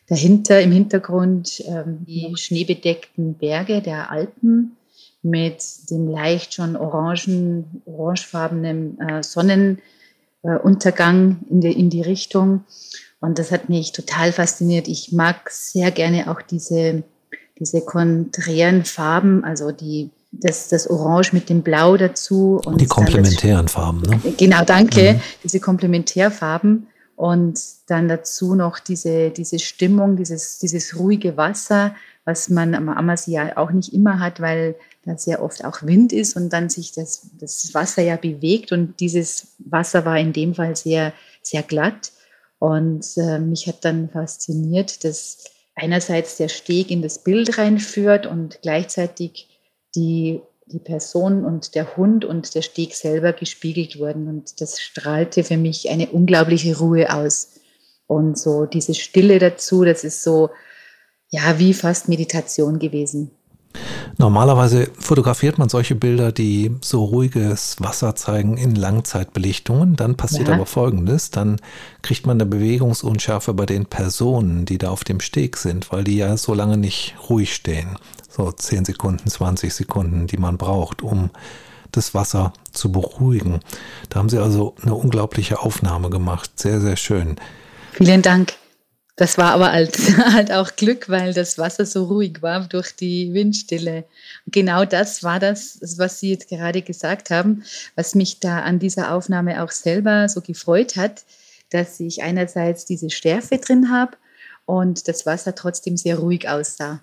dahinter 0.08 0.60
im 0.60 0.70
Hintergrund 0.70 1.58
äh, 1.60 1.82
die 1.84 2.32
schneebedeckten 2.36 3.34
Berge 3.34 3.82
der 3.82 4.12
Alpen 4.12 4.76
mit 5.22 5.64
dem 5.90 6.08
leicht 6.08 6.54
schon 6.54 6.76
orangen, 6.76 7.82
orangefarbenen 7.84 9.00
äh, 9.00 9.24
Sonnenuntergang 9.24 11.40
in, 11.50 11.60
die, 11.60 11.72
in 11.72 11.90
die 11.90 12.02
Richtung. 12.02 12.62
Und 13.20 13.40
das 13.40 13.50
hat 13.50 13.68
mich 13.68 13.90
total 13.90 14.30
fasziniert. 14.30 14.86
Ich 14.86 15.10
mag 15.10 15.50
sehr 15.50 15.90
gerne 15.90 16.30
auch 16.30 16.40
diese, 16.40 17.02
diese 17.58 17.80
konträren 17.80 18.84
Farben, 18.84 19.42
also 19.42 19.72
die 19.72 20.10
das, 20.30 20.68
das 20.68 20.88
Orange 20.88 21.32
mit 21.32 21.48
dem 21.48 21.62
Blau 21.62 21.96
dazu. 21.96 22.60
Und 22.64 22.80
die 22.80 22.86
komplementären 22.86 23.68
Farben, 23.68 24.02
ne? 24.02 24.20
Genau, 24.36 24.64
danke. 24.64 25.14
Mhm. 25.14 25.20
Diese 25.42 25.60
Komplementärfarben 25.60 26.86
und 27.16 27.60
dann 27.88 28.08
dazu 28.08 28.54
noch 28.54 28.78
diese, 28.78 29.30
diese 29.30 29.58
Stimmung, 29.58 30.16
dieses, 30.16 30.58
dieses 30.58 30.96
ruhige 30.98 31.36
Wasser, 31.36 31.96
was 32.24 32.48
man 32.48 32.74
am 32.74 32.88
Ammersee 32.88 33.32
ja 33.32 33.56
auch 33.56 33.72
nicht 33.72 33.92
immer 33.92 34.20
hat, 34.20 34.40
weil 34.40 34.76
da 35.04 35.16
sehr 35.16 35.42
oft 35.42 35.64
auch 35.64 35.82
Wind 35.82 36.12
ist 36.12 36.36
und 36.36 36.52
dann 36.52 36.68
sich 36.68 36.92
das, 36.92 37.30
das 37.40 37.72
Wasser 37.74 38.02
ja 38.02 38.16
bewegt 38.16 38.70
und 38.70 39.00
dieses 39.00 39.54
Wasser 39.58 40.04
war 40.04 40.18
in 40.18 40.32
dem 40.32 40.54
Fall 40.54 40.76
sehr, 40.76 41.12
sehr 41.42 41.62
glatt 41.62 42.12
und 42.58 43.04
äh, 43.16 43.38
mich 43.38 43.66
hat 43.66 43.84
dann 43.84 44.10
fasziniert, 44.10 45.04
dass 45.04 45.44
einerseits 45.74 46.36
der 46.36 46.48
Steg 46.48 46.90
in 46.90 47.02
das 47.02 47.24
Bild 47.24 47.58
reinführt 47.58 48.26
und 48.26 48.60
gleichzeitig 48.62 49.47
die, 49.98 50.40
die 50.66 50.78
Person 50.78 51.44
und 51.44 51.74
der 51.74 51.96
Hund 51.96 52.24
und 52.24 52.54
der 52.54 52.62
Steg 52.62 52.94
selber 52.94 53.32
gespiegelt 53.32 53.98
wurden. 53.98 54.28
Und 54.28 54.60
das 54.60 54.80
strahlte 54.80 55.42
für 55.44 55.56
mich 55.56 55.90
eine 55.90 56.08
unglaubliche 56.08 56.78
Ruhe 56.78 57.12
aus. 57.12 57.48
Und 58.06 58.38
so 58.38 58.64
diese 58.64 58.94
Stille 58.94 59.38
dazu, 59.38 59.84
das 59.84 60.04
ist 60.04 60.22
so, 60.22 60.50
ja, 61.30 61.58
wie 61.58 61.74
fast 61.74 62.08
Meditation 62.08 62.78
gewesen. 62.78 63.32
Normalerweise 64.16 64.88
fotografiert 64.98 65.58
man 65.58 65.68
solche 65.68 65.94
Bilder, 65.94 66.32
die 66.32 66.74
so 66.80 67.04
ruhiges 67.04 67.76
Wasser 67.80 68.16
zeigen 68.16 68.56
in 68.56 68.74
Langzeitbelichtungen. 68.74 69.94
Dann 69.94 70.16
passiert 70.16 70.48
ja. 70.48 70.54
aber 70.54 70.66
Folgendes. 70.66 71.30
Dann 71.30 71.60
kriegt 72.02 72.26
man 72.26 72.38
eine 72.38 72.46
Bewegungsunschärfe 72.46 73.52
bei 73.52 73.66
den 73.66 73.86
Personen, 73.86 74.64
die 74.64 74.78
da 74.78 74.90
auf 74.90 75.04
dem 75.04 75.20
Steg 75.20 75.56
sind, 75.56 75.92
weil 75.92 76.04
die 76.04 76.16
ja 76.16 76.36
so 76.36 76.54
lange 76.54 76.78
nicht 76.78 77.14
ruhig 77.28 77.54
stehen 77.54 77.98
so 78.38 78.52
10 78.52 78.84
Sekunden, 78.84 79.28
20 79.28 79.74
Sekunden, 79.74 80.26
die 80.28 80.36
man 80.36 80.56
braucht, 80.58 81.02
um 81.02 81.30
das 81.90 82.14
Wasser 82.14 82.52
zu 82.72 82.92
beruhigen. 82.92 83.60
Da 84.08 84.20
haben 84.20 84.28
Sie 84.28 84.38
also 84.38 84.76
eine 84.82 84.94
unglaubliche 84.94 85.58
Aufnahme 85.58 86.08
gemacht. 86.08 86.50
Sehr, 86.56 86.80
sehr 86.80 86.96
schön. 86.96 87.36
Vielen 87.92 88.22
Dank. 88.22 88.54
Das 89.16 89.36
war 89.36 89.50
aber 89.50 89.72
halt, 89.72 89.98
halt 90.32 90.52
auch 90.52 90.76
Glück, 90.76 91.08
weil 91.08 91.34
das 91.34 91.58
Wasser 91.58 91.84
so 91.84 92.04
ruhig 92.04 92.40
war 92.40 92.68
durch 92.68 92.94
die 92.94 93.34
Windstille. 93.34 94.04
Genau 94.46 94.84
das 94.84 95.24
war 95.24 95.40
das, 95.40 95.80
was 95.96 96.20
Sie 96.20 96.30
jetzt 96.30 96.48
gerade 96.48 96.82
gesagt 96.82 97.30
haben, 97.30 97.64
was 97.96 98.14
mich 98.14 98.38
da 98.38 98.60
an 98.60 98.78
dieser 98.78 99.12
Aufnahme 99.12 99.64
auch 99.64 99.72
selber 99.72 100.28
so 100.28 100.40
gefreut 100.40 100.94
hat, 100.94 101.24
dass 101.70 101.98
ich 101.98 102.22
einerseits 102.22 102.84
diese 102.84 103.10
Stärke 103.10 103.58
drin 103.58 103.90
habe 103.90 104.12
und 104.66 105.08
das 105.08 105.26
Wasser 105.26 105.56
trotzdem 105.56 105.96
sehr 105.96 106.20
ruhig 106.20 106.48
aussah. 106.48 107.00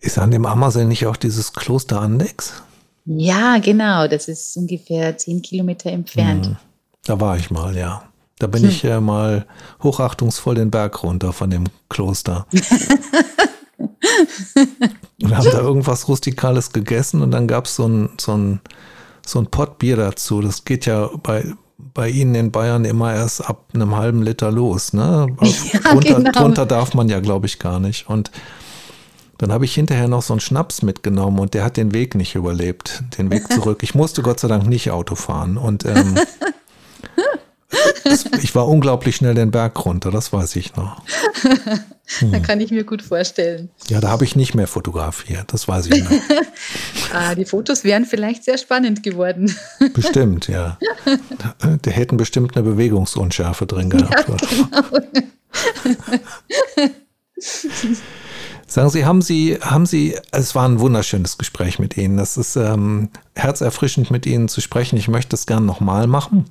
Ist 0.00 0.18
an 0.18 0.30
dem 0.30 0.46
Ammersee 0.46 0.84
nicht 0.84 1.06
auch 1.06 1.16
dieses 1.16 1.52
Kloster 1.52 2.00
Andex? 2.00 2.62
Ja, 3.04 3.58
genau. 3.58 4.06
Das 4.06 4.28
ist 4.28 4.56
ungefähr 4.56 5.16
zehn 5.16 5.42
Kilometer 5.42 5.90
entfernt. 5.90 6.50
Mhm. 6.50 6.56
Da 7.04 7.20
war 7.20 7.36
ich 7.36 7.50
mal, 7.50 7.76
ja. 7.76 8.02
Da 8.38 8.46
bin 8.46 8.62
hm. 8.62 8.68
ich 8.68 8.84
äh, 8.84 9.00
mal 9.00 9.46
hochachtungsvoll 9.82 10.54
den 10.54 10.70
Berg 10.70 11.02
runter 11.02 11.32
von 11.32 11.50
dem 11.50 11.64
Kloster. 11.88 12.46
Wir 15.18 15.36
haben 15.36 15.50
da 15.50 15.60
irgendwas 15.60 16.06
Rustikales 16.06 16.72
gegessen 16.72 17.22
und 17.22 17.32
dann 17.32 17.48
gab 17.48 17.64
es 17.66 17.74
so 17.74 17.86
ein, 17.86 18.10
so, 18.20 18.36
ein, 18.36 18.60
so 19.26 19.40
ein 19.40 19.46
Pott 19.46 19.78
Bier 19.78 19.96
dazu. 19.96 20.40
Das 20.40 20.64
geht 20.64 20.86
ja 20.86 21.10
bei, 21.22 21.44
bei 21.94 22.08
Ihnen 22.08 22.36
in 22.36 22.52
Bayern 22.52 22.84
immer 22.84 23.12
erst 23.12 23.48
ab 23.48 23.64
einem 23.74 23.96
halben 23.96 24.22
Liter 24.22 24.52
los. 24.52 24.92
Ne? 24.92 25.26
Ja, 25.72 25.80
drunter, 25.80 26.14
genau. 26.14 26.30
drunter 26.30 26.66
darf 26.66 26.94
man 26.94 27.08
ja, 27.08 27.18
glaube 27.20 27.46
ich, 27.46 27.58
gar 27.58 27.80
nicht. 27.80 28.08
Und 28.08 28.30
dann 29.38 29.52
habe 29.52 29.64
ich 29.64 29.74
hinterher 29.74 30.08
noch 30.08 30.22
so 30.22 30.34
einen 30.34 30.40
Schnaps 30.40 30.82
mitgenommen 30.82 31.38
und 31.38 31.54
der 31.54 31.64
hat 31.64 31.76
den 31.76 31.94
Weg 31.94 32.14
nicht 32.16 32.34
überlebt, 32.34 33.02
den 33.16 33.30
Weg 33.30 33.50
zurück. 33.52 33.82
Ich 33.82 33.94
musste 33.94 34.22
Gott 34.22 34.40
sei 34.40 34.48
Dank 34.48 34.66
nicht 34.66 34.90
Auto 34.90 35.14
fahren. 35.14 35.56
Und 35.56 35.84
ähm, 35.84 36.18
ich 38.42 38.54
war 38.54 38.68
unglaublich 38.68 39.16
schnell 39.16 39.34
den 39.34 39.50
Berg 39.50 39.84
runter, 39.84 40.10
das 40.10 40.32
weiß 40.32 40.56
ich 40.56 40.76
noch. 40.76 41.02
Hm. 42.20 42.32
Da 42.32 42.40
kann 42.40 42.58
ich 42.62 42.70
mir 42.70 42.84
gut 42.84 43.02
vorstellen. 43.02 43.68
Ja, 43.90 44.00
da 44.00 44.08
habe 44.08 44.24
ich 44.24 44.34
nicht 44.34 44.54
mehr 44.54 44.66
fotografiert, 44.66 45.52
das 45.52 45.68
weiß 45.68 45.88
ich 45.88 46.02
noch. 46.02 46.10
ah, 47.12 47.34
die 47.34 47.44
Fotos 47.44 47.84
wären 47.84 48.06
vielleicht 48.06 48.44
sehr 48.44 48.56
spannend 48.56 49.02
geworden. 49.02 49.54
Bestimmt, 49.92 50.48
ja. 50.48 50.78
Die 51.84 51.90
hätten 51.90 52.16
bestimmt 52.16 52.56
eine 52.56 52.64
Bewegungsunschärfe 52.66 53.66
drin 53.66 53.90
gehabt. 53.90 54.26
Ja, 54.26 54.36
genau. 54.48 55.06
Sagen 58.68 58.90
Sie, 58.90 59.06
haben 59.06 59.22
Sie, 59.22 59.58
haben 59.62 59.86
Sie, 59.86 60.14
es 60.30 60.54
war 60.54 60.68
ein 60.68 60.78
wunderschönes 60.78 61.38
Gespräch 61.38 61.78
mit 61.78 61.96
Ihnen. 61.96 62.18
Es 62.18 62.36
ist 62.36 62.54
ähm, 62.56 63.08
herzerfrischend, 63.34 64.10
mit 64.10 64.26
Ihnen 64.26 64.48
zu 64.48 64.60
sprechen. 64.60 64.98
Ich 64.98 65.08
möchte 65.08 65.34
es 65.36 65.46
gern 65.46 65.64
nochmal 65.64 66.06
machen. 66.06 66.44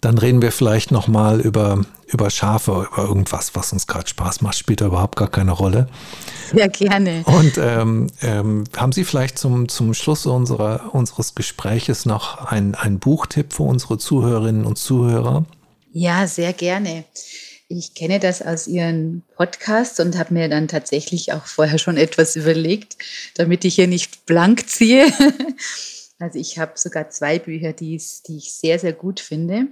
Dann 0.00 0.18
reden 0.18 0.42
wir 0.42 0.50
vielleicht 0.50 0.90
nochmal 0.90 1.40
über, 1.40 1.84
über 2.08 2.30
Schafe, 2.30 2.88
über 2.92 3.04
irgendwas, 3.04 3.54
was 3.54 3.72
uns 3.72 3.86
gerade 3.86 4.08
Spaß 4.08 4.40
macht. 4.40 4.58
Spielt 4.58 4.80
da 4.80 4.86
überhaupt 4.86 5.14
gar 5.14 5.28
keine 5.28 5.52
Rolle. 5.52 5.86
Sehr 6.52 6.68
gerne. 6.68 7.22
Und 7.26 7.58
ähm, 7.58 8.08
ähm, 8.22 8.64
haben 8.76 8.90
Sie 8.90 9.04
vielleicht 9.04 9.38
zum, 9.38 9.68
zum 9.68 9.94
Schluss 9.94 10.26
unserer, 10.26 10.92
unseres 10.92 11.36
Gespräches 11.36 12.06
noch 12.06 12.44
einen 12.44 12.98
Buchtipp 12.98 13.52
für 13.52 13.62
unsere 13.62 13.98
Zuhörerinnen 13.98 14.64
und 14.64 14.78
Zuhörer? 14.78 15.44
Ja, 15.92 16.26
sehr 16.26 16.52
gerne. 16.52 17.04
Ich 17.68 17.94
kenne 17.94 18.20
das 18.20 18.42
aus 18.42 18.68
Ihren 18.68 19.22
Podcasts 19.36 19.98
und 19.98 20.16
habe 20.16 20.34
mir 20.34 20.48
dann 20.48 20.68
tatsächlich 20.68 21.32
auch 21.32 21.46
vorher 21.46 21.78
schon 21.78 21.96
etwas 21.96 22.36
überlegt, 22.36 22.96
damit 23.34 23.64
ich 23.64 23.74
hier 23.74 23.88
nicht 23.88 24.26
blank 24.26 24.68
ziehe. 24.68 25.06
Also 26.18 26.38
ich 26.38 26.58
habe 26.58 26.72
sogar 26.76 27.10
zwei 27.10 27.38
Bücher, 27.38 27.74
die, 27.74 27.96
ich 27.96 28.52
sehr, 28.54 28.78
sehr 28.78 28.94
gut 28.94 29.20
finde. 29.20 29.66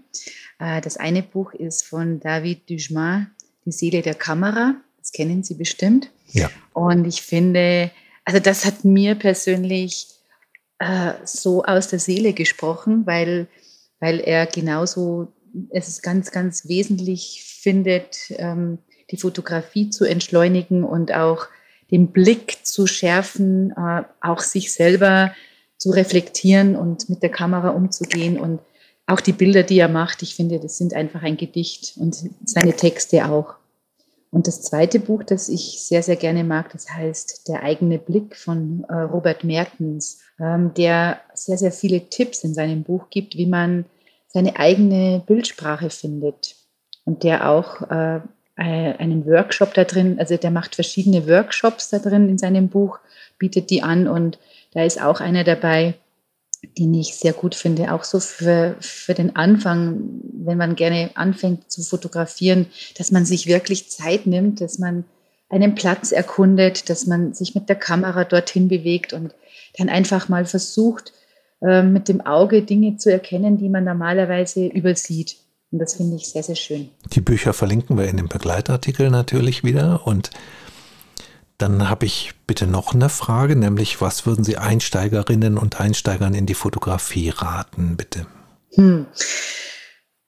Äh, 0.58 0.80
das 0.82 0.98
eine 0.98 1.22
Buch 1.22 1.54
ist 1.54 1.86
von 1.86 2.20
David 2.20 2.68
Duchemin, 2.68 3.28
Die 3.64 3.72
Seele 3.72 4.02
der 4.02 4.14
Kamera. 4.14 4.74
Das 4.98 5.12
kennen 5.12 5.42
Sie 5.42 5.54
bestimmt. 5.54 6.10
Ja. 6.32 6.50
Und 6.74 7.06
ich 7.06 7.22
finde, 7.22 7.90
also 8.24 8.40
das 8.40 8.66
hat 8.66 8.84
mir 8.84 9.14
persönlich 9.14 10.08
äh, 10.78 11.14
so 11.24 11.64
aus 11.64 11.88
der 11.88 11.98
Seele 11.98 12.34
gesprochen, 12.34 13.06
weil, 13.06 13.46
weil 14.00 14.20
er 14.20 14.46
genauso 14.46 15.32
es 15.70 15.88
ist 15.88 16.02
ganz, 16.02 16.30
ganz 16.30 16.68
wesentlich 16.68 17.42
findet, 17.44 18.32
ähm, 18.36 18.78
die 19.10 19.16
Fotografie 19.16 19.90
zu 19.90 20.04
entschleunigen 20.04 20.84
und 20.84 21.12
auch 21.12 21.46
den 21.90 22.08
Blick 22.08 22.58
zu 22.64 22.86
schärfen, 22.86 23.72
äh, 23.72 24.02
auch 24.20 24.40
sich 24.40 24.72
selber 24.72 25.34
zu 25.76 25.90
reflektieren 25.90 26.76
und 26.76 27.08
mit 27.08 27.22
der 27.22 27.30
Kamera 27.30 27.70
umzugehen 27.70 28.38
und 28.38 28.60
auch 29.06 29.20
die 29.20 29.32
Bilder, 29.32 29.62
die 29.62 29.78
er 29.78 29.88
macht, 29.88 30.22
ich 30.22 30.34
finde, 30.34 30.58
das 30.58 30.78
sind 30.78 30.94
einfach 30.94 31.22
ein 31.22 31.36
Gedicht 31.36 31.94
und 31.98 32.16
seine 32.44 32.74
Texte 32.74 33.26
auch. 33.26 33.54
Und 34.30 34.48
das 34.48 34.62
zweite 34.62 34.98
Buch, 34.98 35.22
das 35.22 35.48
ich 35.48 35.82
sehr, 35.82 36.02
sehr 36.02 36.16
gerne 36.16 36.42
mag, 36.42 36.72
das 36.72 36.90
heißt 36.90 37.46
Der 37.48 37.62
eigene 37.62 37.98
Blick 37.98 38.34
von 38.34 38.84
äh, 38.88 38.94
Robert 38.94 39.44
Mertens, 39.44 40.20
ähm, 40.40 40.72
der 40.74 41.20
sehr, 41.34 41.58
sehr 41.58 41.70
viele 41.70 42.08
Tipps 42.08 42.42
in 42.42 42.54
seinem 42.54 42.82
Buch 42.82 43.10
gibt, 43.10 43.36
wie 43.36 43.46
man 43.46 43.84
seine 44.34 44.56
eigene 44.56 45.22
Bildsprache 45.24 45.88
findet. 45.88 46.56
Und 47.04 47.22
der 47.22 47.48
auch 47.48 47.82
äh, 47.82 48.20
einen 48.56 49.26
Workshop 49.26 49.74
da 49.74 49.84
drin, 49.84 50.18
also 50.18 50.36
der 50.36 50.50
macht 50.50 50.74
verschiedene 50.74 51.26
Workshops 51.28 51.90
da 51.90 51.98
drin 51.98 52.28
in 52.28 52.38
seinem 52.38 52.68
Buch, 52.68 52.98
bietet 53.38 53.70
die 53.70 53.82
an 53.82 54.08
und 54.08 54.38
da 54.72 54.84
ist 54.84 55.00
auch 55.00 55.20
einer 55.20 55.44
dabei, 55.44 55.94
den 56.78 56.94
ich 56.94 57.14
sehr 57.14 57.32
gut 57.32 57.54
finde, 57.54 57.92
auch 57.92 58.04
so 58.04 58.20
für, 58.20 58.76
für 58.80 59.14
den 59.14 59.36
Anfang, 59.36 60.00
wenn 60.32 60.58
man 60.58 60.76
gerne 60.76 61.10
anfängt 61.14 61.70
zu 61.70 61.82
fotografieren, 61.82 62.66
dass 62.96 63.12
man 63.12 63.26
sich 63.26 63.46
wirklich 63.46 63.90
Zeit 63.90 64.26
nimmt, 64.26 64.60
dass 64.60 64.78
man 64.78 65.04
einen 65.48 65.74
Platz 65.74 66.10
erkundet, 66.10 66.88
dass 66.88 67.06
man 67.06 67.34
sich 67.34 67.54
mit 67.54 67.68
der 67.68 67.76
Kamera 67.76 68.24
dorthin 68.24 68.68
bewegt 68.68 69.12
und 69.12 69.34
dann 69.76 69.88
einfach 69.88 70.28
mal 70.28 70.46
versucht, 70.46 71.12
mit 71.64 72.08
dem 72.08 72.20
Auge 72.20 72.62
Dinge 72.62 72.96
zu 72.96 73.10
erkennen, 73.10 73.56
die 73.56 73.68
man 73.68 73.84
normalerweise 73.84 74.66
übersieht. 74.66 75.36
Und 75.70 75.78
das 75.78 75.94
finde 75.94 76.16
ich 76.16 76.28
sehr, 76.28 76.42
sehr 76.42 76.56
schön. 76.56 76.90
Die 77.12 77.20
Bücher 77.20 77.52
verlinken 77.52 77.96
wir 77.96 78.04
in 78.04 78.16
dem 78.16 78.28
Begleitartikel 78.28 79.10
natürlich 79.10 79.64
wieder 79.64 80.06
und 80.06 80.30
dann 81.58 81.88
habe 81.88 82.04
ich 82.04 82.32
bitte 82.46 82.66
noch 82.66 82.94
eine 82.94 83.08
Frage, 83.08 83.56
nämlich 83.56 84.00
was 84.00 84.26
würden 84.26 84.44
Sie 84.44 84.58
Einsteigerinnen 84.58 85.56
und 85.56 85.80
Einsteigern 85.80 86.34
in 86.34 86.46
die 86.46 86.54
Fotografie 86.54 87.30
raten, 87.30 87.96
bitte? 87.96 88.26
Hm. 88.74 89.06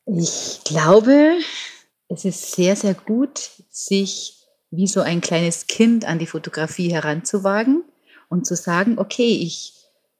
Ich 0.06 0.60
glaube, 0.64 1.32
es 2.08 2.24
ist 2.24 2.52
sehr, 2.52 2.76
sehr 2.76 2.94
gut, 2.94 3.50
sich 3.70 4.46
wie 4.70 4.86
so 4.86 5.00
ein 5.00 5.20
kleines 5.20 5.66
Kind 5.66 6.04
an 6.04 6.18
die 6.18 6.26
Fotografie 6.26 6.92
heranzuwagen 6.92 7.82
und 8.28 8.46
zu 8.46 8.54
sagen, 8.54 8.98
okay, 8.98 9.38
ich 9.42 9.75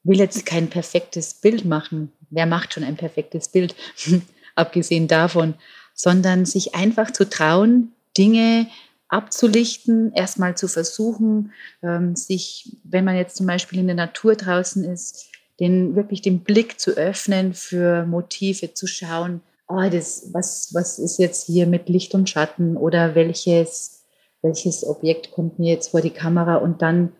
will 0.07 0.19
jetzt 0.19 0.45
kein 0.45 0.69
perfektes 0.69 1.33
Bild 1.35 1.65
machen. 1.65 2.11
Wer 2.29 2.45
macht 2.45 2.73
schon 2.73 2.83
ein 2.83 2.97
perfektes 2.97 3.49
Bild, 3.49 3.75
abgesehen 4.55 5.07
davon, 5.07 5.53
sondern 5.93 6.45
sich 6.45 6.75
einfach 6.75 7.11
zu 7.11 7.29
trauen, 7.29 7.91
Dinge 8.17 8.67
abzulichten, 9.09 10.11
erstmal 10.13 10.57
zu 10.57 10.67
versuchen, 10.67 11.53
ähm, 11.81 12.15
sich, 12.15 12.77
wenn 12.83 13.05
man 13.05 13.15
jetzt 13.15 13.37
zum 13.37 13.47
Beispiel 13.47 13.79
in 13.79 13.87
der 13.87 13.95
Natur 13.95 14.35
draußen 14.35 14.83
ist, 14.83 15.27
den 15.59 15.95
wirklich 15.95 16.21
den 16.21 16.41
Blick 16.41 16.79
zu 16.79 16.91
öffnen 16.91 17.53
für 17.53 18.05
Motive, 18.05 18.73
zu 18.73 18.85
schauen, 18.85 19.41
oh, 19.67 19.89
das, 19.89 20.29
was, 20.33 20.73
was 20.73 20.99
ist 20.99 21.19
jetzt 21.19 21.45
hier 21.45 21.67
mit 21.67 21.89
Licht 21.89 22.13
und 22.13 22.29
Schatten 22.29 22.77
oder 22.77 23.15
welches, 23.15 24.03
welches 24.41 24.85
Objekt 24.85 25.31
kommt 25.31 25.59
mir 25.59 25.73
jetzt 25.73 25.89
vor 25.89 26.01
die 26.01 26.11
Kamera? 26.11 26.55
Und 26.55 26.81
dann 26.81 27.11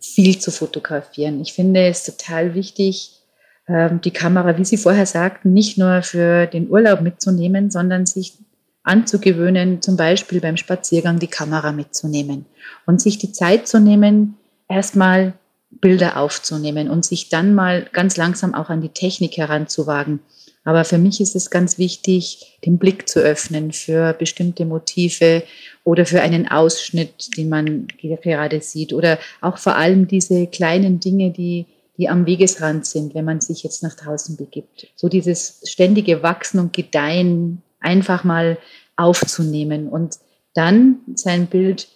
viel 0.00 0.38
zu 0.38 0.50
fotografieren. 0.50 1.40
Ich 1.40 1.52
finde 1.52 1.86
es 1.86 2.04
total 2.04 2.54
wichtig, 2.54 3.20
ähm, 3.68 4.00
die 4.00 4.12
Kamera, 4.12 4.56
wie 4.56 4.64
Sie 4.64 4.76
vorher 4.76 5.06
sagten, 5.06 5.52
nicht 5.52 5.78
nur 5.78 6.02
für 6.02 6.46
den 6.46 6.70
Urlaub 6.70 7.00
mitzunehmen, 7.00 7.70
sondern 7.70 8.06
sich 8.06 8.34
anzugewöhnen, 8.82 9.82
zum 9.82 9.96
Beispiel 9.96 10.40
beim 10.40 10.56
Spaziergang 10.56 11.18
die 11.18 11.26
Kamera 11.26 11.72
mitzunehmen 11.72 12.46
und 12.86 13.00
sich 13.00 13.18
die 13.18 13.32
Zeit 13.32 13.66
zu 13.66 13.80
nehmen, 13.80 14.36
erstmal 14.68 15.34
Bilder 15.70 16.16
aufzunehmen 16.16 16.88
und 16.88 17.04
sich 17.04 17.28
dann 17.28 17.54
mal 17.54 17.86
ganz 17.92 18.16
langsam 18.16 18.54
auch 18.54 18.70
an 18.70 18.80
die 18.80 18.88
Technik 18.90 19.36
heranzuwagen. 19.36 20.20
Aber 20.66 20.84
für 20.84 20.98
mich 20.98 21.20
ist 21.20 21.36
es 21.36 21.48
ganz 21.48 21.78
wichtig, 21.78 22.58
den 22.66 22.76
Blick 22.76 23.08
zu 23.08 23.20
öffnen 23.20 23.70
für 23.70 24.12
bestimmte 24.14 24.64
Motive 24.64 25.44
oder 25.84 26.04
für 26.04 26.20
einen 26.22 26.48
Ausschnitt, 26.48 27.36
den 27.36 27.48
man 27.48 27.86
gerade 28.02 28.60
sieht 28.60 28.92
oder 28.92 29.20
auch 29.40 29.58
vor 29.58 29.76
allem 29.76 30.08
diese 30.08 30.48
kleinen 30.48 30.98
Dinge, 30.98 31.30
die, 31.30 31.66
die 31.98 32.08
am 32.08 32.26
Wegesrand 32.26 32.84
sind, 32.84 33.14
wenn 33.14 33.24
man 33.24 33.40
sich 33.40 33.62
jetzt 33.62 33.84
nach 33.84 33.94
draußen 33.94 34.36
begibt. 34.36 34.88
So 34.96 35.08
dieses 35.08 35.60
ständige 35.64 36.24
Wachsen 36.24 36.58
und 36.58 36.72
Gedeihen 36.72 37.62
einfach 37.78 38.24
mal 38.24 38.58
aufzunehmen 38.96 39.88
und 39.88 40.18
dann 40.52 40.98
sein 41.14 41.46
Bild 41.46 41.86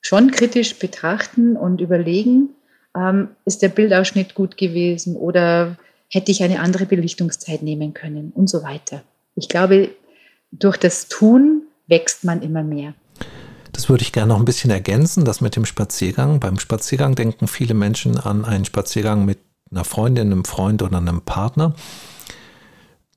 schon 0.00 0.30
kritisch 0.30 0.78
betrachten 0.78 1.56
und 1.56 1.80
überlegen, 1.80 2.50
ähm, 2.96 3.30
ist 3.44 3.62
der 3.62 3.70
Bildausschnitt 3.70 4.36
gut 4.36 4.56
gewesen 4.56 5.16
oder 5.16 5.76
hätte 6.10 6.30
ich 6.30 6.42
eine 6.42 6.60
andere 6.60 6.86
Belichtungszeit 6.86 7.62
nehmen 7.62 7.94
können 7.94 8.32
und 8.34 8.48
so 8.48 8.62
weiter. 8.62 9.02
Ich 9.34 9.48
glaube, 9.48 9.90
durch 10.52 10.76
das 10.76 11.08
Tun 11.08 11.62
wächst 11.86 12.24
man 12.24 12.42
immer 12.42 12.62
mehr. 12.62 12.94
Das 13.72 13.88
würde 13.88 14.02
ich 14.02 14.12
gerne 14.12 14.28
noch 14.28 14.38
ein 14.38 14.44
bisschen 14.44 14.70
ergänzen, 14.70 15.24
das 15.24 15.40
mit 15.40 15.56
dem 15.56 15.64
Spaziergang. 15.64 16.38
Beim 16.38 16.58
Spaziergang 16.58 17.16
denken 17.16 17.48
viele 17.48 17.74
Menschen 17.74 18.18
an 18.18 18.44
einen 18.44 18.64
Spaziergang 18.64 19.24
mit 19.24 19.38
einer 19.70 19.84
Freundin, 19.84 20.30
einem 20.30 20.44
Freund 20.44 20.82
oder 20.82 20.98
einem 20.98 21.22
Partner 21.22 21.74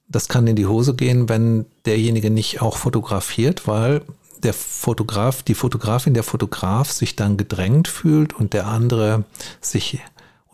das 0.07 0.27
kann 0.27 0.47
in 0.47 0.55
die 0.55 0.65
Hose 0.65 0.95
gehen, 0.95 1.29
wenn 1.29 1.65
derjenige 1.85 2.29
nicht 2.29 2.61
auch 2.61 2.77
fotografiert, 2.77 3.67
weil 3.67 4.01
der 4.43 4.53
Fotograf, 4.53 5.43
die 5.43 5.55
Fotografin, 5.55 6.13
der 6.13 6.23
Fotograf 6.23 6.91
sich 6.91 7.15
dann 7.15 7.38
gedrängt 7.38 7.88
fühlt 7.88 8.33
und 8.33 8.53
der 8.53 8.67
andere 8.67 9.25
sich 9.61 9.99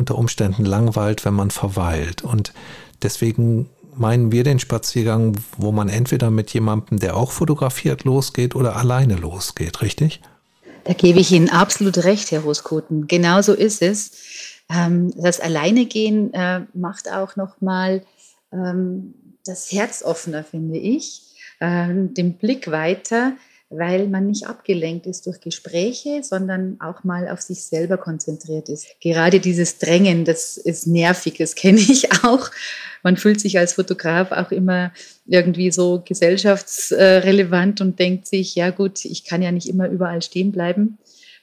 unter 0.03 0.17
Umständen 0.17 0.65
langweilt, 0.65 1.23
wenn 1.23 1.33
man 1.33 1.49
verweilt. 1.49 2.23
Und 2.23 2.51
deswegen 3.01 3.69
meinen 3.95 4.33
wir 4.33 4.43
den 4.43 4.59
Spaziergang, 4.59 5.37
wo 5.57 5.71
man 5.71 5.87
entweder 5.87 6.29
mit 6.29 6.53
jemandem, 6.53 6.99
der 6.99 7.15
auch 7.15 7.31
fotografiert, 7.31 8.03
losgeht 8.03 8.53
oder 8.53 8.75
alleine 8.75 9.15
losgeht, 9.15 9.81
richtig? 9.81 10.19
Da 10.83 10.91
gebe 10.91 11.21
ich 11.21 11.31
Ihnen 11.31 11.49
absolut 11.49 12.03
recht, 12.03 12.31
Herr 12.31 12.41
Roskoten. 12.41 13.07
Genau 13.07 13.41
so 13.41 13.53
ist 13.53 13.81
es. 13.81 14.11
Ähm, 14.69 15.13
das 15.15 15.39
Alleinegehen 15.39 16.33
äh, 16.33 16.65
macht 16.73 17.09
auch 17.09 17.37
nochmal 17.37 18.03
ähm, 18.51 19.13
das 19.45 19.71
Herz 19.71 20.03
offener, 20.03 20.43
finde 20.43 20.79
ich, 20.79 21.21
ähm, 21.61 22.13
den 22.13 22.33
Blick 22.33 22.69
weiter, 22.69 23.37
weil 23.77 24.07
man 24.07 24.27
nicht 24.27 24.47
abgelenkt 24.47 25.05
ist 25.05 25.25
durch 25.25 25.39
Gespräche, 25.39 26.23
sondern 26.23 26.77
auch 26.79 27.03
mal 27.03 27.27
auf 27.27 27.41
sich 27.41 27.63
selber 27.63 27.97
konzentriert 27.97 28.69
ist. 28.69 28.87
Gerade 29.01 29.39
dieses 29.39 29.79
Drängen, 29.79 30.25
das 30.25 30.57
ist 30.57 30.87
nervig, 30.87 31.35
das 31.37 31.55
kenne 31.55 31.79
ich 31.79 32.11
auch. 32.23 32.49
Man 33.03 33.17
fühlt 33.17 33.39
sich 33.39 33.57
als 33.57 33.73
Fotograf 33.73 34.31
auch 34.31 34.51
immer 34.51 34.91
irgendwie 35.25 35.71
so 35.71 36.01
gesellschaftsrelevant 36.05 37.81
und 37.81 37.99
denkt 37.99 38.27
sich, 38.27 38.55
ja 38.55 38.69
gut, 38.69 39.03
ich 39.05 39.25
kann 39.25 39.41
ja 39.41 39.51
nicht 39.51 39.67
immer 39.67 39.89
überall 39.89 40.21
stehen 40.21 40.51
bleiben 40.51 40.97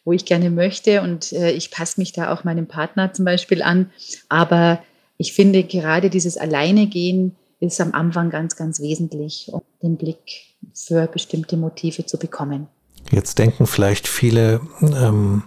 wo 0.05 0.13
ich 0.13 0.25
gerne 0.25 0.51
möchte 0.51 1.03
und 1.03 1.31
äh, 1.33 1.51
ich 1.51 1.71
passe 1.71 2.01
mich 2.01 2.13
da 2.13 2.33
auch 2.33 2.43
meinem 2.43 2.67
Partner 2.67 3.13
zum 3.13 3.27
Beispiel 3.27 3.63
an. 3.63 3.91
Aber 4.31 4.83
ich 5.19 5.35
finde 5.35 5.63
gerade 5.63 6.09
dieses 6.09 6.39
Alleinegehen 6.39 7.37
ist 7.61 7.81
am 7.81 7.93
Anfang 7.93 8.31
ganz, 8.31 8.57
ganz 8.57 8.81
wesentlich, 8.81 9.49
um 9.53 9.61
den 9.83 9.97
Blick 9.97 10.50
für 10.75 11.07
bestimmte 11.07 11.57
Motive 11.57 12.07
zu 12.07 12.19
bekommen. 12.19 12.69
Jetzt 13.11 13.39
denken 13.39 13.67
vielleicht 13.67 14.07
viele, 14.07 14.61
ähm, 14.81 15.45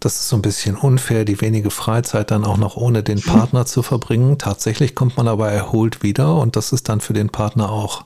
das 0.00 0.16
ist 0.16 0.28
so 0.28 0.36
ein 0.36 0.42
bisschen 0.42 0.76
unfair, 0.76 1.24
die 1.24 1.40
wenige 1.40 1.70
Freizeit 1.70 2.30
dann 2.30 2.44
auch 2.44 2.56
noch 2.56 2.76
ohne 2.76 3.02
den 3.02 3.20
Partner 3.20 3.66
zu 3.66 3.82
verbringen. 3.82 4.38
Tatsächlich 4.38 4.94
kommt 4.94 5.16
man 5.16 5.28
aber 5.28 5.50
erholt 5.50 6.02
wieder 6.02 6.36
und 6.36 6.56
das 6.56 6.72
ist 6.72 6.88
dann 6.88 7.00
für 7.00 7.12
den 7.12 7.28
Partner 7.28 7.70
auch 7.70 8.04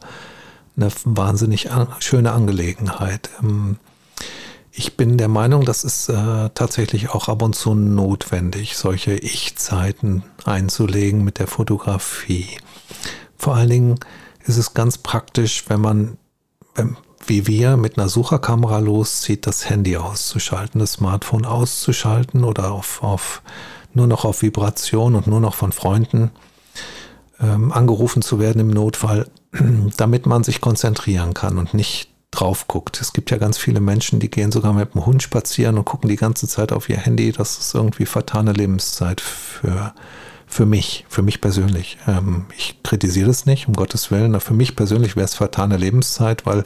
eine 0.76 0.90
wahnsinnig 1.04 1.70
an, 1.70 1.88
schöne 2.00 2.32
Angelegenheit. 2.32 3.30
Ähm, 3.42 3.78
ich 4.78 4.98
bin 4.98 5.16
der 5.16 5.28
Meinung, 5.28 5.64
das 5.64 5.84
ist 5.84 6.10
äh, 6.10 6.50
tatsächlich 6.52 7.08
auch 7.08 7.28
ab 7.28 7.40
und 7.40 7.54
zu 7.54 7.74
notwendig, 7.74 8.76
solche 8.76 9.14
Ich-Zeiten 9.14 10.22
einzulegen 10.44 11.24
mit 11.24 11.38
der 11.38 11.46
Fotografie. 11.46 12.48
Vor 13.38 13.56
allen 13.56 13.70
Dingen 13.70 14.00
ist 14.44 14.58
es 14.58 14.74
ganz 14.74 14.98
praktisch, 14.98 15.64
wenn 15.68 15.80
man, 15.80 16.18
wie 17.26 17.46
wir, 17.46 17.76
mit 17.76 17.98
einer 17.98 18.08
Sucherkamera 18.08 18.78
loszieht, 18.78 19.46
das 19.46 19.68
Handy 19.68 19.96
auszuschalten, 19.96 20.78
das 20.78 20.92
Smartphone 20.92 21.44
auszuschalten 21.44 22.44
oder 22.44 22.72
auf, 22.72 23.02
auf 23.02 23.42
nur 23.94 24.06
noch 24.06 24.24
auf 24.24 24.42
Vibration 24.42 25.14
und 25.14 25.26
nur 25.26 25.40
noch 25.40 25.54
von 25.54 25.72
Freunden 25.72 26.30
ähm, 27.40 27.72
angerufen 27.72 28.22
zu 28.22 28.38
werden 28.38 28.60
im 28.60 28.68
Notfall, 28.68 29.28
damit 29.96 30.26
man 30.26 30.44
sich 30.44 30.60
konzentrieren 30.60 31.34
kann 31.34 31.58
und 31.58 31.74
nicht 31.74 32.10
drauf 32.30 32.68
guckt. 32.68 33.00
Es 33.00 33.12
gibt 33.12 33.30
ja 33.30 33.38
ganz 33.38 33.56
viele 33.58 33.80
Menschen, 33.80 34.20
die 34.20 34.30
gehen 34.30 34.52
sogar 34.52 34.72
mit 34.72 34.94
dem 34.94 35.06
Hund 35.06 35.22
spazieren 35.22 35.78
und 35.78 35.84
gucken 35.84 36.10
die 36.10 36.16
ganze 36.16 36.46
Zeit 36.46 36.72
auf 36.72 36.88
ihr 36.88 36.98
Handy. 36.98 37.32
Das 37.32 37.58
ist 37.58 37.74
irgendwie 37.74 38.06
vertane 38.06 38.52
Lebenszeit 38.52 39.20
für 39.20 39.94
für 40.46 40.64
mich, 40.64 41.04
für 41.08 41.22
mich 41.22 41.40
persönlich. 41.40 41.98
Ähm, 42.06 42.46
ich 42.56 42.82
kritisiere 42.82 43.26
das 43.26 43.46
nicht, 43.46 43.68
um 43.68 43.74
Gottes 43.74 44.10
Willen. 44.10 44.34
Aber 44.34 44.40
für 44.40 44.54
mich 44.54 44.76
persönlich 44.76 45.16
wäre 45.16 45.24
es 45.24 45.34
vertane 45.34 45.76
Lebenszeit, 45.76 46.46
weil 46.46 46.64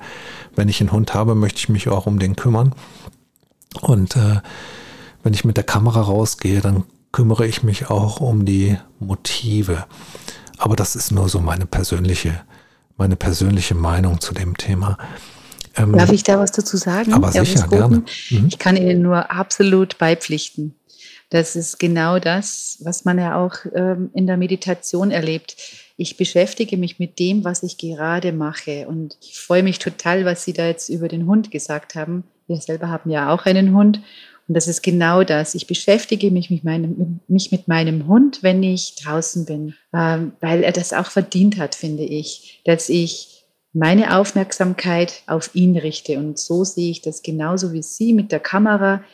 wenn 0.55 0.68
ich 0.68 0.81
einen 0.81 0.93
Hund 0.93 1.14
habe, 1.14 1.35
möchte 1.35 1.59
ich 1.59 1.68
mich 1.68 1.89
auch 1.89 2.07
um 2.07 2.18
den 2.18 2.37
kümmern. 2.37 2.74
Und 3.81 4.16
äh, 4.16 4.41
wenn 5.22 5.35
ich 5.35 5.45
mit 5.45 5.57
der 5.57 5.64
Kamera 5.64 6.03
rausgehe, 6.03 6.61
dann 6.61 6.85
kümmere 7.12 7.47
ich 7.47 7.62
mich 7.62 7.91
auch 7.91 8.20
um 8.20 8.45
die 8.45 8.78
Motive. 8.99 9.87
Aber 10.59 10.76
das 10.76 10.95
ist 10.95 11.11
nur 11.11 11.28
so 11.28 11.41
meine 11.41 11.66
persönliche, 11.66 12.43
meine 12.97 13.16
persönliche 13.16 13.74
Meinung 13.74 14.20
zu 14.20 14.35
dem 14.35 14.57
Thema. 14.57 14.99
Ähm, 15.76 15.93
Darf 15.93 16.12
ich 16.12 16.22
da 16.22 16.39
was 16.39 16.53
dazu 16.53 16.76
sagen? 16.76 17.14
Aber 17.14 17.33
sicher, 17.33 17.66
gerne. 17.68 18.03
Mhm. 18.31 18.47
Ich 18.47 18.59
kann 18.59 18.76
Ihnen 18.76 19.03
nur 19.03 19.31
absolut 19.31 19.99
beipflichten. 19.99 20.74
Das 21.31 21.55
ist 21.55 21.78
genau 21.78 22.18
das, 22.18 22.78
was 22.81 23.05
man 23.05 23.18
ja 23.18 23.43
auch 23.43 23.55
ähm, 23.74 24.11
in 24.14 24.26
der 24.26 24.37
Meditation 24.37 25.12
erlebt. 25.12 25.57
Ich 25.97 26.16
beschäftige 26.16 26.76
mich 26.76 26.99
mit 26.99 27.18
dem, 27.18 27.45
was 27.45 27.62
ich 27.62 27.78
gerade 27.78 28.33
mache. 28.33 28.89
Und 28.89 29.16
ich 29.22 29.39
freue 29.39 29.62
mich 29.62 29.78
total, 29.78 30.24
was 30.24 30.45
Sie 30.45 30.53
da 30.53 30.66
jetzt 30.66 30.89
über 30.89 31.07
den 31.07 31.26
Hund 31.26 31.51
gesagt 31.51 31.95
haben. 31.95 32.24
Wir 32.49 32.57
selber 32.57 32.89
haben 32.89 33.11
ja 33.11 33.33
auch 33.33 33.47
einen 33.47 33.74
Hund. 33.76 34.01
Und 34.49 34.55
das 34.55 34.66
ist 34.66 34.83
genau 34.83 35.22
das. 35.22 35.55
Ich 35.55 35.68
beschäftige 35.68 36.33
mich 36.33 36.51
mit 36.51 36.64
meinem, 36.64 37.20
mich 37.28 37.53
mit 37.53 37.68
meinem 37.68 38.09
Hund, 38.09 38.43
wenn 38.43 38.64
ich 38.64 38.97
draußen 38.97 39.45
bin, 39.45 39.74
ähm, 39.95 40.33
weil 40.41 40.64
er 40.64 40.72
das 40.72 40.93
auch 40.93 41.07
verdient 41.07 41.59
hat, 41.59 41.76
finde 41.76 42.03
ich, 42.03 42.61
dass 42.64 42.89
ich 42.89 43.45
meine 43.72 44.18
Aufmerksamkeit 44.18 45.22
auf 45.28 45.55
ihn 45.55 45.76
richte. 45.76 46.18
Und 46.18 46.41
so 46.41 46.64
sehe 46.64 46.91
ich 46.91 47.03
das 47.03 47.22
genauso 47.22 47.72
wie 47.72 47.85
Sie 47.85 48.12
mit 48.12 48.33
der 48.33 48.41
Kamera. 48.41 49.05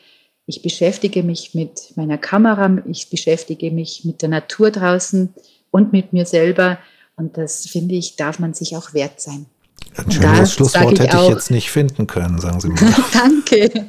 Ich 0.47 0.63
beschäftige 0.63 1.25
mich 1.25 1.55
mit 1.55 1.93
meiner 1.97 2.19
Kamera, 2.19 2.79
ich 2.87 3.11
beschäftige 3.11 3.73
mich 3.73 4.05
mit 4.05 4.23
der 4.23 4.29
Natur 4.29 4.71
draußen 4.71 5.35
und 5.73 5.93
mit 5.93 6.13
mir 6.13 6.25
selber. 6.25 6.79
Und 7.17 7.37
das, 7.37 7.67
finde 7.67 7.97
ich, 7.97 8.17
darf 8.17 8.39
man 8.39 8.55
sich 8.55 8.77
auch 8.77 8.95
wert 8.95 9.21
sein. 9.21 9.47
Ein 9.97 10.11
schönes 10.11 10.53
Schlusswort 10.53 10.93
ich 10.93 11.01
hätte 11.01 11.17
ich 11.17 11.29
jetzt 11.29 11.51
nicht 11.51 11.71
finden 11.71 12.07
können, 12.07 12.39
sagen 12.39 12.61
Sie 12.61 12.69
mal. 12.71 12.95
Danke. 13.13 13.87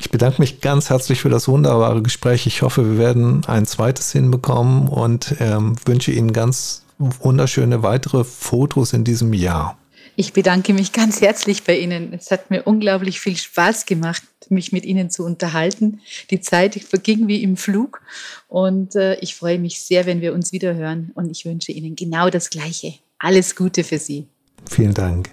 ich 0.00 0.10
bedanke 0.10 0.40
mich 0.40 0.60
ganz 0.60 0.90
herzlich 0.90 1.20
für 1.20 1.30
das 1.30 1.48
wunderbare 1.48 2.02
Gespräch. 2.02 2.46
Ich 2.46 2.62
hoffe, 2.62 2.88
wir 2.88 2.98
werden 2.98 3.44
ein 3.46 3.66
zweites 3.66 4.12
hinbekommen 4.12 4.86
und 4.88 5.34
ähm, 5.40 5.76
wünsche 5.86 6.12
Ihnen 6.12 6.32
ganz 6.32 6.84
wunderschöne 6.98 7.82
weitere 7.82 8.24
Fotos 8.24 8.92
in 8.92 9.04
diesem 9.04 9.32
Jahr. 9.32 9.78
Ich 10.20 10.32
bedanke 10.32 10.74
mich 10.74 10.92
ganz 10.92 11.20
herzlich 11.20 11.62
bei 11.62 11.78
Ihnen. 11.78 12.12
Es 12.12 12.32
hat 12.32 12.50
mir 12.50 12.64
unglaublich 12.64 13.20
viel 13.20 13.36
Spaß 13.36 13.86
gemacht, 13.86 14.24
mich 14.48 14.72
mit 14.72 14.84
Ihnen 14.84 15.10
zu 15.10 15.24
unterhalten. 15.24 16.00
Die 16.32 16.40
Zeit 16.40 16.74
verging 16.74 17.28
wie 17.28 17.44
im 17.44 17.56
Flug 17.56 18.02
und 18.48 18.96
äh, 18.96 19.14
ich 19.20 19.36
freue 19.36 19.60
mich 19.60 19.80
sehr, 19.80 20.06
wenn 20.06 20.20
wir 20.20 20.34
uns 20.34 20.50
wieder 20.50 20.74
hören 20.74 21.12
und 21.14 21.30
ich 21.30 21.44
wünsche 21.44 21.70
Ihnen 21.70 21.94
genau 21.94 22.30
das 22.30 22.50
Gleiche. 22.50 22.94
Alles 23.20 23.54
Gute 23.54 23.84
für 23.84 24.00
Sie. 24.00 24.26
Vielen 24.68 24.92
Dank. 24.92 25.30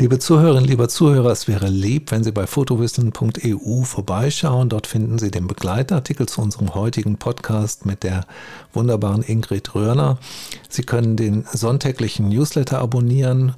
Liebe 0.00 0.18
Zuhörerinnen, 0.18 0.64
lieber 0.64 0.88
Zuhörer, 0.88 1.30
es 1.30 1.46
wäre 1.46 1.68
lieb, 1.68 2.10
wenn 2.10 2.24
Sie 2.24 2.32
bei 2.32 2.46
fotowissen.eu 2.46 3.82
vorbeischauen. 3.82 4.70
Dort 4.70 4.86
finden 4.86 5.18
Sie 5.18 5.30
den 5.30 5.46
Begleitartikel 5.46 6.26
zu 6.26 6.40
unserem 6.40 6.74
heutigen 6.74 7.18
Podcast 7.18 7.84
mit 7.84 8.02
der 8.02 8.24
wunderbaren 8.72 9.22
Ingrid 9.22 9.74
Röhrner. 9.74 10.18
Sie 10.70 10.84
können 10.84 11.18
den 11.18 11.44
sonntäglichen 11.52 12.30
Newsletter 12.30 12.78
abonnieren 12.78 13.54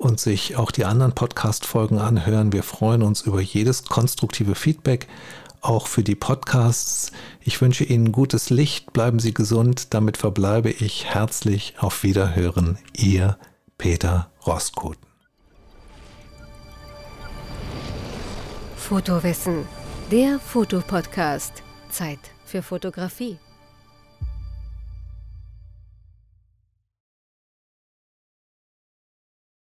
und 0.00 0.18
sich 0.18 0.56
auch 0.56 0.70
die 0.70 0.86
anderen 0.86 1.14
Podcast-Folgen 1.14 1.98
anhören. 1.98 2.54
Wir 2.54 2.62
freuen 2.62 3.02
uns 3.02 3.20
über 3.20 3.40
jedes 3.42 3.84
konstruktive 3.84 4.54
Feedback, 4.54 5.06
auch 5.60 5.86
für 5.86 6.02
die 6.02 6.14
Podcasts. 6.14 7.12
Ich 7.42 7.60
wünsche 7.60 7.84
Ihnen 7.84 8.10
gutes 8.10 8.48
Licht, 8.48 8.94
bleiben 8.94 9.18
Sie 9.18 9.34
gesund. 9.34 9.92
Damit 9.92 10.16
verbleibe 10.16 10.70
ich 10.70 11.04
herzlich 11.04 11.74
auf 11.78 12.02
Wiederhören. 12.02 12.78
Ihr 12.96 13.36
Peter 13.76 14.30
Roskuten. 14.46 15.06
Fotowissen, 18.76 19.66
der 20.10 20.38
Fotopodcast. 20.38 21.62
Zeit 21.90 22.20
für 22.46 22.62
Fotografie. 22.62 23.38